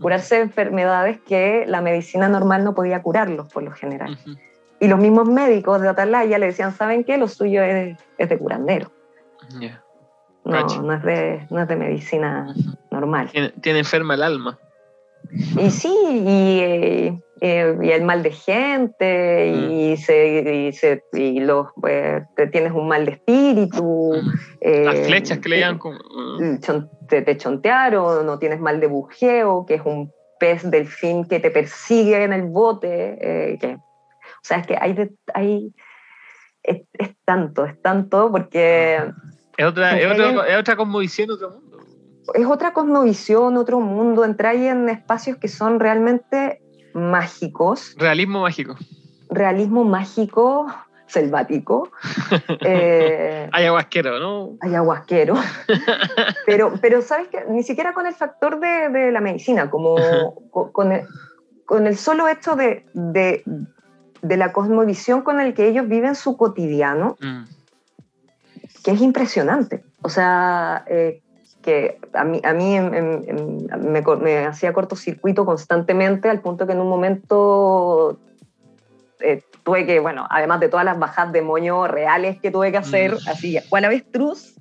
[0.00, 4.16] curarse enfermedades que la medicina normal no podía curarlos por lo general.
[4.78, 7.16] Y los mismos médicos de Atalaya le decían, ¿saben qué?
[7.16, 8.92] Lo suyo es, es de curandero.
[10.44, 12.54] No, no, es de, no es de medicina
[12.90, 13.30] normal.
[13.32, 14.58] Tiene, enferma el alma.
[15.32, 15.94] Y sí,
[16.26, 22.22] y, eh, eh, y el mal de gente, y, se, y, se, y los, pues,
[22.36, 24.12] te tienes un mal de espíritu.
[24.60, 25.98] Las eh, flechas que le llaman como
[27.08, 31.50] te, te chontearon, no tienes mal de bujeo, que es un pez delfín que te
[31.50, 33.18] persigue en el bote.
[33.20, 34.96] Eh, que, o sea, es que hay,
[35.34, 35.72] hay
[36.62, 36.82] es,
[37.24, 39.12] tanto, es tanto, porque...
[39.56, 40.76] Es otra, es, otra, es otra
[41.30, 41.65] otro mundo.
[42.34, 44.24] Es otra cosmovisión, otro mundo.
[44.24, 46.60] Entrar en espacios que son realmente
[46.94, 47.94] mágicos.
[47.96, 48.76] Realismo mágico.
[49.28, 50.66] Realismo mágico,
[51.06, 51.90] selvático.
[52.68, 54.56] Eh, ayahuasquero, ¿no?
[54.60, 55.34] Ayahuasquero.
[56.46, 57.44] pero, pero, ¿sabes qué?
[57.48, 59.96] Ni siquiera con el factor de, de la medicina, como
[60.72, 61.02] con, el,
[61.64, 63.44] con, el, solo hecho de, de,
[64.22, 67.44] de, la cosmovisión con el que ellos viven su cotidiano, mm.
[68.82, 69.84] que es impresionante.
[70.02, 71.22] O sea, eh,
[71.66, 76.88] que a mí, a mí me, me hacía cortocircuito constantemente al punto que en un
[76.88, 78.20] momento
[79.18, 82.78] eh, tuve que, bueno, además de todas las bajadas de moño reales que tuve que
[82.78, 83.28] hacer, mm.
[83.28, 84.54] así, ¿cuál avestruz?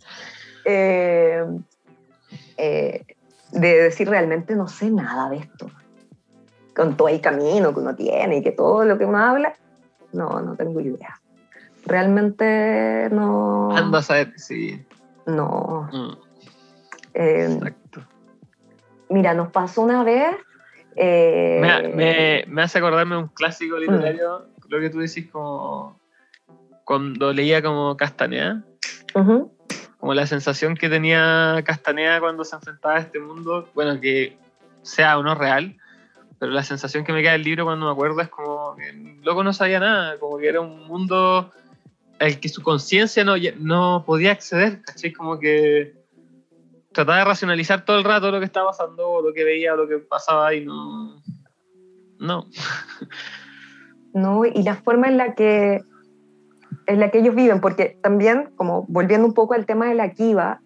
[0.65, 1.45] Eh,
[2.57, 3.05] eh,
[3.51, 5.69] de decir realmente no sé nada de esto.
[6.75, 9.53] Con todo el camino que uno tiene y que todo lo que uno habla,
[10.11, 11.21] no, no tengo idea.
[11.85, 13.69] Realmente no.
[13.77, 14.83] Anda a saber, sí.
[15.27, 15.87] No.
[15.93, 16.24] Mm.
[17.15, 18.05] Exacto.
[19.09, 20.35] Mira, nos pasó una vez.
[20.95, 24.69] Me, me, hace acordarme un clásico literario, mm.
[24.69, 25.99] lo que tú decís como
[26.85, 28.63] cuando leía como Castanea
[30.05, 34.37] como la sensación que tenía Castaneda cuando se enfrentaba a este mundo, bueno, que
[34.83, 35.77] sea o no real,
[36.37, 38.93] pero la sensación que me queda del libro cuando me acuerdo es como que
[39.23, 41.51] loco no sabía nada, como que era un mundo
[42.19, 45.11] al que su conciencia no, no podía acceder, ¿cachai?
[45.11, 45.95] Como que
[46.95, 49.99] trataba de racionalizar todo el rato lo que estaba pasando, lo que veía, lo que
[49.99, 51.21] pasaba y no...
[52.19, 52.45] No.
[54.13, 55.81] No, y la forma en la que
[56.87, 60.11] en la que ellos viven, porque también, como volviendo un poco al tema de la
[60.11, 60.61] kiva,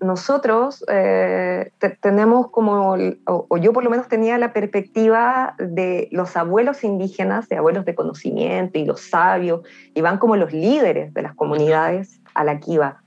[0.00, 1.70] nosotros eh,
[2.00, 2.96] tenemos como,
[3.26, 7.94] o, yo por lo menos tenía la perspectiva de los abuelos indígenas, de abuelos de
[7.94, 9.60] conocimiento y los sabios,
[9.94, 13.02] y van como los líderes de las comunidades a la kiva.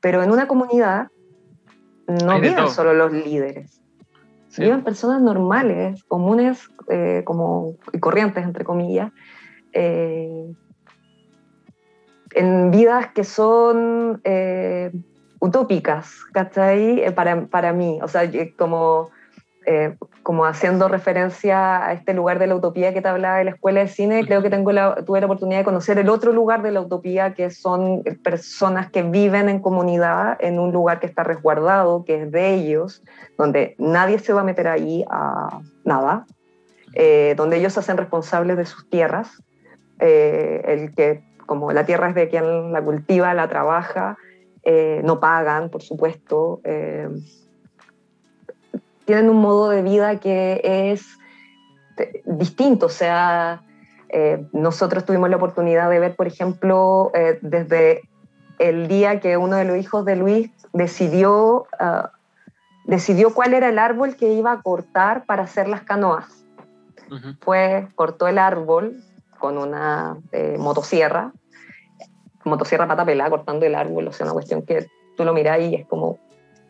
[0.00, 1.08] Pero en una comunidad
[2.06, 3.80] no viven solo los líderes,
[4.56, 9.12] viven personas normales, comunes eh, como, y corrientes, entre comillas,
[9.72, 10.54] eh,
[12.32, 14.92] en vidas que son eh,
[15.40, 17.12] utópicas, ¿cachai?
[17.14, 19.10] Para, para mí, o sea, como,
[20.26, 23.78] como haciendo referencia a este lugar de la utopía que te hablaba de la escuela
[23.78, 26.72] de cine, creo que tengo la, tuve la oportunidad de conocer el otro lugar de
[26.72, 32.04] la utopía, que son personas que viven en comunidad, en un lugar que está resguardado,
[32.04, 33.04] que es de ellos,
[33.38, 36.26] donde nadie se va a meter ahí a nada,
[37.36, 39.30] donde ellos se hacen responsables de sus tierras.
[40.00, 44.18] el que como la tierra es de quien la cultiva, la trabaja,
[44.64, 46.62] eh, no pagan, por supuesto.
[49.06, 51.18] Eh, tienen un modo de vida que es
[52.24, 53.62] distinto, o sea,
[54.08, 57.10] eh, nosotros tuvimos la oportunidad de ver, por ejemplo,
[57.40, 58.02] desde
[58.58, 62.10] el día que uno de los hijos de Luis decidió, ah,
[62.84, 66.26] decidió cuál era el árbol que iba a cortar para hacer las canoas.
[67.40, 69.00] Pues cortó el árbol,
[69.38, 71.32] con una eh, motosierra,
[72.44, 75.86] motosierra patapela, cortando el árbol, o sea, una cuestión que tú lo miras y es
[75.86, 76.18] como,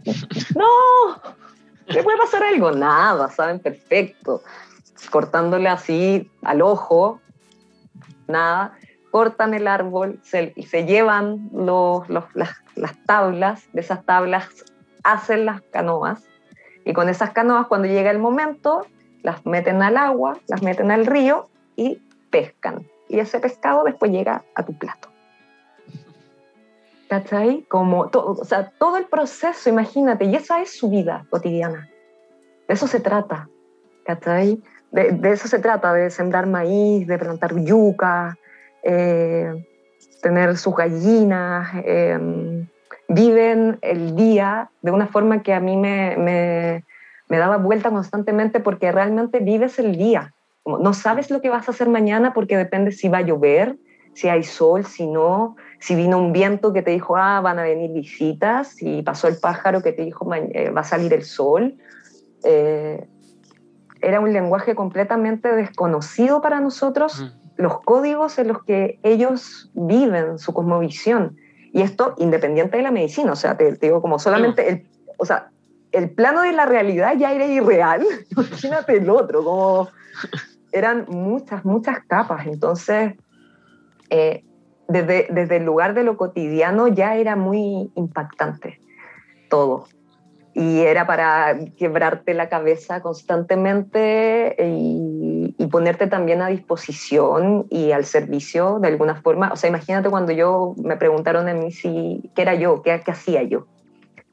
[0.54, 1.22] no,
[1.86, 2.72] ¿le puede pasar algo?
[2.72, 4.42] Nada, saben, perfecto.
[5.10, 7.20] Cortándole así al ojo,
[8.26, 8.72] nada,
[9.10, 12.24] cortan el árbol se, se llevan los, las,
[12.74, 14.48] las tablas, de esas tablas
[15.04, 16.22] hacen las canoas,
[16.84, 18.86] y con esas canoas cuando llega el momento,
[19.22, 22.00] las meten al agua, las meten al río y
[22.30, 22.86] pescan.
[23.08, 25.08] Y ese pescado después llega a tu plato.
[27.08, 27.64] ¿Cachai?
[27.68, 31.88] Como todo, o sea, todo el proceso, imagínate, y esa es su vida cotidiana.
[32.66, 33.48] De eso se trata,
[34.04, 34.60] ¿cachai?
[34.90, 38.36] De, eso se trata, de sembrar maíz, de plantar yuca,
[38.82, 39.52] eh,
[40.20, 41.68] tener sus gallinas.
[41.84, 42.68] Em,
[43.08, 46.84] viven el día de una forma que a mí me, me,
[47.28, 50.34] me daba vuelta constantemente porque realmente vives el día
[50.66, 53.76] no sabes lo que vas a hacer mañana porque depende si va a llover,
[54.14, 57.62] si hay sol, si no, si vino un viento que te dijo, ah, van a
[57.62, 61.76] venir visitas, si pasó el pájaro que te dijo, eh, va a salir el sol.
[62.44, 63.06] Eh,
[64.00, 70.52] era un lenguaje completamente desconocido para nosotros, los códigos en los que ellos viven, su
[70.52, 71.36] cosmovisión.
[71.72, 74.86] Y esto independiente de la medicina, o sea, te, digo como solamente, el,
[75.18, 75.50] o sea,
[75.92, 79.88] el plano de la realidad ya era irreal, imagínate el otro, como
[80.72, 82.46] eran muchas, muchas capas.
[82.46, 83.14] Entonces,
[84.10, 84.44] eh,
[84.88, 88.80] desde, desde el lugar de lo cotidiano ya era muy impactante
[89.48, 89.86] todo.
[90.54, 98.78] Y era para quebrarte la cabeza constantemente y, ponerte también a disposición y al servicio
[98.78, 99.52] de alguna forma.
[99.52, 103.10] O sea, imagínate cuando yo me preguntaron a mí si, qué era yo, qué, qué
[103.10, 103.66] hacía yo.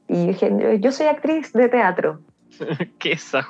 [0.08, 2.20] Y dije, yo soy actriz de teatro.
[2.98, 3.40] ¿Qué es eso?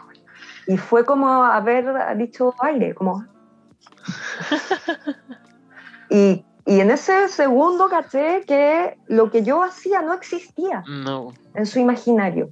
[0.66, 3.24] Y fue como haber dicho aire, como...
[6.10, 11.32] y, y, en ese segundo caché que lo que yo hacía no existía no.
[11.54, 12.50] en su imaginario.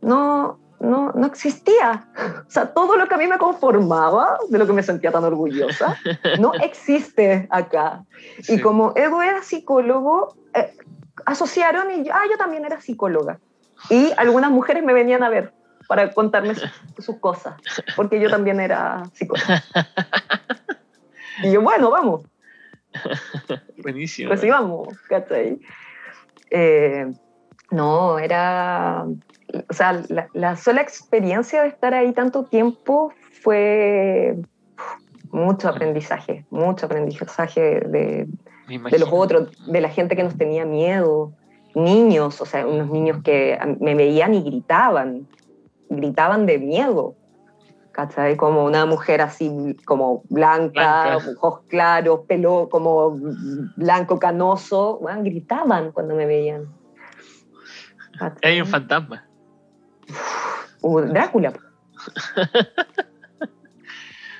[0.00, 2.06] No, no, no existía.
[2.46, 5.24] O sea, todo lo que a mí me conformaba, de lo que me sentía tan
[5.24, 5.96] orgullosa,
[6.38, 8.04] no existe acá.
[8.48, 10.76] Y como Edu era psicólogo, eh,
[11.26, 13.38] asociaron y ah, yo también era psicóloga.
[13.90, 15.52] Y algunas mujeres me venían a ver
[15.88, 17.54] para contarme sus, cosas,
[17.96, 19.62] porque yo también era psicóloga.
[21.42, 22.22] Y yo, bueno, vamos.
[23.82, 24.28] Buenísimo.
[24.28, 25.60] Pues sí, vamos, ¿cachai?
[26.50, 27.06] Eh,
[27.70, 29.04] no, era,
[29.68, 33.12] o sea, la, la, sola experiencia de estar ahí tanto tiempo
[33.42, 34.36] fue
[35.30, 38.28] mucho aprendizaje, mucho aprendizaje de,
[38.68, 41.32] de los otros, de la gente que nos tenía miedo,
[41.74, 45.26] niños, o sea, unos niños que me veían y gritaban,
[45.88, 47.16] gritaban de miedo.
[47.94, 48.36] ¿Cachai?
[48.36, 53.16] Como una mujer así, como blanca, ojos claros, pelo como
[53.76, 56.66] blanco canoso, bueno, gritaban cuando me veían.
[58.42, 59.24] Hay un fantasma.
[60.82, 61.52] Uh, Drácula.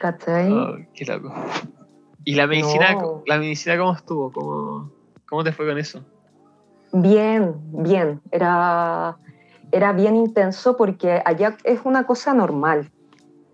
[0.01, 0.52] ¿Cachai?
[0.52, 1.32] Oh, qué loco.
[2.24, 4.32] ¿Y la medicina, la medicina cómo estuvo?
[4.32, 4.90] ¿Cómo,
[5.28, 6.05] ¿Cómo te fue con eso?
[6.93, 8.20] Bien, bien.
[8.32, 9.16] Era,
[9.70, 12.90] era bien intenso porque allá es una cosa normal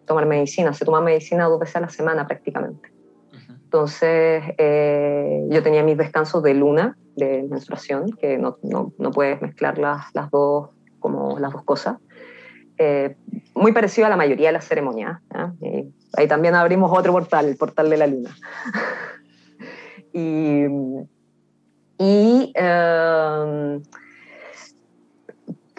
[0.06, 0.72] tomar medicina.
[0.72, 2.92] Se toma medicina dos veces a la semana prácticamente.
[3.48, 9.40] Entonces, eh, yo tenía mis descansos de luna, de menstruación, que no, no, no puedes
[9.40, 11.98] mezclar las, las, dos, como las dos cosas.
[12.78, 13.14] Eh,
[13.54, 15.20] muy parecido a la mayoría de las ceremonias.
[16.14, 18.34] ahí también abrimos otro portal, el portal de la luna.
[20.12, 20.66] y
[22.00, 23.82] y em,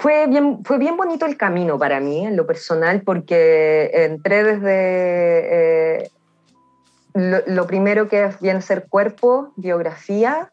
[0.02, 6.00] fue, bien, fue bien bonito el camino para mí, en lo personal, porque entré desde...
[6.02, 6.10] Eh,
[7.14, 10.52] lo, primero que viene ser cuerpo, biografía,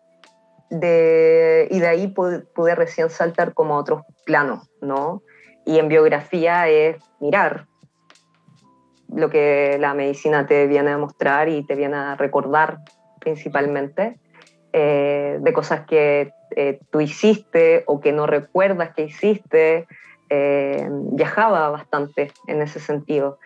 [0.69, 5.23] de, y de ahí pude, pude, recién saltar como a otros planos, ¿no?
[5.65, 7.67] Y en biografía es mirar
[9.09, 12.81] lo que la medicina te viene a mostrar y te viene a recordar
[13.19, 14.19] principalmente.
[14.75, 19.87] Eh, de cosas que eh, tú hiciste o que no recuerdas que hiciste.
[20.31, 23.39] Eh, viajaba bastante en ese sentido.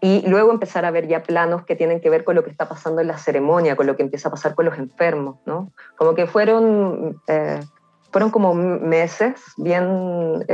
[0.00, 2.68] y luego empezar a ver ya planos que tienen que ver con lo que está
[2.68, 5.72] pasando en la ceremonia, con lo que empieza a pasar con los enfermos, ¿no?
[5.96, 7.20] Como que fueron,
[8.12, 10.44] fueron como meses bien,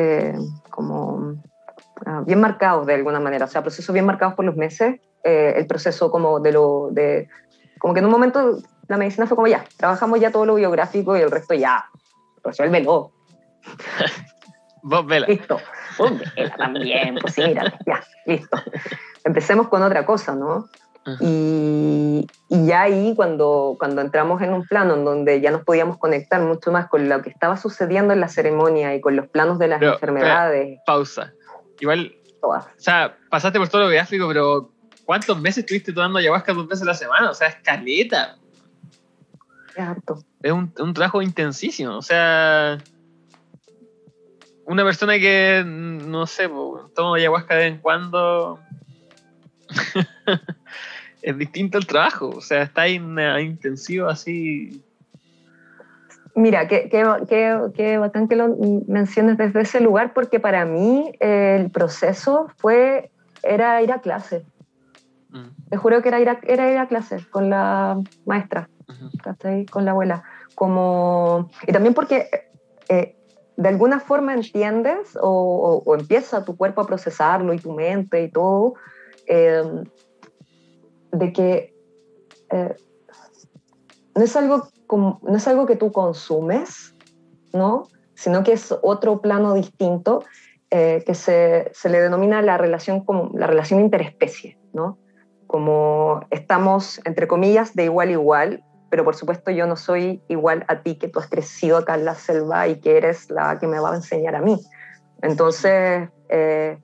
[0.71, 1.35] como,
[2.07, 5.67] ah, bien marcados de alguna manera, o sea, procesos bien marcados por los meses, el
[5.67, 7.29] proceso como de, lo, de,
[7.79, 11.17] como que en un momento la medicina fue como ya, trabajamos ya todo lo biográfico
[11.17, 11.87] y el resto ya,
[12.43, 13.13] resuélvelo.
[14.83, 15.27] Vos vela.
[15.27, 15.59] Listo.
[15.99, 18.59] Vos vela también, pues sí, mira, ya, listo.
[19.25, 20.69] Empecemos con otra cosa, ¿no?
[21.21, 25.99] Y, y, ya ahí cuando, cuando entramos en un plano en donde ya nos podíamos
[25.99, 29.59] conectar mucho más con lo que estaba sucediendo en la ceremonia y con los planos
[29.59, 30.79] de las enfermedades.
[30.87, 31.35] pausa.
[31.79, 34.71] Igual, o sea, pasaste por todo lo biográfico, pero
[35.05, 37.31] ¿Cuántos meses estuviste tomando ayahuasca dos veces a la semana?
[37.31, 38.37] O sea, es caleta.
[40.43, 41.97] Es un, un trabajo intensísimo.
[41.97, 42.79] O sea,
[44.67, 46.49] una persona que, no sé,
[46.95, 48.61] toma ayahuasca de vez en cuando,
[51.23, 52.31] es distinto el trabajo.
[52.31, 54.83] O sea, está en intensivo así.
[56.35, 58.57] Mira, qué, qué, qué, bacán que lo
[58.89, 63.11] menciones desde ese lugar, porque para mí el proceso fue,
[63.43, 64.45] era ir a clase.
[65.31, 65.69] Mm.
[65.71, 68.69] Te juro que era ir a, era ir a clase con la maestra,
[69.71, 70.25] con la abuela.
[70.55, 72.29] Como, y también porque
[72.89, 73.17] eh,
[73.57, 78.75] de alguna forma entiendes o, empieza tu cuerpo a procesarlo y tu mente y todo,
[79.27, 79.85] em,
[81.13, 81.75] de que
[82.51, 82.77] eh,
[84.15, 86.95] no, es algo como, no es algo que tú consumes,
[87.53, 87.89] ¿no?
[88.15, 90.25] sino que es otro plano distinto
[90.71, 94.99] eh, que se, se, le denomina la relación, como, la relación interespecie, ¿no?
[95.47, 98.65] como estamos, entre comillas, de igual a igual,
[98.95, 102.05] pero por supuesto yo no soy igual a ti que tú has crecido acá en
[102.05, 104.57] la selva y que eres la que me va a enseñar a mí.
[105.21, 106.79] Entonces, eh,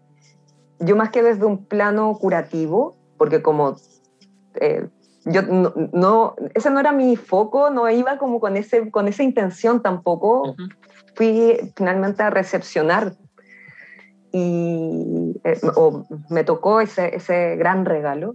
[0.80, 3.76] yo más que desde un plano curativo, porque como
[4.56, 4.88] eh,
[5.24, 5.42] yo
[5.92, 10.56] no, ese no era mi foco, no iba como con, ese, con esa intención tampoco,
[11.14, 13.12] fui finalmente a recepcionar.
[14.32, 18.34] Y eh, o me tocó ese, ese gran regalo.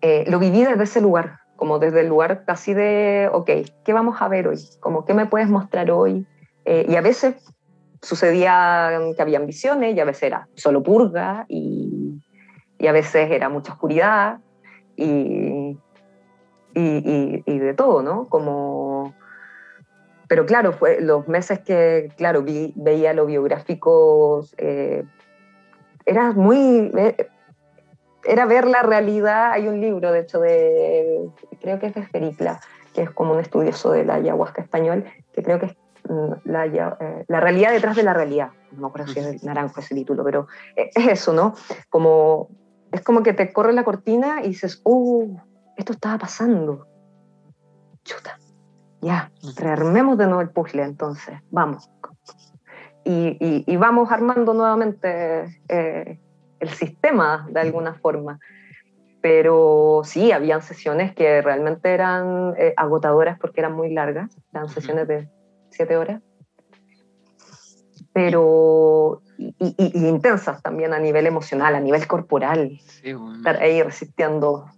[0.00, 3.50] Eh, lo viví desde ese lugar, como desde el lugar casi de, ok,
[3.86, 4.58] ¿qué vamos a ver hoy?
[4.80, 6.26] Como, ¿qué me puedes mostrar hoy?
[6.66, 7.36] Eh, y a veces
[8.02, 12.20] sucedía que habían visiones y a veces era solo purga y,
[12.78, 14.40] y a veces era mucha oscuridad
[14.94, 15.78] y,
[16.74, 18.26] y, y, de todo, ¿no?
[18.26, 19.14] Como...
[20.28, 25.02] Pero claro, fue los meses que, claro, vi, veía lo biográfico, eh,
[26.04, 26.92] era muy,
[28.26, 29.52] era ver la realidad.
[29.52, 31.28] Hay un libro, de hecho, de,
[31.60, 32.60] creo que es de Fericla,
[32.92, 35.76] que es como un estudioso de la ayahuasca español, que creo que es
[36.08, 38.50] mm, la, eh, la realidad detrás de la realidad.
[38.72, 40.46] No me acuerdo si es naranjo ese título, pero
[40.76, 41.54] es eso, ¿no?
[41.88, 42.48] Como
[42.94, 45.26] es como que te corre la cortina y dices, oh,
[45.76, 46.86] esto estaba pasando.
[48.04, 48.38] Chuta,
[49.00, 51.90] ya, rearmemos de nuevo el puzzle entonces, vamos.
[53.04, 56.20] Y, vamos armando nuevamente eh,
[56.64, 58.40] el sistema de alguna forma.
[59.20, 65.08] Pero sí, habían sesiones que realmente eran eh, agotadoras porque eran muy largas, eran sesiones
[65.08, 65.28] de
[65.70, 66.20] siete horas
[68.14, 69.74] pero y,
[70.06, 72.78] intensas también a nivel emocional, a nivel corporal.
[73.02, 74.70] Estar ahí resistiendo.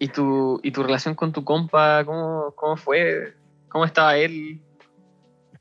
[0.00, 3.34] ¿Y tu, ¿Y tu relación con tu compa, cómo, cómo fue?
[3.68, 4.60] ¿Cómo estaba él?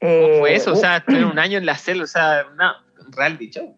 [0.02, 0.74] ¿Cómo fue eso?
[0.74, 2.84] o sea, uh, un año en la celda, o sea, una
[3.16, 3.76] reality show.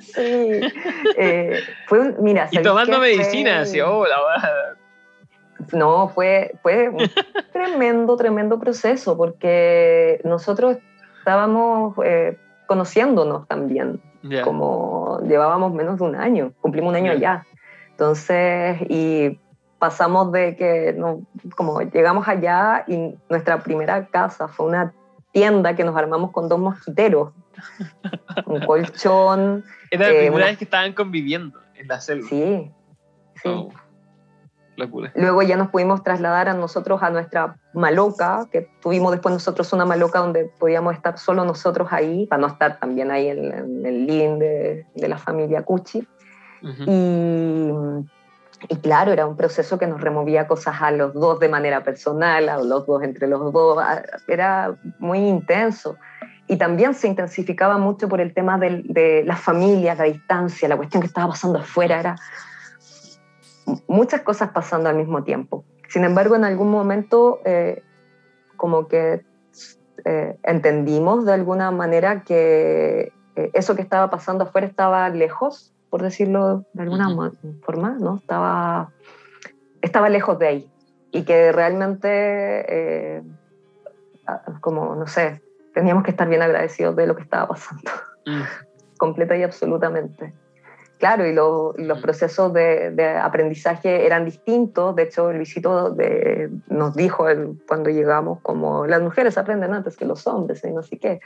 [0.00, 0.60] Sí.
[1.16, 4.04] Eh, fue un, mira, y tomando medicina, así, oh,
[5.72, 6.98] no, fue, fue un
[7.52, 10.78] tremendo, tremendo proceso porque nosotros
[11.18, 12.36] estábamos eh,
[12.66, 14.00] conociéndonos también,
[14.44, 17.44] como llevábamos menos de un año, cumplimos un año ya.
[17.90, 19.38] Entonces, y
[19.78, 21.22] pasamos de que, no,
[21.56, 24.94] como llegamos allá y nuestra primera casa fue una
[25.32, 27.32] tienda que nos armamos con dos mosquiteros,
[28.46, 29.64] un colchón.
[29.90, 32.28] Era la eh, primera vez que estaban conviviendo en la selva.
[32.28, 32.70] Sí,
[33.42, 33.48] sí.
[33.48, 33.70] Oh.
[35.14, 39.84] Luego ya nos pudimos trasladar a nosotros a nuestra maloca, que tuvimos después nosotros una
[39.84, 44.38] maloca donde podíamos estar solo nosotros ahí, para no estar también ahí en, el living
[44.38, 46.06] de, la familia Cuchi.
[46.86, 47.70] y,
[48.68, 52.48] y, claro, era un proceso que nos removía cosas a los dos de manera personal,
[52.48, 53.78] a los dos entre los dos,
[54.26, 55.96] era muy intenso.
[56.52, 60.76] Y también se intensificaba mucho por el tema de, de las familias, la distancia, la
[60.76, 62.16] cuestión que estaba pasando afuera, era
[63.88, 65.64] muchas cosas pasando al mismo tiempo.
[65.88, 67.82] Sin embargo, en algún momento eh,
[68.58, 69.24] como que
[70.04, 76.02] eh, entendimos de alguna manera que eh, eso que estaba pasando afuera estaba lejos, por
[76.02, 78.16] decirlo de alguna forma, ¿no?
[78.16, 78.90] Estaba,
[79.80, 80.70] estaba lejos de ahí
[81.12, 83.22] y que realmente,
[84.60, 85.40] como, no sé,
[85.74, 87.90] teníamos que estar bien agradecidos de lo que estaba pasando,
[88.26, 88.42] mm.
[88.98, 90.34] completa y absolutamente.
[91.02, 94.94] Claro, y los procesos de, aprendizaje eran distintos.
[94.94, 97.26] De hecho, Luisito de, nos dijo
[97.66, 101.18] cuando llegamos como las mujeres aprenden antes que los hombres, y no sé qué.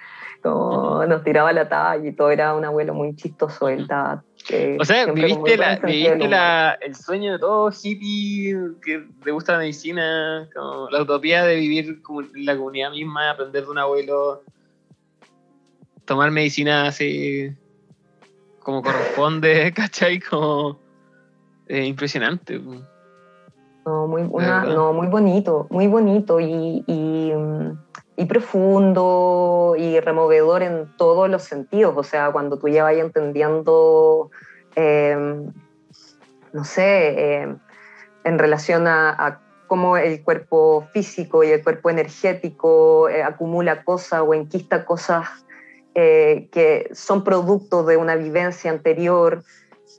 [0.42, 3.68] Como nos tiraba la talla y todo era un abuelo muy chistoso.
[3.68, 3.86] Él
[4.78, 10.48] o sea, viviste, el sueño de todo hippie que te gusta la medicina,
[10.90, 14.42] la utopía de vivir como en la comunidad misma, aprender de un abuelo,
[16.04, 17.50] tomar medicina así
[18.60, 20.20] como corresponde, ¿cachai?
[20.20, 20.78] Como
[21.68, 22.60] eh, impresionante.
[23.84, 27.32] No muy, no, muy bonito, muy bonito y, y,
[28.24, 31.94] profundo y removedor en todos los sentidos.
[31.96, 34.30] O sea, cuando tú ya vayas entendiendo,
[34.74, 35.52] em,
[36.52, 37.58] no sé, em,
[38.24, 44.32] en relación a, cómo el cuerpo físico y el cuerpo energético eh, acumula cosas o
[44.32, 45.26] enquista cosas
[45.96, 49.42] eh, que son producto de una vivencia anterior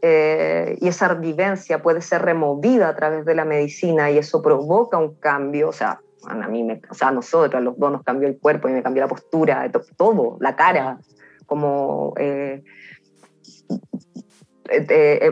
[0.02, 4.98] eh, y esa vivencia puede ser removida a través de la medicina y eso provoca
[4.98, 8.04] un cambio, o sea, a mí me, o sea, a nosotros, a los dos nos
[8.04, 11.00] cambió el cuerpo y me cambió la postura, todo, la cara,
[11.46, 12.64] como eh,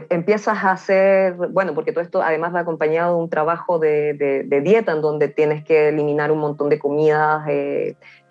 [0.10, 4.62] empiezas a hacer, bueno, porque todo esto además va acompañado de un trabajo de, de,
[4.62, 7.46] dieta en donde tienes que eliminar un montón de comidas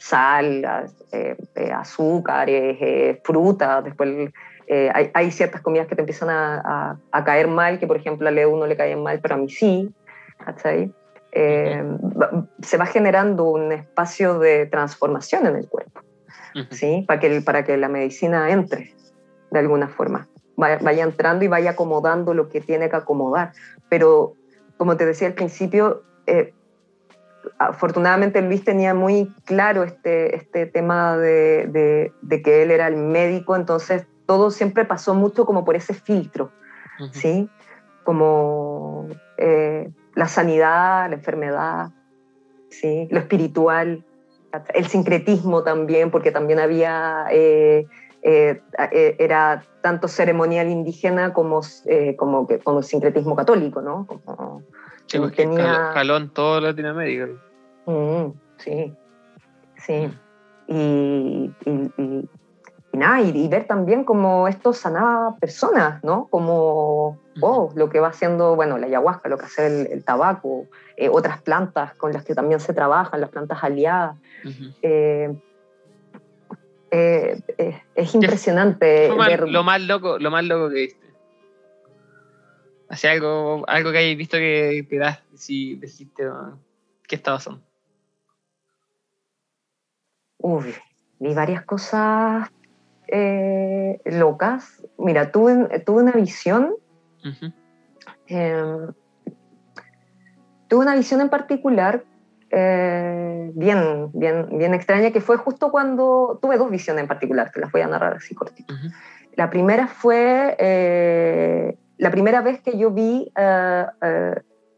[0.04, 4.30] sal, eh, eh, azúcares, eh, frutas, después
[4.68, 8.66] hay, ciertas comidas que te empiezan a, caer mal, que por ejemplo a Leo no
[8.66, 9.90] le caen mal, pero a mí sí,
[11.34, 16.00] se va generando un espacio de transformación en el cuerpo,
[16.70, 17.04] ¿sí?
[17.08, 18.94] Para que, para que la medicina entre
[19.50, 23.52] de alguna forma, vaya, vaya entrando y vaya acomodando lo que tiene que acomodar.
[23.88, 24.34] Pero,
[24.76, 26.02] como te decía al principio,
[27.58, 33.56] afortunadamente Luis tenía muy claro este, este tema de, de, que él era el médico,
[33.56, 36.50] entonces todo siempre pasó mucho como por ese filtro,
[37.12, 37.48] ¿sí?
[38.04, 41.90] Como eh, la sanidad, la enfermedad,
[42.70, 43.08] ¿sí?
[43.10, 44.04] Lo espiritual,
[44.74, 47.26] el sincretismo también, porque también había...
[47.30, 47.86] Eh,
[48.26, 48.62] eh,
[49.18, 51.60] era tanto ceremonial indígena como,
[52.16, 54.06] como, como el sincretismo católico, ¿no?
[54.06, 54.62] Como,
[55.06, 55.90] Sí, pues tenía...
[55.92, 57.28] caló en toda Latinoamérica.
[57.86, 58.94] Mm, sí,
[59.76, 60.10] sí.
[60.66, 62.28] Y, y,
[62.96, 66.28] nada, y, ver también cómo esto sanaba personas, ¿no?
[66.28, 70.66] Como, lo que va haciendo, bueno, la ayahuasca, lo que hace el, tabaco,
[70.96, 74.16] eh, otras plantas con las que también se trabajan, las plantas aliadas.
[74.82, 75.34] Eh,
[76.90, 79.08] eh, eh, es impresionante.
[79.08, 81.04] lo, más loco, lo más loco que viste.
[82.88, 86.24] Hace algo, algo que hayas visto que te das, si dijiste,
[87.08, 87.60] ¿qué estaba pasando?
[90.38, 90.72] Uy,
[91.18, 92.48] vi varias cosas
[93.08, 94.82] eh, locas.
[94.98, 96.74] Mira, tuve, tuve una visión.
[98.26, 98.92] Em,
[100.68, 102.04] tuve una visión en particular
[102.50, 107.60] eh, bien, bien, bien extraña, que fue justo cuando tuve dos visiones en particular, que
[107.60, 108.74] las voy a narrar así cortito.
[109.34, 113.32] La primera fue eh, la primera vez que yo vi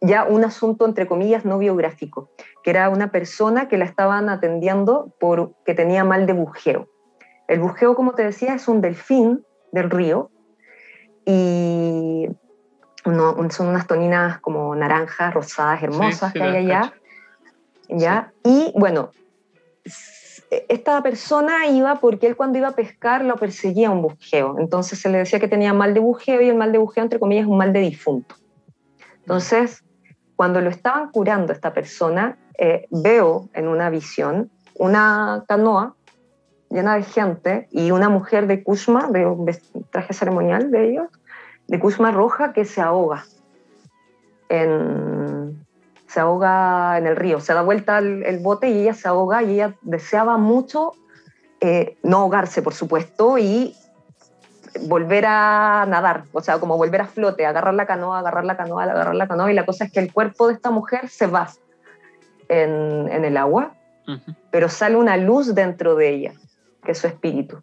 [0.01, 2.31] ya un asunto, entre comillas, no biográfico,
[2.62, 6.89] que era una persona que la estaban atendiendo porque tenía mal de bujeo.
[7.48, 10.31] El bujeo, como te decía, es un delfín del río
[11.24, 12.28] y
[13.05, 16.93] son unas toninas como naranjas, rosadas, hermosas que hay allá.
[17.89, 18.32] ¿ya?
[18.43, 19.10] Y bueno,
[20.68, 24.56] esta persona iba porque él cuando iba a pescar lo perseguía un bujeo.
[24.59, 27.18] Entonces se le decía que tenía mal de bujeo y el mal de bujeo, entre
[27.18, 28.35] comillas, es un mal de difunto.
[29.18, 29.85] Entonces,
[30.36, 35.97] cuando lo estaban curando esta persona, eh, veo en una visión una canoa
[36.70, 39.47] llena de gente y una mujer de Kushma, de un
[39.90, 41.09] traje ceremonial de ellos,
[41.68, 43.24] de Kushma roja que se ahoga
[44.48, 45.66] en,
[46.06, 49.55] se ahoga en el río, se da vuelta el, bote y ella se ahoga y
[49.55, 50.93] ella deseaba mucho
[51.60, 53.74] eh, no ahogarse, por supuesto, y
[54.82, 58.84] volver a nadar, o sea, como volver a flote, agarrar la canoa, agarrar la canoa,
[58.84, 61.48] agarrar la canoa, y la cosa es que el cuerpo de esta mujer se va
[62.48, 63.72] en, en el agua,
[64.51, 66.32] pero sale una luz dentro de ella,
[66.86, 67.62] que es su espíritu.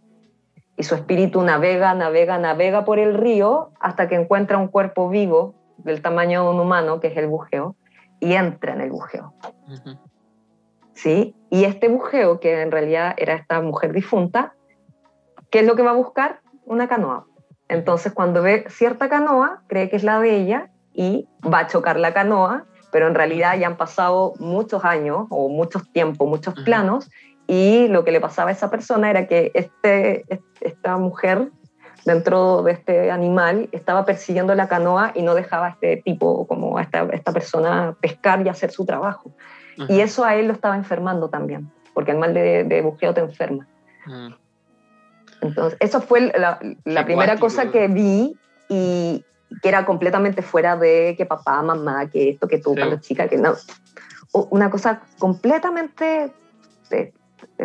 [0.75, 5.55] Y su espíritu navega, navega, navega por el río hasta que encuentra un cuerpo vivo
[5.77, 7.75] del tamaño de un humano, que es el bujeo,
[8.19, 9.33] y entra en el bujeo.
[10.93, 11.35] ¿Sí?
[11.49, 14.53] Y este bujeo, que en realidad era esta mujer difunta,
[15.49, 16.41] ¿qué es lo que va a buscar?
[16.65, 17.25] Una canoa.
[17.69, 21.99] Entonces, cuando ve cierta canoa, cree que es la de ella y va a chocar
[21.99, 27.09] la canoa, pero en realidad ya han pasado muchos años o muchos tiempos, muchos planos,
[27.47, 30.25] y lo que le pasaba a esa persona era que este,
[30.61, 31.49] esta mujer
[32.05, 36.77] dentro de este animal estaba persiguiendo la canoa y no dejaba a este tipo, como
[36.77, 39.31] a esta, esta persona, pescar y hacer su trabajo.
[39.87, 43.21] Y eso a él lo estaba enfermando también, porque el mal de, de bujeo te
[43.21, 43.67] enferma.
[45.41, 48.37] Entonces, eso fue la, la primera cosa que vi
[48.69, 49.25] y
[49.61, 53.37] que era completamente fuera de que papá, mamá, que esto, que tú, cuando chica, que
[53.37, 53.53] no.
[54.49, 56.31] Una cosa completamente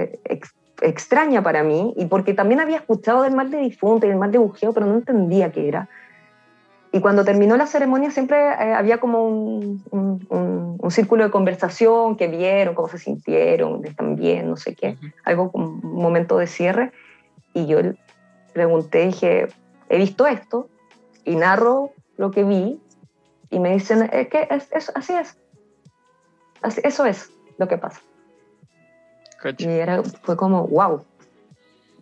[0.03, 0.41] eh, eh,
[0.81, 4.31] extraña para mí y porque también había escuchado del mal de difunto y del mal
[4.31, 5.89] de bujeo, pero no entendía qué era.
[6.91, 12.29] Y cuando terminó la ceremonia siempre eh, había como un, un, círculo de conversación, que
[12.29, 16.93] vieron, cómo se sintieron, están bien, no sé qué, algo como un momento de cierre.
[17.53, 17.79] Y yo
[18.55, 19.49] pregunté, dije,
[19.91, 20.69] he visto esto
[21.25, 22.81] y narro lo que vi
[23.51, 25.37] y me dicen, es que es, así es.
[26.63, 28.01] Así, eso es lo que pasa.
[29.59, 31.05] Y era, fue como, wow,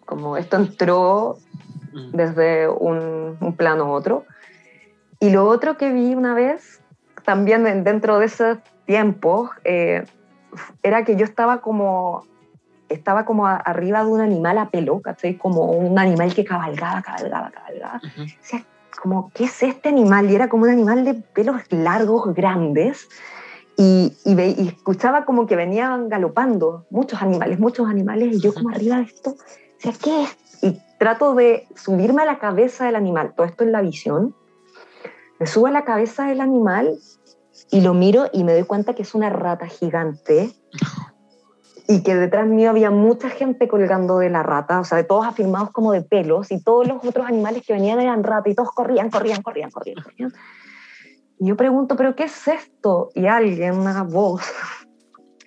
[0.04, 1.36] como esto entró
[1.92, 2.10] mm.
[2.12, 4.24] desde un, un, plano a otro.
[5.20, 6.80] Y lo otro que vi una vez,
[7.24, 10.04] también dentro de ese tiempo, eh,
[10.82, 12.24] era que yo estaba como,
[12.88, 15.36] estaba como arriba de un animal a pelo, ¿cachai?
[15.36, 18.00] Como un animal que cabalgaba, cabalgaba, cabalgaba.
[18.04, 18.62] O sea,
[19.02, 20.30] como, ¿qué es este animal?
[20.30, 23.08] Y era como un animal de pelos largos, grandes,
[23.76, 28.96] y, y, escuchaba como que venían galopando muchos animales, muchos animales, y yo como arriba
[28.96, 30.36] de esto, o sea, ¿qué es?
[30.62, 34.34] Y trato de subirme a la cabeza del animal, todo esto en la visión,
[35.38, 36.98] me subo a la cabeza del animal
[37.70, 40.54] y lo miro y me doy cuenta que es una rata gigante
[41.88, 45.26] y que detrás mío había mucha gente colgando de la rata, o sea, de todos
[45.26, 48.72] afirmados como de pelos y todos los otros animales que venían eran rata y todos
[48.72, 50.32] corrían, corrían, corrían, corrían, corrían.
[51.38, 53.10] Y yo pregunto, ¿pero qué es esto?
[53.14, 54.42] Y alguien, una voz,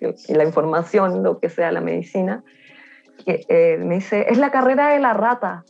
[0.00, 2.44] y la información, lo que sea la medicina,
[3.24, 5.64] que, eh, me dice, es la carrera de la rata.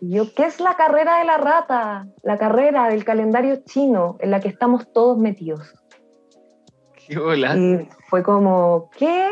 [0.00, 2.06] Y yo, ¿qué es la carrera de la rata?
[2.22, 5.74] La carrera del calendario chino en la que estamos todos metidos.
[6.94, 7.14] Qué.
[7.56, 9.28] Y fue como, ¿qué?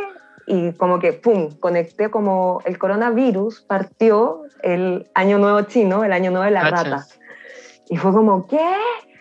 [0.46, 6.30] Y como que, ¡pum!, conecté como el coronavirus partió el año nuevo chino, el año
[6.30, 7.06] nuevo de la rata.
[7.88, 8.74] Y fue como, ¿qué?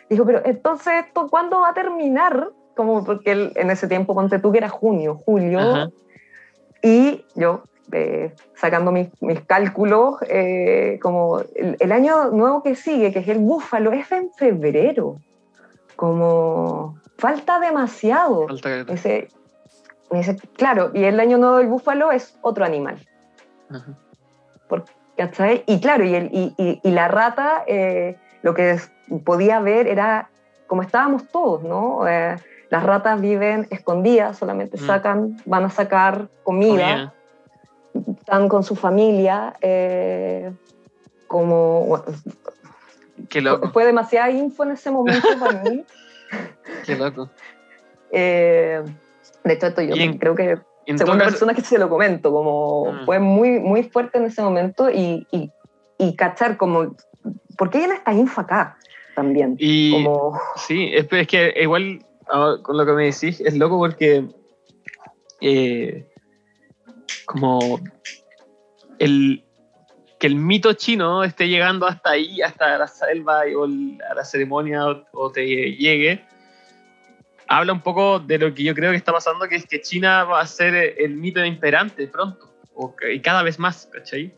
[0.09, 2.49] Dijo, pero entonces, ¿esto cuándo va a terminar?
[2.75, 5.91] Como porque en ese tiempo, ponte tú que era junio, julio,
[6.81, 13.19] y yo eh, sacando mis, mis cálculos, eh, como el, año nuevo que sigue, que
[13.19, 15.17] es el búfalo, es en febrero.
[15.95, 18.47] Como falta demasiado.
[18.47, 19.27] Falta ese,
[20.55, 22.97] claro, y el año nuevo del búfalo es otro animal.
[25.17, 25.63] ¿cachai?
[25.67, 28.79] Y claro, y, el, y, y, la rata eh, lo que
[29.23, 30.29] podía ver era
[30.69, 32.07] como estábamos todos, ¿no?
[32.07, 32.35] Eh,
[32.69, 34.85] las ratas viven escondidas, solamente mm.
[34.85, 37.13] sacan, van a sacar comida,
[38.19, 40.51] están con su familia, eh,
[41.27, 42.03] como...
[43.27, 43.71] Qué loco.
[43.71, 45.83] Fue demasiada info en ese momento para mí.
[46.85, 47.29] Qué loco.
[48.11, 48.83] de
[49.45, 50.59] hecho, esto yo creo que
[50.97, 53.05] segunda persona que se lo comento, como mm.
[53.05, 55.51] fue muy, muy fuerte en ese momento y, y,
[55.97, 56.95] y cachar como,
[57.57, 58.77] ¿por qué viene esta info acá
[59.19, 59.55] también?
[59.59, 60.39] Y, como...
[60.55, 62.05] Sí, es, es, que igual
[62.61, 64.27] con lo que me decís es loco porque
[65.41, 66.07] eh,
[67.25, 67.79] como
[68.99, 69.43] el
[70.19, 74.83] que el mito chino esté llegando hasta ahí, hasta la selva o a la ceremonia
[75.13, 76.25] o te llegue,
[77.47, 80.25] habla un poco de lo que yo creo que está pasando, que es que China
[80.25, 82.49] va a ser el mito imperante pronto,
[83.09, 84.33] y cada vez más, ¿cachai?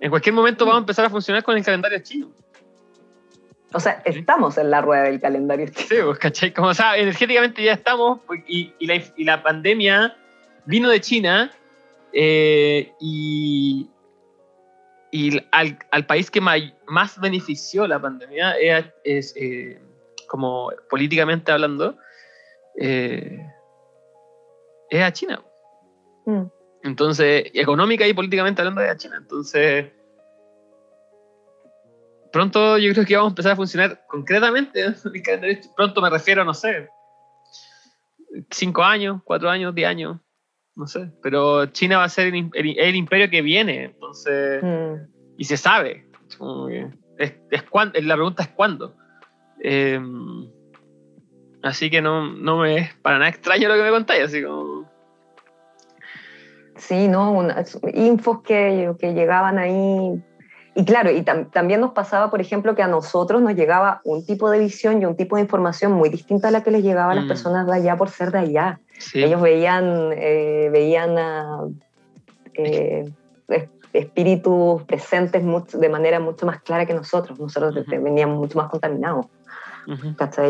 [0.00, 2.30] En cualquier momento vamos a empezar a funcionar con el calendario chino.
[3.74, 5.66] O sea, estamos en la rueda del calendario.
[5.74, 6.54] Sí, pues, ¿cachai?
[6.54, 8.72] Como, o sea, energéticamente ya estamos, pues, y,
[9.24, 10.16] la, pandemia
[10.64, 11.50] vino de China,
[12.12, 13.90] eh, y,
[15.10, 18.54] y al, país que más benefició la pandemia
[19.02, 19.80] es, eh,
[20.28, 21.98] como políticamente hablando,
[22.78, 23.44] eh,
[24.88, 25.42] es a China.
[26.26, 26.44] Mm.
[26.84, 29.16] Entonces, económica y políticamente hablando es a China.
[29.18, 29.86] Entonces,
[32.34, 34.84] pronto yo creo que vamos a empezar a funcionar concretamente.
[35.76, 36.90] Pronto me refiero, no sé,
[38.50, 40.18] cinco años, cuatro años, diez años,
[40.76, 41.10] no sé.
[41.22, 44.94] Pero China va a ser el, imperio que viene, entonces, mm.
[45.38, 46.06] y se sabe.
[47.16, 47.34] Es,
[48.02, 48.94] la pregunta es cuándo.
[49.62, 49.98] Eh,
[51.64, 54.84] Así que no, no me es para nada extraño lo que me contáis, así como...
[56.76, 57.42] Sí, ¿no?
[57.94, 60.22] infos que, que llegaban ahí.
[60.76, 64.50] Y claro, y también nos pasaba, por ejemplo, que a nosotros nos llegaba un tipo
[64.50, 67.14] de visión y un tipo de información muy distinta a la que les llegaba a
[67.14, 67.28] las mm.
[67.28, 68.80] personas de allá por ser de allá.
[69.14, 71.60] Ellos veían, eh, veían a,
[72.54, 73.12] eh,
[73.92, 77.38] espíritus presentes de manera mucho más clara que nosotros.
[77.38, 79.26] Nosotros veníamos mucho más contaminados.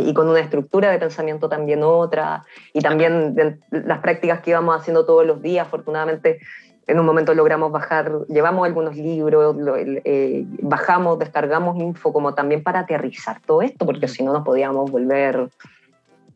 [0.02, 5.04] Y con una estructura de pensamiento también otra, y también las prácticas que íbamos haciendo
[5.04, 6.38] todos los días, afortunadamente
[6.86, 9.56] en un momento logramos bajar, llevamos algunos libros,
[10.04, 14.90] eh, bajamos, descargamos info como también para aterrizar todo esto, porque si no nos podíamos
[14.90, 15.48] volver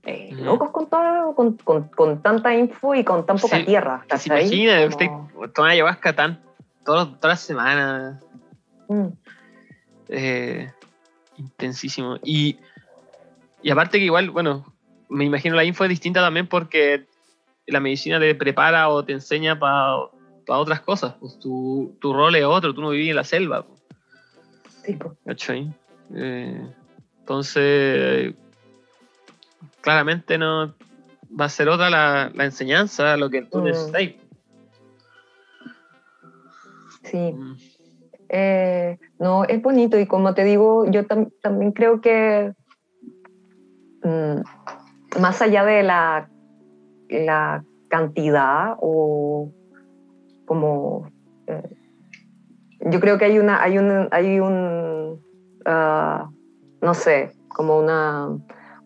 [0.04, 1.56] eh, locos con, todo, con,
[1.88, 4.04] con, tanta info y con tan poca tierra.
[4.16, 5.06] ¿Se imagina, usted
[5.54, 6.40] toma ayahuasca tan,
[6.84, 8.22] todas las semanas.
[8.88, 9.08] Mm.
[10.08, 10.70] Eh,
[11.36, 12.16] intensísimo.
[12.24, 12.58] Y
[13.62, 14.64] y aparte que igual, bueno,
[15.08, 17.06] me imagino la info es distinta también porque
[17.66, 19.96] la medicina te prepara o te enseña para
[20.56, 21.14] otras cosas.
[21.20, 23.66] Pues tu, tu, rol es otro, tú no vivís en la selva.
[24.84, 25.48] Sí, pues.
[26.14, 26.66] Eh,
[27.20, 28.34] entonces,
[29.80, 30.74] claramente no
[31.38, 33.64] va a ser otra la, la enseñanza, lo que tú mm.
[33.64, 34.24] necesitas.
[37.04, 37.32] Sí.
[37.32, 37.56] Mm.
[38.30, 42.54] Eh, no, es bonito y como te digo, yo también creo que
[44.02, 44.42] Mm,
[45.20, 46.30] más allá de la,
[47.08, 49.50] la cantidad o
[50.48, 51.12] como...
[51.46, 51.76] Eh,
[52.80, 55.20] yo creo que hay una, hay un, hay un
[55.64, 56.30] ah,
[56.80, 58.28] no sé, como una,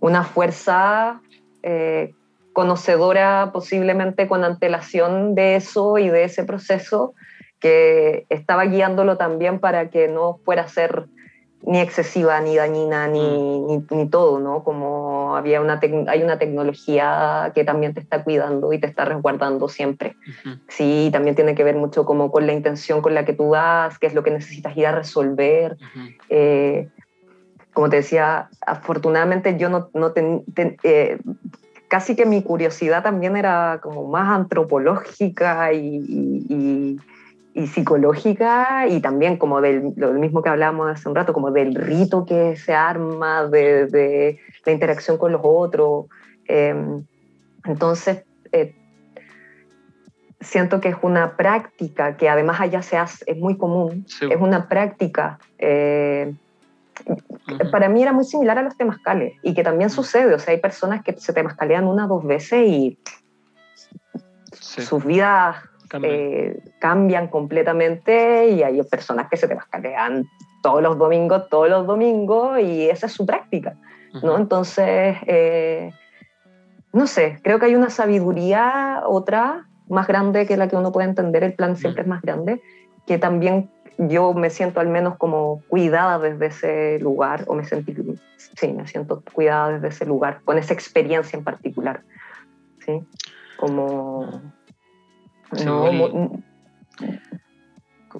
[0.00, 1.20] una fuerza
[1.62, 2.14] eh,
[2.52, 7.14] conocedora posiblemente con antelación de eso y de ese proceso
[7.60, 11.06] que estaba guiándolo también para que no fuera a ser
[11.64, 13.86] ni excesiva, ni dañina, ni, mm.
[13.90, 14.64] ni, todo, ¿no?
[14.64, 19.68] Como había una hay una tecnología que también te está cuidando y te está resguardando
[19.68, 20.16] siempre.
[20.68, 23.98] Sí, también tiene que ver mucho como con la intención con la que tú vas,
[23.98, 25.76] qué es lo que necesitas ir a resolver.
[26.28, 26.88] Eh,
[27.72, 31.18] como te decía, afortunadamente yo no, no eh,
[31.88, 36.98] casi que mi curiosidad también era como más antropológica y y
[37.54, 42.24] psicológica y también como del lo mismo que hablábamos hace un rato, como del rito
[42.24, 46.06] que se arma, de, de la interacción con los otros.
[46.46, 47.04] Em,
[47.64, 48.74] entonces, eh,
[50.40, 54.68] siento que es una práctica que además allá se hace, es muy común, es una
[54.68, 55.38] práctica.
[55.58, 56.34] Eh,
[57.70, 60.60] para mí era muy similar a los temascales y que también sucede, o sea, hay
[60.60, 62.98] personas que se temascalean una o dos veces y
[64.52, 65.56] sus vidas
[66.02, 67.28] eh, cambian.
[67.28, 70.26] completamente y hay personas que se te mascarean
[70.62, 73.74] todos los domingos, todos los domingos y esa es su práctica,
[74.22, 74.36] ¿no?
[74.36, 75.92] Entonces, eh,
[76.92, 81.08] no sé, creo que hay una sabiduría otra más grande que la que uno puede
[81.08, 82.62] entender, el plan siempre es más grande,
[83.06, 87.94] que también yo me siento al menos como cuidada desde ese lugar, o me sentí,
[88.56, 92.02] sí, me siento cuidada desde ese lugar, con esa experiencia en particular.
[92.84, 93.02] ¿sí?
[93.58, 94.40] Como...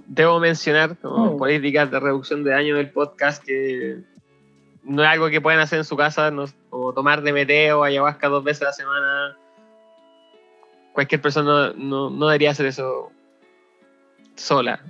[0.07, 1.39] Debo mencionar como mm.
[1.39, 3.99] políticas de reducción de daño del podcast que
[4.85, 8.29] no es algo que puedan hacer en su casa, no, o tomar DMT o ayahuasca
[8.29, 9.37] dos veces a la semana.
[10.93, 13.11] Cualquier persona no, no debería hacer eso
[14.35, 14.81] sola.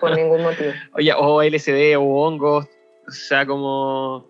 [0.00, 0.72] Por ningún motivo.
[0.92, 2.66] Oye, o LSD o hongos,
[3.06, 4.26] o sea, como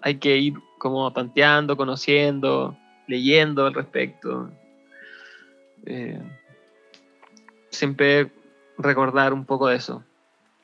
[0.00, 2.76] hay que ir como tanteando, conociendo,
[3.06, 4.50] leyendo al respecto.
[5.86, 6.20] Eh,
[7.70, 8.30] siempre
[8.78, 10.02] recordar un poco de eso.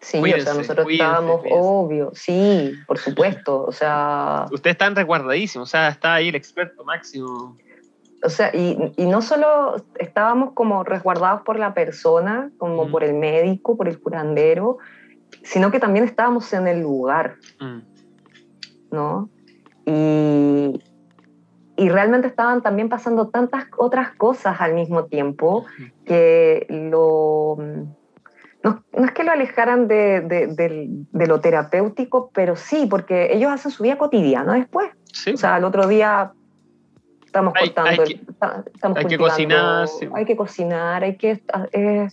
[0.00, 4.46] Sí, o sea, nosotros estábamos, obvio, sí, por supuesto, o sea...
[4.52, 7.56] Ustedes están resguardadísimos, o sea, está ahí el experto máximo.
[8.22, 13.14] O sea, y, y no solo estábamos como resguardados por la persona, como por el
[13.14, 14.78] médico, por el curandero,
[15.42, 17.78] sino que también estábamos en el lugar, mm.
[18.90, 19.28] ¿no?
[19.86, 20.82] Y,
[21.76, 25.66] y realmente estaban también pasando tantas otras cosas al mismo tiempo
[26.04, 27.56] que lo
[28.66, 33.96] no, es que lo alejaran de, lo terapéutico, pero sí, porque ellos hacen su vida
[33.96, 34.90] cotidiana después.
[35.32, 36.32] O sea, el otro día
[37.24, 38.20] estamos cortando, hay que,
[38.82, 39.88] hay que cocinar.
[40.14, 41.42] Hay que cocinar, hay que...
[41.72, 42.08] Eh,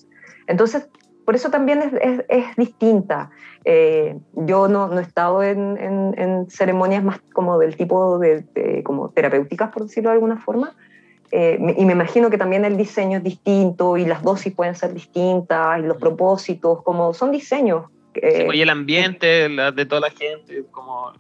[0.46, 0.88] entonces,
[1.26, 3.30] por eso también es, distinta.
[3.66, 9.72] Eh, yo no, no, he estado en, ceremonias más como del tipo de, como terapéuticas,
[9.72, 10.76] por decirlo de alguna forma,
[11.36, 14.94] eh, y me imagino que también el diseño es distinto y las dosis pueden ser
[14.94, 17.86] distintas y los propósitos, como son diseños.
[18.14, 21.12] Eh, pues, y el ambiente de toda la gente, como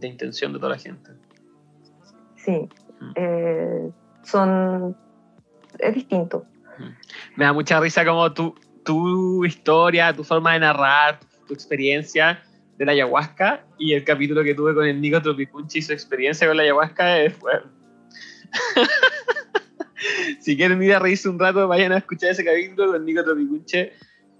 [0.00, 1.10] la intención de toda la gente.
[2.36, 2.66] Sí,
[2.98, 3.12] mm.
[3.14, 3.90] eh,
[4.22, 4.96] son...
[5.78, 6.46] es distinto.
[6.78, 7.36] Mm.
[7.36, 8.54] Me da mucha risa como tu,
[8.88, 12.42] tu historia, tu forma de narrar, tu experiencia
[12.78, 16.48] de la ayahuasca y el capítulo que tuve con el Nico Tropicunchi y su experiencia
[16.48, 17.34] con la ayahuasca es...
[20.40, 23.92] si quieren ir a reírse un rato, vayan a escuchar ese capítulo con Nico Tropicunche.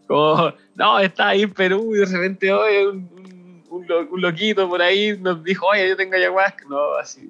[0.07, 5.15] Como, no, está ahí en Perú y de repente hoy un, un, loquito por ahí
[5.19, 6.65] nos dijo, oye, yo tengo ayahuasca.
[6.71, 7.29] No, así,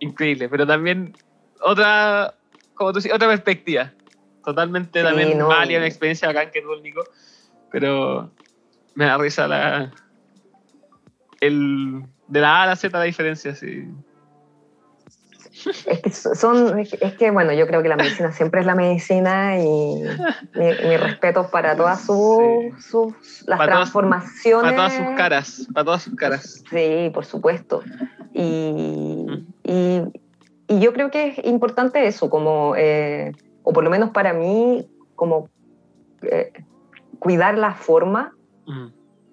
[0.00, 0.50] increíble.
[0.50, 1.16] Pero también
[1.62, 2.34] otra,
[2.74, 3.90] como tú otra perspectiva.
[4.44, 7.04] Totalmente también válida, una experiencia bacán que tuvo el Nico.
[7.70, 8.30] Pero
[8.94, 9.92] me da risa la.
[11.40, 13.88] El, de la A a la Z la diferencia, sí.
[15.86, 19.58] Es que son, es que bueno, yo creo que la medicina siempre es la medicina
[19.58, 20.02] y
[20.54, 24.72] mi, respeto para todas sus, las transformaciones.
[24.72, 26.64] para todas sus caras, para todas sus caras.
[26.70, 27.82] Sí, por supuesto.
[28.32, 29.26] Y,
[29.64, 30.02] y,
[30.68, 33.32] yo creo que es importante eso, como, eh,
[33.62, 35.48] o por lo menos para mí, como
[36.22, 36.52] eh,
[37.18, 38.34] cuidar la forma,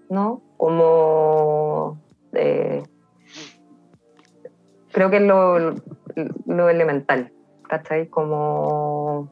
[0.10, 0.41] ¿no?
[0.57, 1.99] Como
[2.34, 2.84] eh,
[4.91, 5.76] creo que es lo,
[6.45, 7.31] lo elemental,
[7.68, 8.07] ¿cachai?
[8.07, 9.30] Como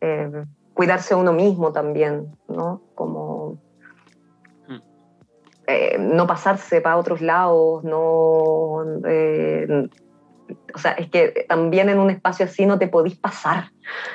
[0.00, 0.44] eh,
[0.74, 2.82] cuidarse uno mismo también, ¿no?
[2.94, 3.58] Como
[4.68, 4.80] hmm.
[5.66, 8.84] eh, no pasarse para otros lados, no...
[9.06, 9.88] Eh,
[10.74, 13.70] o sea, es que también en un espacio así no te podís pasar,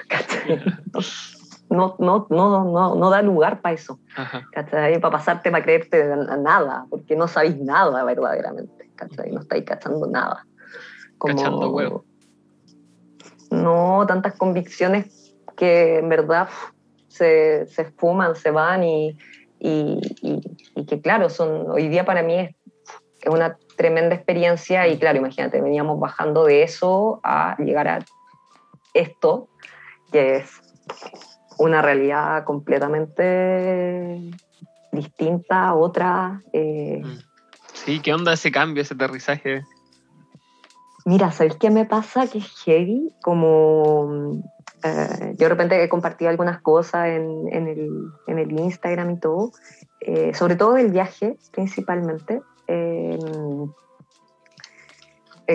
[0.07, 0.61] ¿cachai?
[1.69, 3.99] No, no, no, no, no da lugar para eso,
[4.51, 4.99] ¿cachai?
[4.99, 6.05] Para pasarte, para creerte
[6.39, 9.31] nada, porque no sabéis nada verdaderamente, ¿cachai?
[9.31, 10.45] No estáis cachando nada.
[11.17, 12.03] Como,
[13.51, 16.49] No, tantas convicciones que en verdad
[17.07, 19.17] se, se esfuman, se van y,
[19.61, 22.55] y, que claro, son, hoy día para mí es,
[23.27, 27.99] una tremenda experiencia y claro, imagínate, veníamos bajando de eso a llegar a
[28.93, 29.47] esto,
[30.11, 30.51] que es
[31.57, 34.21] una realidad completamente
[34.91, 36.43] distinta, otra.
[36.53, 37.01] Eh.
[37.03, 37.19] Mm.
[37.73, 39.63] Sí, ¿qué onda ese cambio, ese aterrizaje?
[41.05, 42.27] Mira, ¿sabes qué me pasa?
[42.27, 44.43] Que es heavy, como
[44.83, 47.89] eh, yo de repente he compartido algunas cosas en, en, el,
[48.27, 49.51] en el, Instagram y todo,
[50.01, 52.41] eh, sobre todo del viaje principalmente.
[52.71, 53.17] Eh,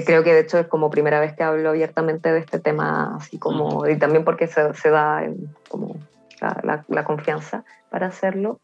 [0.04, 3.38] creo que de hecho es como primera vez que hablo abiertamente de este tema, así
[3.38, 5.22] como, y también porque se, se da
[5.68, 5.96] como
[6.40, 8.60] la, la, confianza para hacerlo.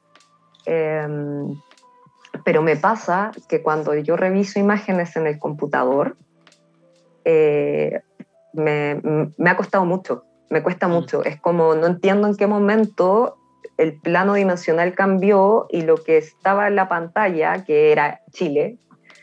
[2.44, 6.16] pero me pasa que cuando yo reviso imágenes en el computador,
[7.24, 8.02] eh,
[8.52, 9.00] me,
[9.36, 10.90] me, ha costado mucho, me cuesta mm.
[10.90, 11.24] mucho.
[11.24, 13.38] Es como no entiendo en qué momento
[13.78, 18.78] el plano dimensional cambió y lo que estaba en la pantalla, que era Chile,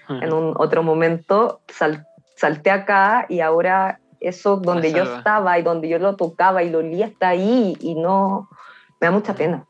[0.10, 5.88] en un otro momento sal, salté acá y ahora eso donde yo estaba y donde
[5.88, 8.50] yo lo tocaba y lo olía está ahí y no,
[9.00, 9.66] me da mucha pena.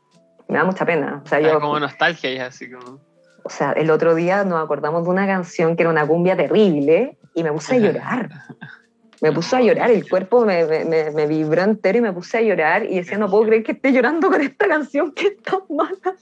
[0.48, 1.20] me da mucha pena.
[1.24, 3.00] O sea, yo, como nostalgia ya, así como.
[3.44, 7.18] o sea, el otro día nos acordamos de una canción que era una cumbia terrible
[7.34, 8.30] y me puse a llorar.
[9.22, 12.40] Me puse a llorar, el cuerpo me, me, me- vibró entero y me puse a
[12.40, 15.60] llorar y decía, no puedo creer que esté llorando con esta canción que es tan
[15.68, 16.16] mala.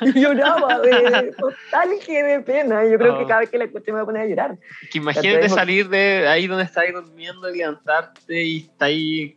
[0.00, 2.84] Y lloraba de nostalgia de pena.
[2.84, 3.28] Yo creo que Oh.
[3.28, 4.58] cada vez que la escuché me voy a poner a llorar.
[4.90, 9.36] Que imagínate salir de ahí donde estás durmiendo y levantarte y está ahí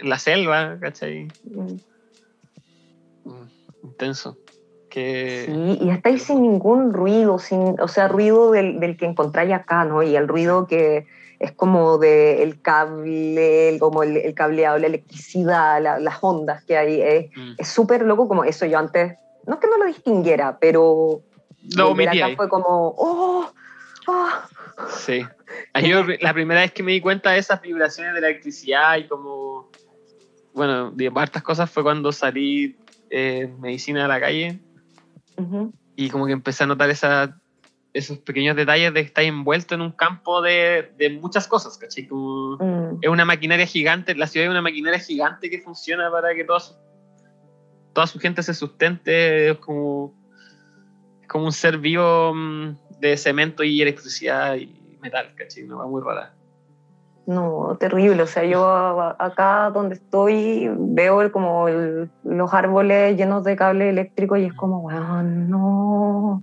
[0.00, 1.28] en la selva, ¿cachai?
[1.44, 1.76] Mm.
[3.24, 3.48] Mm,
[3.84, 4.36] Intenso.
[4.90, 5.44] Que.
[5.46, 9.84] Sí, y estáis sin ningún ruido, sin, o sea, ruido del, del que encontráis acá,
[9.84, 10.02] ¿no?
[10.02, 11.06] Y el ruido que
[11.42, 16.76] es como del cable, el- como el, el cableado, la electricidad, la- las ondas que
[16.76, 17.00] hay.
[17.02, 18.64] Es mm, súper loco como eso.
[18.64, 21.20] Yo antes, no es que no lo distinguiera, pero
[21.76, 23.50] Lo acá fue como, oh,
[24.06, 24.46] ah.
[24.96, 25.26] Sí.
[25.74, 28.96] Ahí yo, la primera vez que me di cuenta de esas vibraciones de la electricidad
[28.98, 29.68] y como.
[30.54, 32.76] Bueno, de hartas cosas fue cuando salí
[33.10, 34.60] eh, medicina a la calle
[35.38, 35.72] Ujú.
[35.96, 37.36] y como que empecé a notar esa,
[37.94, 42.06] esos pequeños detalles de estás envuelto en un campo de, de muchas cosas, ¿cachai?
[42.06, 42.98] Como, Mm.
[43.02, 46.60] es una maquinaria gigante, la ciudad es una maquinaria gigante que funciona para que toda
[46.60, 46.74] su,
[47.92, 50.14] toda su gente se sustente, es como,
[51.20, 55.64] es como un ser vivo mm, de cemento y electricidad y metal, ¿cachai?
[55.64, 56.34] Una cosa muy rara.
[57.26, 58.22] No, terrible.
[58.22, 58.66] O sea, yo
[59.18, 64.80] acá donde estoy veo como el- los árboles llenos de cable eléctrico y es como,
[64.80, 66.42] weón, no.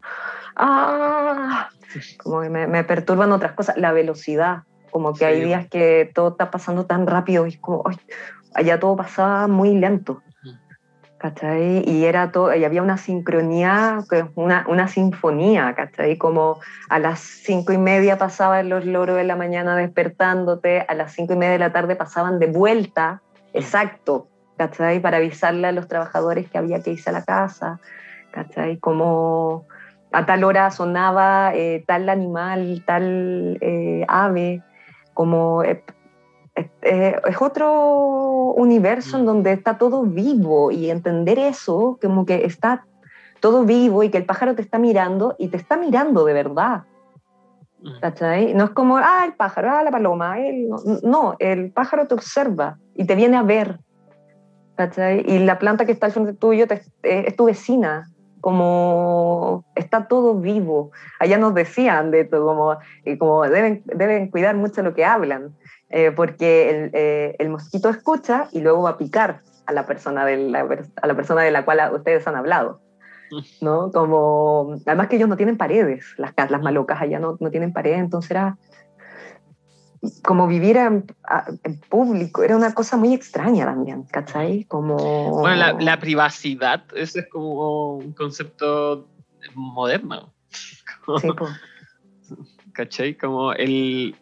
[0.62, 1.70] Ah,
[2.22, 3.78] como que me, me perturban otras cosas.
[3.78, 5.46] La velocidad, como que hay Sí.
[5.46, 7.98] días que todo está pasando tan rápido y es como, ay,
[8.54, 10.22] allá todo pasaba muy lento.
[11.18, 11.84] ¿Cachai?
[11.86, 14.00] Y era todo, y había una sincronía,
[14.36, 16.18] una, una sinfonía, ¿cachai?
[16.18, 21.12] Como a las cinco y media pasaban los loros de la mañana despertándote, a las
[21.12, 23.22] cinco y media de la tarde pasaban de vuelta,
[23.52, 25.02] exacto, ¿cachai?
[25.02, 27.82] Para avisarle a los trabajadores que había que irse a la casa,
[28.32, 28.78] ¿cachai?
[28.78, 29.66] Como
[30.12, 34.64] a tal hora sonaba eh, tal animal, tal eh, ave,
[35.14, 35.64] como...
[35.64, 35.84] eh,
[36.82, 39.26] es, otro universo en Mm.
[39.28, 42.86] donde está todo vivo y entender eso, como que está
[43.40, 46.84] todo vivo y que el pájaro te está mirando y te está mirando de verdad.
[47.82, 48.00] Mm.
[48.02, 48.54] ¿cachai?
[48.54, 50.38] No es como, ah, el pájaro, ah, la paloma.
[50.40, 50.68] él
[51.04, 53.80] no, el pájaro te observa y te viene a ver.
[54.76, 55.24] ¿cachai?
[55.26, 58.10] Y la planta que está al frente tuyo te- es tu vecina.
[58.42, 60.92] Como está todo vivo.
[61.20, 65.56] Allá nos decían de esto, como, eh, como deben, deben cuidar mucho lo que hablan,
[65.90, 70.26] eh, porque el, eh, el mosquito escucha y luego va a picar a la persona
[70.26, 70.68] de la,
[71.02, 72.82] a la, persona de la cual ustedes han hablado.
[73.62, 73.92] ¿no?
[73.92, 78.00] Como, además que ellos no tienen paredes, las, las malocas allá no, no tienen paredes,
[78.00, 78.58] entonces era
[80.24, 81.06] como vivir en,
[81.64, 84.64] en público, era una cosa muy extraña también, ¿cachai?
[84.66, 85.40] Como...
[85.40, 89.08] Bueno, la, la privacidad, ese es como un concepto
[89.56, 90.34] moderno.
[90.50, 91.48] Sí, po.
[92.74, 93.18] ¿Cachai?
[93.18, 94.16] Como el.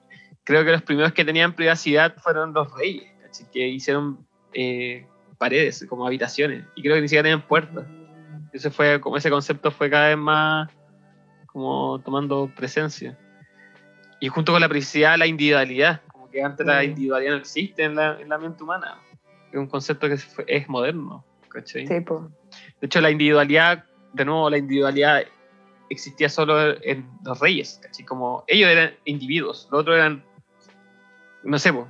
[0.43, 3.51] Creo que los primeros que tenían privacidad fueron los reyes, ¿cachai?
[3.51, 5.05] Que hicieron eh,
[5.37, 6.65] paredes, como habitaciones.
[6.75, 7.85] Y creo que ni siquiera tenían puertas.
[8.53, 10.69] Ese fue, como ese concepto fue cada vez más
[11.45, 13.17] como tomando presencia.
[14.19, 16.01] Y junto con la privacidad, la individualidad.
[16.11, 16.85] Como que antes la Mm.
[16.85, 18.97] individualidad no existe en la, en la mente humana.
[19.51, 21.87] Es un concepto que fue- es moderno, ¿cachai?
[21.87, 22.29] Sí, po.
[22.81, 25.23] De hecho, la individualidad, de nuevo, la individualidad
[25.89, 28.05] existía solo en los reyes, ¿cachai?
[28.05, 30.23] Como ellos eran individuos, los otros eran,
[31.43, 31.87] no sé, po,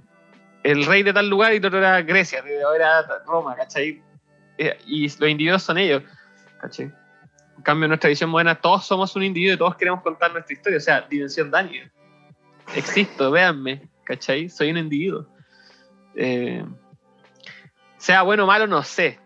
[0.64, 4.02] el rey de tal lugar y el otro era Grecia, de ahora era Roma, ¿cachai?
[4.58, 6.04] Eh, Y los individuos son ellos,
[6.60, 6.92] ¿cachai?
[7.58, 10.54] En cambio, en nuestra visión moderna, todos somos un individuo y todos queremos contar nuestra
[10.54, 11.90] historia, o sea, dimensión Daniel.
[12.76, 14.50] Existo, véanme, ¿cachai?
[14.50, 15.26] Soy un individuo.
[16.16, 16.66] Eh,
[17.98, 19.20] sea bueno o malo, no sé,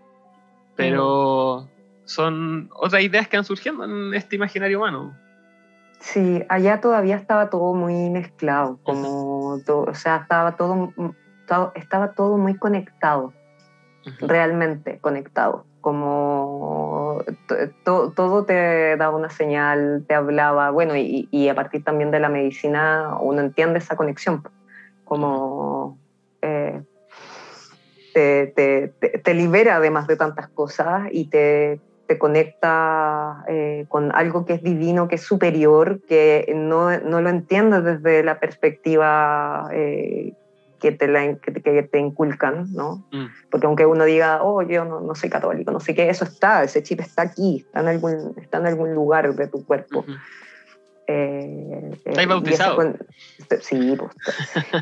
[0.75, 1.67] pero
[2.05, 5.15] son otras ideas que han surgiendo en este imaginario humano.
[5.99, 10.91] Sí, allá todavía estaba todo muy mezclado, como todo, o sea, estaba todo,
[11.47, 13.33] todo- estaba todo muy conectado.
[14.19, 21.55] realmente conectado, como to- to- todo te daba una señal, te hablaba, bueno, y, a
[21.55, 24.43] partir también de la medicina uno entiende esa conexión,
[25.03, 25.97] como
[26.41, 26.81] eh,
[28.13, 34.13] te, te- te- te libera además de tantas cosas y te, te conecta eh, con
[34.13, 39.69] algo que es divino, que es superior, que no, no lo entiendes desde la perspectiva
[39.73, 40.33] eh,
[40.81, 43.05] que, te la, que, te- que te inculcan, ¿no?
[43.11, 43.27] Mm.
[43.49, 46.63] Porque aunque uno diga, oh, yo no, no soy católico, no sé qué, eso está,
[46.63, 49.99] ese chip está aquí, está en algún, está en algún lugar de tu cuerpo.
[49.99, 50.11] Ujú.
[51.07, 52.81] Eh, ¿Estáis bautizado?
[53.61, 54.15] sí, pues,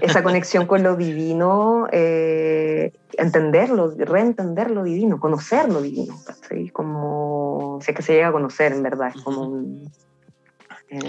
[0.01, 6.15] esa conexión con lo divino, eh, entenderlo, reentender lo divino, conocer lo divino,
[6.71, 9.63] Como, si es que se llega a conocer, en verdad, es como
[10.89, 10.99] eh,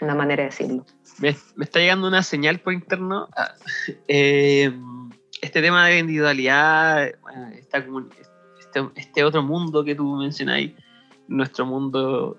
[0.00, 0.84] una manera de decirlo.
[1.20, 3.28] Me, está llegando una señal por interno.
[3.36, 3.54] Ah,
[4.08, 4.72] eh,
[5.40, 7.12] este tema de individualidad,
[8.58, 10.72] este, este, otro mundo que tú mencionáis,
[11.28, 12.38] nuestro mundo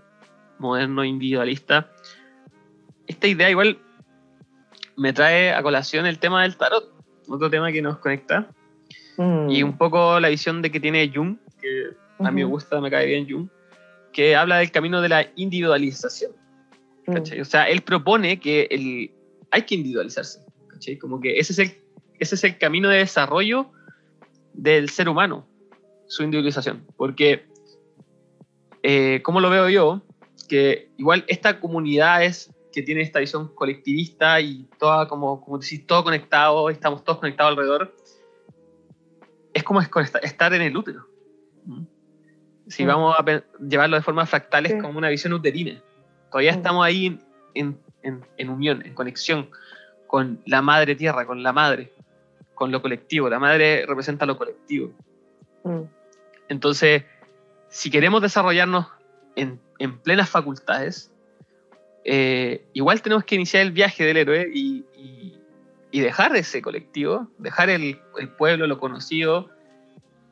[0.60, 1.92] moderno individualista,
[3.08, 3.80] esta idea igual
[4.96, 6.94] me trae a colación el tema del tarot,
[7.28, 8.52] otro tema que nos conecta,
[9.18, 9.50] mm.
[9.50, 11.90] y un poco la visión de que tiene Jung, que
[12.20, 13.50] a mí me gusta, me cae bien Jung,
[14.14, 16.32] que habla del camino de la individualización.
[17.08, 17.42] Mm.
[17.42, 19.12] O sea, él propone que el,
[19.52, 20.40] hay que individualizarse,
[21.00, 21.78] como que ese es, el,
[22.20, 23.72] ese es el camino de desarrollo
[24.54, 25.48] del ser humano,
[26.08, 27.46] su individualización, porque,
[28.84, 30.02] eh, como lo veo yo,
[30.48, 35.86] que igual esta comunidad es que tiene esta visión colectivista y toda como, como decís,
[35.86, 37.96] todo conectado, estamos todos conectados alrededor,
[39.54, 41.08] es como estar en el útero.
[42.68, 42.88] Si mm.
[42.88, 45.82] vamos a llevarlo de forma fractal, es como una visión uterina.
[46.32, 47.20] Todavía estamos ahí
[47.54, 49.50] en, en, en, unión, en conexión
[50.08, 51.94] con la madre tierra, con la madre,
[52.56, 53.30] con lo colectivo.
[53.30, 54.92] La madre representa lo colectivo.
[55.64, 55.82] Mm.
[56.50, 57.04] Entonces,
[57.70, 58.88] si queremos desarrollarnos
[59.36, 61.12] en, en plenas facultades,
[62.04, 64.86] eh, igual tenemos que iniciar el viaje del héroe y,
[65.92, 68.00] dejar ese colectivo, dejar el,
[68.38, 69.50] pueblo, lo conocido,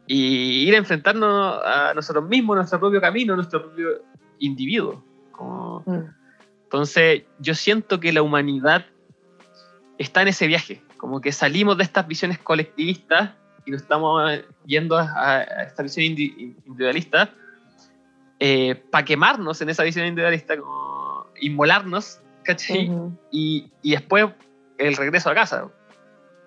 [0.08, 4.02] y ir a enfrentarnos a nosotros mismos, nuestro propio camino, nuestro propio
[4.40, 5.04] individuo.
[5.86, 6.14] Mm.
[6.64, 8.86] Entonces, yo siento que la humanidad
[9.98, 13.32] está en ese viaje, como que salimos de estas visiones colectivistas
[13.66, 17.32] y nos estamos yendo a, esta visión individualista
[18.40, 20.58] eh, para quemarnos en esa visión individualista.
[20.58, 20.90] Como,
[21.42, 22.92] inmolarnos, ¿cachai?
[23.32, 24.28] y, y, después
[24.78, 25.70] el regreso a casa.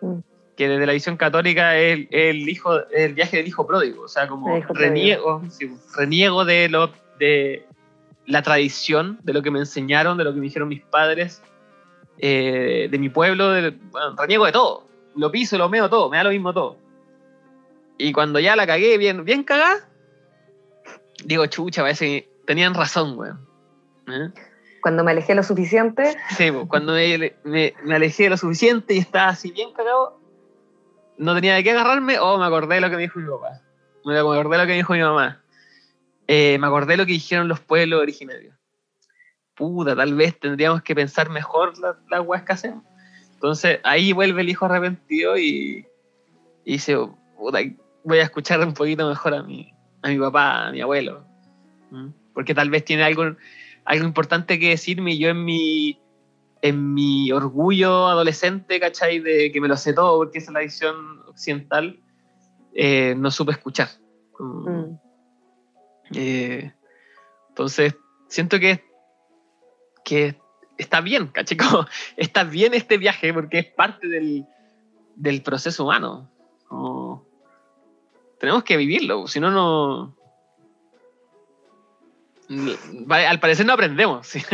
[0.00, 0.18] Mm.
[0.56, 4.28] Que desde la visión católica es el, hijo, el viaje del hijo pródigo, o sea,
[4.28, 5.42] como reniego,
[5.96, 7.66] reniego de, lo, de
[8.26, 11.42] la tradición, de lo que me enseñaron, de lo que me dijeron mis padres,
[12.18, 13.76] eh, de mi pueblo, de,
[14.16, 14.86] reniego de todo.
[15.16, 16.76] Lo piso, lo meo todo, me da lo mismo todo.
[17.98, 19.88] Y cuando ya la cagué bien, bien cagada,
[21.24, 23.46] digo, chucha, parece que tenían razón, weón.
[24.08, 24.30] ¿Eh?
[24.80, 26.16] Cuando me alejé lo suficiente.
[26.36, 30.18] Sí, cuando me, me, alejé lo suficiente y estaba así bien cagado,
[31.18, 33.60] no tenía de qué agarrarme, o me acordé de lo que me dijo mi papá.
[34.04, 35.41] Me acordé de lo que me dijo mi mamá.
[36.26, 38.54] Eh, me acordé lo que dijeron los pueblos originarios.
[39.54, 42.84] Puta, tal vez tendríamos que pensar mejor las la weas que hacemos.
[43.34, 45.86] Entonces ahí vuelve el hijo arrepentido y,
[46.64, 46.96] y dice,
[47.36, 47.58] puta,
[48.04, 49.72] voy a escuchar un poquito mejor a mi,
[50.02, 51.24] a mi papá, a mi abuelo.
[51.90, 52.08] ¿Mm?
[52.32, 53.36] Porque tal vez tiene algo
[53.84, 56.00] algo importante que decirme, yo en mi,
[56.60, 59.18] en mi orgullo adolescente, ¿cachai?
[59.18, 61.98] De que me lo sé todo, porque esa es la visión occidental,
[62.74, 63.88] eh, no supe escuchar.
[64.38, 64.94] Mm.
[66.14, 66.72] Eh,
[67.48, 67.94] entonces,
[68.28, 68.84] siento que,
[70.04, 70.36] que
[70.78, 71.58] está bien, ¿cachai?
[72.16, 74.46] está bien este viaje porque es parte del,
[75.16, 76.28] del proceso humano.
[78.38, 80.16] tenemos que vivirlo, si no, no
[83.08, 84.34] al parecer no aprendemos.
[84.36, 84.44] es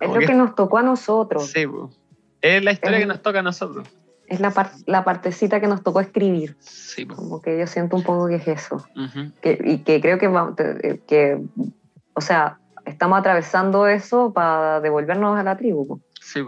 [0.00, 1.46] lo que, nos tocó a nosotros.
[1.50, 1.64] Sí,
[2.40, 3.88] es la historia que nos toca a nosotros.
[4.28, 6.56] Es la, la partecita que nos tocó escribir.
[6.60, 8.84] Sí, Como que yo siento un poco que es eso.
[9.42, 11.38] y que creo que, que,
[12.14, 16.00] o sea, estamos atravesando eso para devolvernos a la tribu.
[16.20, 16.40] Sí.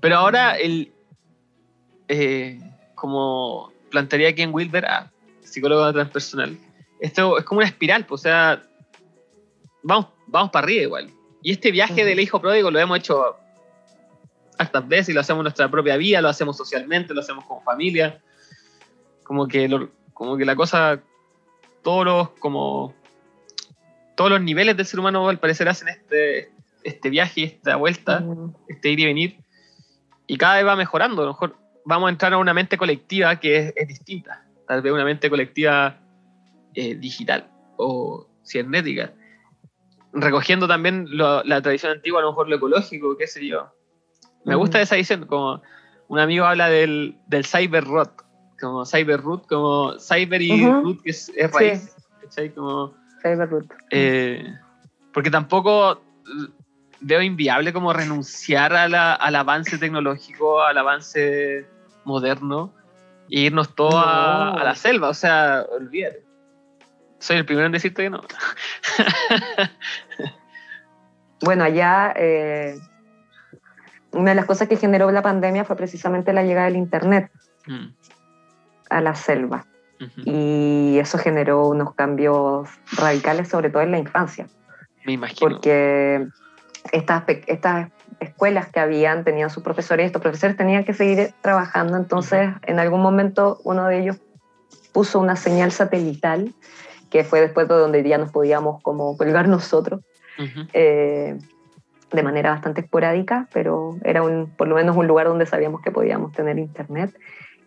[0.00, 0.92] Pero ahora, el,
[2.08, 2.60] eh,
[2.94, 5.10] como plantearía aquí en Wilber, ah,
[5.42, 6.58] psicólogo transpersonal,
[7.00, 8.62] esto es como una espiral, pues, o sea,
[9.82, 11.10] vamos, vamos para arriba igual.
[11.42, 13.36] Y este viaje del hijo pródigo lo hemos hecho
[14.58, 17.62] hartas veces y lo hacemos en nuestra propia vida, lo hacemos socialmente, lo hacemos como
[17.62, 18.20] familia.
[19.22, 21.00] Como que, como que la cosa,
[21.82, 22.94] todos los, como,
[24.16, 26.50] todos los niveles del ser humano al parecer hacen este,
[26.84, 28.24] este viaje, esta vuelta,
[28.68, 29.36] este ir y venir.
[30.26, 31.22] Y cada vez va mejorando.
[31.22, 34.44] A lo mejor vamos a entrar a una mente colectiva que es, es distinta.
[34.66, 36.00] Tal vez una mente colectiva
[36.74, 39.12] eh, digital o cibernética.
[40.12, 43.75] Recogiendo también la tradición antigua, a lo mejor lo ecológico, qué sé yo.
[44.46, 45.62] Me gusta esa visión, como
[46.08, 48.10] un amigo habla del, del cyber root,
[48.60, 51.94] como cyber root, como cyber y root, que es, raíz.
[52.54, 53.72] Como, cyber root.
[53.90, 54.54] Eh,
[55.12, 56.00] porque tampoco
[57.00, 61.66] veo inviable como renunciar al avance tecnológico, al avance
[62.04, 62.72] moderno,
[63.28, 66.26] e irnos todos a, a, la selva, o sea, olvídate
[67.18, 68.20] soy el primero en decirte que no.
[71.42, 72.78] bueno, allá eh,
[74.12, 77.30] una de las cosas que generó la pandemia fue precisamente la llegada del Internet
[77.66, 77.86] mm.
[78.90, 79.66] a la selva.
[80.26, 84.46] Y eso generó unos cambios radicales, sobre todo en la infancia.
[85.06, 85.40] Me imagino.
[85.40, 86.26] Porque
[86.92, 91.96] estas, estas escuelas que habían tenían sus profesores y estos profesores tenían que seguir trabajando.
[91.96, 94.16] Entonces, en algún momento, uno de ellos
[94.92, 96.54] puso una señal satelital,
[97.10, 100.00] que fue después de donde ya nos podíamos como colgar nosotros.
[100.72, 101.38] Eh,
[102.12, 105.90] de manera bastante esporádica, pero era un, por lo menos un lugar donde sabíamos que
[105.90, 107.16] podíamos tener internet.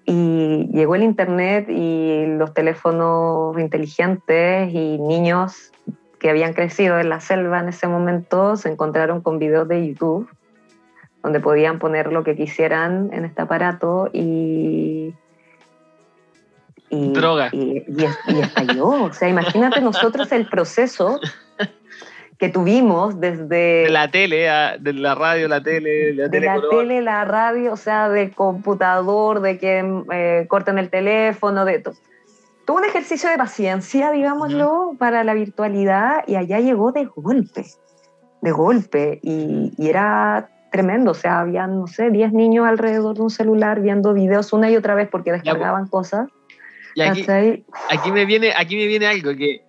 [0.05, 5.71] Y llegó el internet y los teléfonos inteligentes y niños
[6.19, 10.29] que habían crecido en la selva en ese momento se encontraron con videos de YouTube
[11.23, 15.13] donde podían poner lo que quisieran en este aparato y...
[16.89, 17.49] y Droga.
[17.51, 18.87] Y, y, estalló.
[18.87, 21.19] O sea, imagínate nosotros el proceso
[22.39, 23.83] que tuvimos desde...
[23.83, 24.49] De la tele,
[24.79, 29.41] de la radio, la tele, la de la tele, la radio, o sea, del computador,
[29.41, 31.95] de que eh, corten el teléfono, de todo.
[32.65, 37.65] Tuvo un ejercicio de paciencia, digámoslo, para la virtualidad y allá llegó de golpe,
[38.41, 43.23] de golpe, y, y era tremendo, o sea, había, no sé, 10 niños alrededor de
[43.23, 46.29] un celular viendo videos una y otra vez porque descargaban cosas.
[46.95, 47.25] Y aquí,
[47.89, 49.61] aquí, me viene, aquí me viene algo que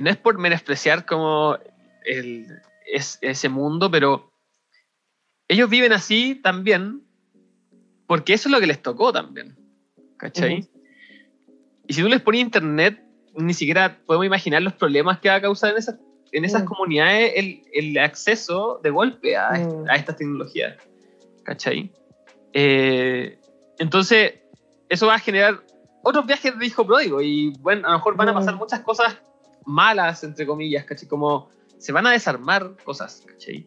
[0.00, 1.56] no es por menospreciar como
[2.04, 2.46] el,
[2.86, 4.32] es, ese mundo, pero
[5.48, 7.02] ellos viven así también
[8.06, 9.56] porque eso es lo que les tocó también.
[10.16, 10.68] ¿Cachai?
[11.86, 13.02] Y si tú les pones internet,
[13.36, 15.96] ni siquiera podemos imaginar los problemas que va a causar en esas,
[16.32, 20.76] en esas comunidades el, el, acceso de golpe a, a estas tecnologías.
[21.42, 21.90] ¿Cachai?
[22.52, 23.38] Eh,
[23.78, 24.34] entonces,
[24.88, 25.62] eso va a generar
[26.02, 29.18] otros viajes de hijo pródigo y bueno, a lo mejor van a pasar muchas cosas
[29.66, 31.08] malas, entre comillas, ¿cachai?
[31.08, 33.66] Como se van a desarmar cosas, ¿cachai?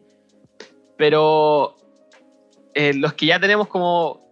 [0.96, 1.76] Pero
[2.74, 4.28] eh, los que ya tenemos como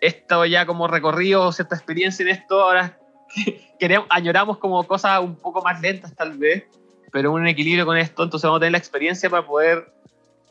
[0.00, 2.98] esto ya como recorrido, cierta experiencia en esto, ahora
[3.78, 6.64] queremos, añoramos como cosas un poco más lentas tal vez,
[7.12, 9.92] pero un equilibrio con esto, entonces vamos a tener la experiencia para poder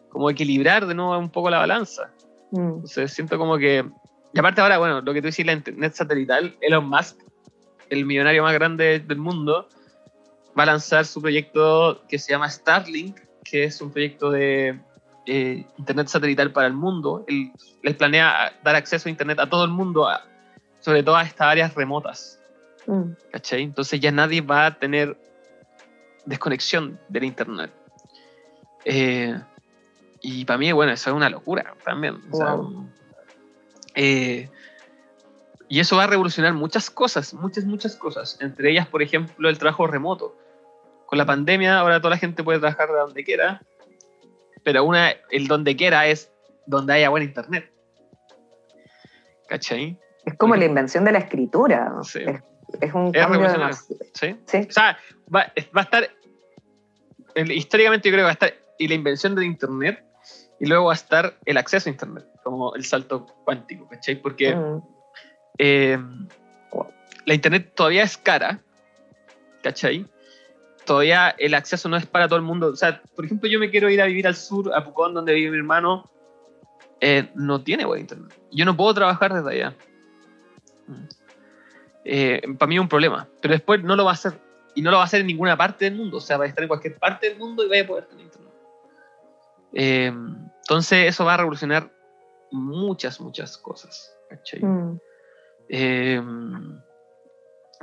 [0.10, 2.10] como equilibrar de nuevo un poco la balanza.
[2.52, 2.76] Mm.
[2.76, 3.86] Entonces siento como que...
[4.34, 7.18] Y aparte ahora, bueno, lo que tú dices, la internet satelital, Elon Musk,
[7.90, 9.68] el millonario más grande del mundo,
[10.58, 14.80] va a lanzar su proyecto que se llama Starlink, que es un proyecto de
[15.26, 17.26] eh, Internet satelital para el mundo.
[17.28, 17.52] Él
[17.84, 20.08] les planea dar acceso a Internet a todo el mundo,
[20.80, 22.40] sobre todo a estas áreas remotas.
[22.88, 23.12] Mm.
[23.32, 23.64] ¿Cachai?
[23.64, 25.18] Entonces ya nadie va a tener
[26.26, 27.72] desconexión del Internet.
[28.86, 29.38] Eh,
[30.22, 32.22] y para mí, bueno, eso es una locura también.
[33.94, 34.50] Eh,
[35.68, 38.38] y eso va a revolucionar muchas cosas, muchas, muchas cosas.
[38.40, 40.36] Entre ellas, por ejemplo, el trabajo remoto
[41.06, 43.62] con la pandemia ahora toda la gente puede trabajar de donde quiera,
[44.64, 46.32] pero una, el donde quiera es
[46.66, 47.72] donde haya buen internet.
[49.48, 50.00] ¿Cachai?
[50.26, 51.94] Es como la invención de la escritura.
[52.04, 52.22] Sí.
[52.82, 53.74] Es, un cambio de...
[54.14, 54.36] ¿Sí?
[54.46, 54.58] ¿Sí?
[54.68, 54.98] O sea,
[55.34, 55.42] va,
[55.74, 56.10] a estar,
[57.36, 60.04] históricamente yo creo que va a estar y la invención del internet
[60.60, 64.16] y luego va a estar el acceso a internet, como el salto cuántico, ¿cachai?
[64.16, 64.82] Porque mm.
[65.60, 66.00] eh,
[67.26, 68.60] la internet todavía es cara,
[69.62, 70.06] ¿cachai?
[70.86, 72.68] Todavía el acceso no es para todo el mundo.
[72.68, 75.34] O sea, por ejemplo, yo me quiero ir a vivir al sur, a Pucón, donde
[75.34, 76.10] vive mi hermano.
[77.02, 78.34] Eh, no tiene buen internet.
[78.52, 79.76] Yo no puedo trabajar desde allá.
[82.06, 83.28] Eh, para mí es un problema.
[83.42, 84.40] Pero después no lo va a hacer.
[84.76, 86.18] Y no lo va a hacer en ninguna parte del mundo.
[86.18, 88.26] O sea, va a estar en cualquier parte del mundo y va a poder tener
[88.26, 88.54] internet.
[89.74, 91.92] Eh, entonces, eso va a revolucionar
[92.52, 94.12] muchas, muchas cosas.
[94.62, 94.98] Mm.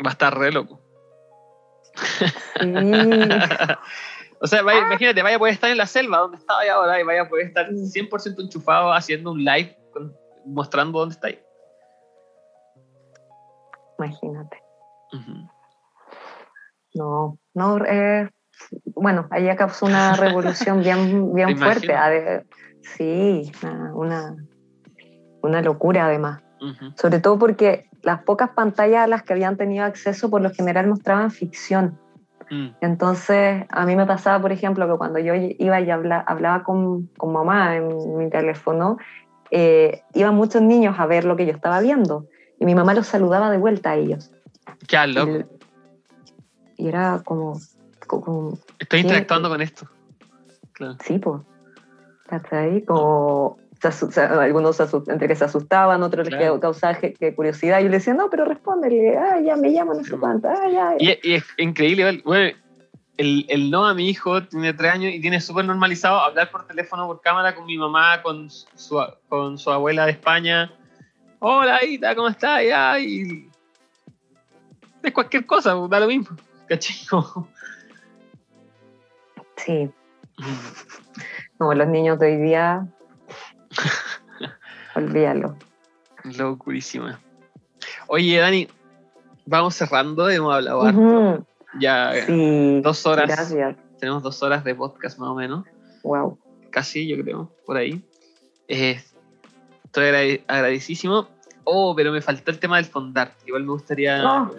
[0.05, 0.81] va a estar re loco.
[4.41, 7.23] o sea, imagínate, vaya a poder estar en la selva donde estaba ahora y vaya
[7.23, 9.77] a poder estar 100% enchufado haciendo un live
[10.47, 11.41] mostrando dónde está ahí.
[13.99, 14.63] Imagínate.
[16.95, 18.29] No, no, eh,
[18.95, 21.95] bueno, ahí causó una revolución bien, bien fuerte.
[22.81, 23.53] sí,
[23.95, 24.37] una,
[25.43, 26.43] una, locura además.
[26.97, 30.87] Sobre todo porque las pocas pantallas a las que habían tenido acceso por lo general
[30.87, 31.99] mostraban ficción.
[32.51, 32.69] Mm.
[32.81, 37.33] Entonces, a mí me pasaba, por ejemplo, que cuando yo iba y hablaba con, con,
[37.33, 38.99] mamá en mi teléfono,
[39.51, 42.27] eh, iban muchos niños a ver lo que yo estaba viendo
[42.59, 44.31] y mi mamá los saludaba de vuelta a ellos.
[44.87, 45.49] Qué loco.
[46.77, 47.59] Y, era como,
[48.79, 49.87] Estoy interactuando con esto.
[51.05, 51.43] Sí, pues.
[52.51, 56.99] ahí Como algunos entre que se asustaban, otros les causaba
[57.35, 57.81] curiosidad.
[57.81, 60.69] Y yo le decía, no, pero respóndele, ah, ya me llamo, no sé cuánto, ah,
[60.71, 60.95] ya.
[60.99, 62.57] Y, es increíble, bueno,
[63.17, 66.67] el, el, no a mi hijo tiene tres años y tiene súper normalizado hablar por
[66.67, 70.73] teléfono, por cámara con mi mamá, con su, con su abuela de España.
[71.39, 72.63] Hola, Ita, ¿cómo estás?
[72.65, 73.49] Ya, y
[75.03, 76.37] es cualquier cosa, da lo mismo.
[76.69, 77.49] ¿Cachico?
[79.57, 79.89] Sí.
[81.61, 82.89] No, los niños de hoy día.
[84.95, 85.57] Olvídalo.
[86.25, 87.19] Locurísima.
[88.07, 88.69] Oye, Dani,
[89.47, 91.47] vamos cerrando, hemos hablado harto.
[91.81, 92.13] Ya
[92.83, 93.29] dos horas.
[93.29, 93.77] Gracias.
[93.99, 95.65] Tenemos dos horas de podcast más o menos.
[96.03, 96.39] Wow.
[96.71, 98.05] Casi, yo creo, por ahí.
[98.69, 99.01] Eh,
[99.85, 101.29] estoy agradecísimo.
[101.65, 103.35] Oh, pero me faltó el tema del fondar.
[103.47, 104.51] Igual me gustaría,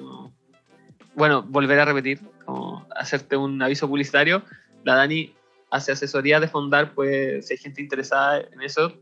[1.16, 4.44] bueno, volver a repetir, como hacerte un aviso publicitario.
[4.84, 5.36] La Dani
[5.74, 8.94] hace asesoría de fondar, pues si hay gente interesada en eso,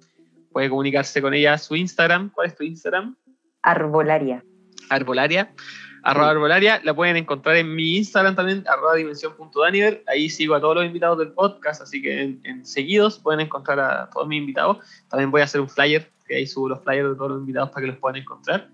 [0.53, 2.29] puede comunicarse con ella a su Instagram.
[2.29, 3.15] ¿Cuál es tu Instagram?
[3.61, 4.43] Arbolaria.
[4.89, 5.53] Arbolaria.
[6.03, 6.81] Arroba Arbolaria.
[6.83, 10.03] La pueden encontrar en mi Instagram también, arroba dimensión.daniver.
[10.07, 14.09] Ahí sigo a todos los invitados del podcast, así que en, seguidos pueden encontrar a
[14.09, 14.77] todos mis invitados.
[15.09, 17.69] También voy a hacer un flyer, que ahí subo los flyers de todos los invitados
[17.71, 18.69] para que los puedan encontrar.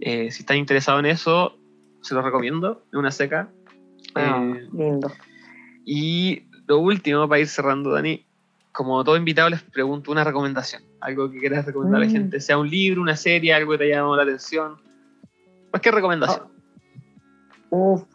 [0.00, 1.56] Eh, si están interesados en eso,
[2.02, 2.82] se los recomiendo.
[2.88, 3.48] Es una seca.
[4.16, 5.10] Ah, eh, lindo.
[5.84, 6.42] Y
[6.72, 8.24] lo último, para ir cerrando, Dani,
[8.72, 12.14] como todo invitado les pregunto una recomendación, algo que quieras recomendar a la mm.
[12.14, 14.76] gente, sea un libro, una serie, algo que te haya llamado la atención.
[15.70, 16.46] Pues, ¿qué recomendación?
[17.68, 18.06] Oh.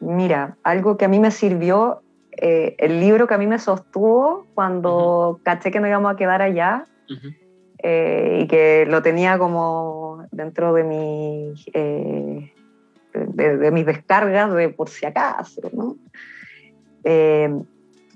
[0.00, 2.02] Mira, algo que a mí me sirvió,
[2.32, 6.42] eh, el libro que a mí me sostuvo cuando caché que no íbamos a quedar
[6.42, 6.84] allá
[7.78, 11.54] eh, y que lo tenía como dentro de mi...
[11.72, 12.52] Eh,
[13.28, 15.96] de, mis descargas de por si acaso, ¿no?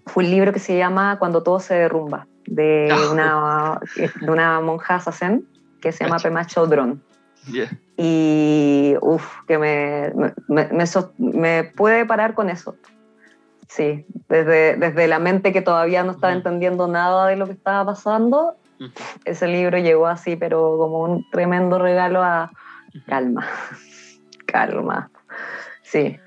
[0.07, 3.13] fue un libro que se llama Cuando todo se derrumba, de, ah.
[3.13, 3.81] una,
[4.21, 5.47] de una monja zen
[5.81, 7.03] que se llama Pema Chodron.
[7.97, 10.13] Y, uff, que me,
[10.49, 10.69] me,
[11.19, 12.77] me, puede parar con eso.
[13.69, 17.85] Sí, desde, desde la mente que todavía no estaba entendiendo nada de lo que estaba
[17.85, 18.57] pasando,
[19.25, 22.51] ese libro llegó así, pero como un tremendo regalo a
[23.07, 23.47] calma,
[24.51, 25.11] calma.
[25.83, 26.19] Sí,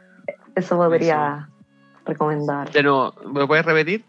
[0.55, 1.49] eso podría
[2.05, 2.69] recomendar.
[2.71, 4.03] Pero, ¿me puedes repetir?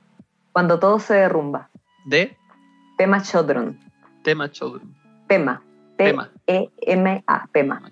[0.52, 1.68] Cuando todo se derrumba.
[2.06, 2.36] ¿De?
[2.98, 3.78] Pema Chodron.
[4.22, 4.94] Tema Chodron.
[5.26, 5.62] Pema.
[5.96, 7.48] P-E-M-A.
[7.52, 7.82] Pema.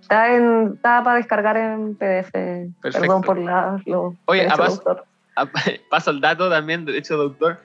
[0.00, 2.32] Está, en, está para descargar en PDF.
[2.82, 4.48] Perdón por la, lo Oye,
[5.90, 7.58] paso el dato también, de hecho, doctor.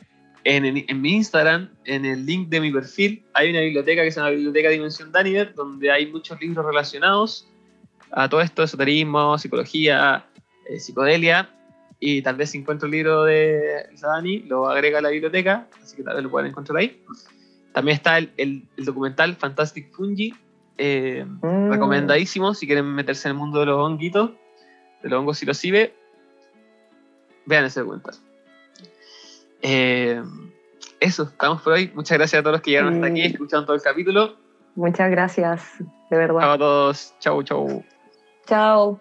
[0.44, 4.20] En, en, mi Instagram, en el link de mi perfil, hay una biblioteca que se
[4.20, 7.48] llama Biblioteca Dimensión Daniver, donde hay muchos libros relacionados
[8.16, 10.26] a todo esto, esoterismo, psicología,
[10.70, 11.50] eh, psicodelia,
[12.00, 15.98] y tal vez si encuentro el libro de Dani, lo agrega a la biblioteca, así
[15.98, 17.04] que tal vez lo pueden encontrar ahí.
[17.74, 20.34] También está el, el, documental Fantastic Fungi,
[20.78, 21.72] eh, mm.
[21.72, 24.32] recomendadísimo si quieren meterse en el mundo de los honguitos,
[25.04, 25.94] de los hongos psilocibe.
[27.46, 28.16] Vean ese documental.
[29.62, 30.24] Eh,
[31.02, 31.92] eso, estamos por hoy.
[31.94, 34.38] Muchas gracias a todos los que llegaron hasta aquí, escucharon todo el capítulo.
[34.76, 35.66] Muchas gracias,
[36.10, 36.40] de verdad.
[36.40, 37.14] Chao a todos.
[37.20, 37.84] Chau, chau.
[38.48, 39.00] Chao.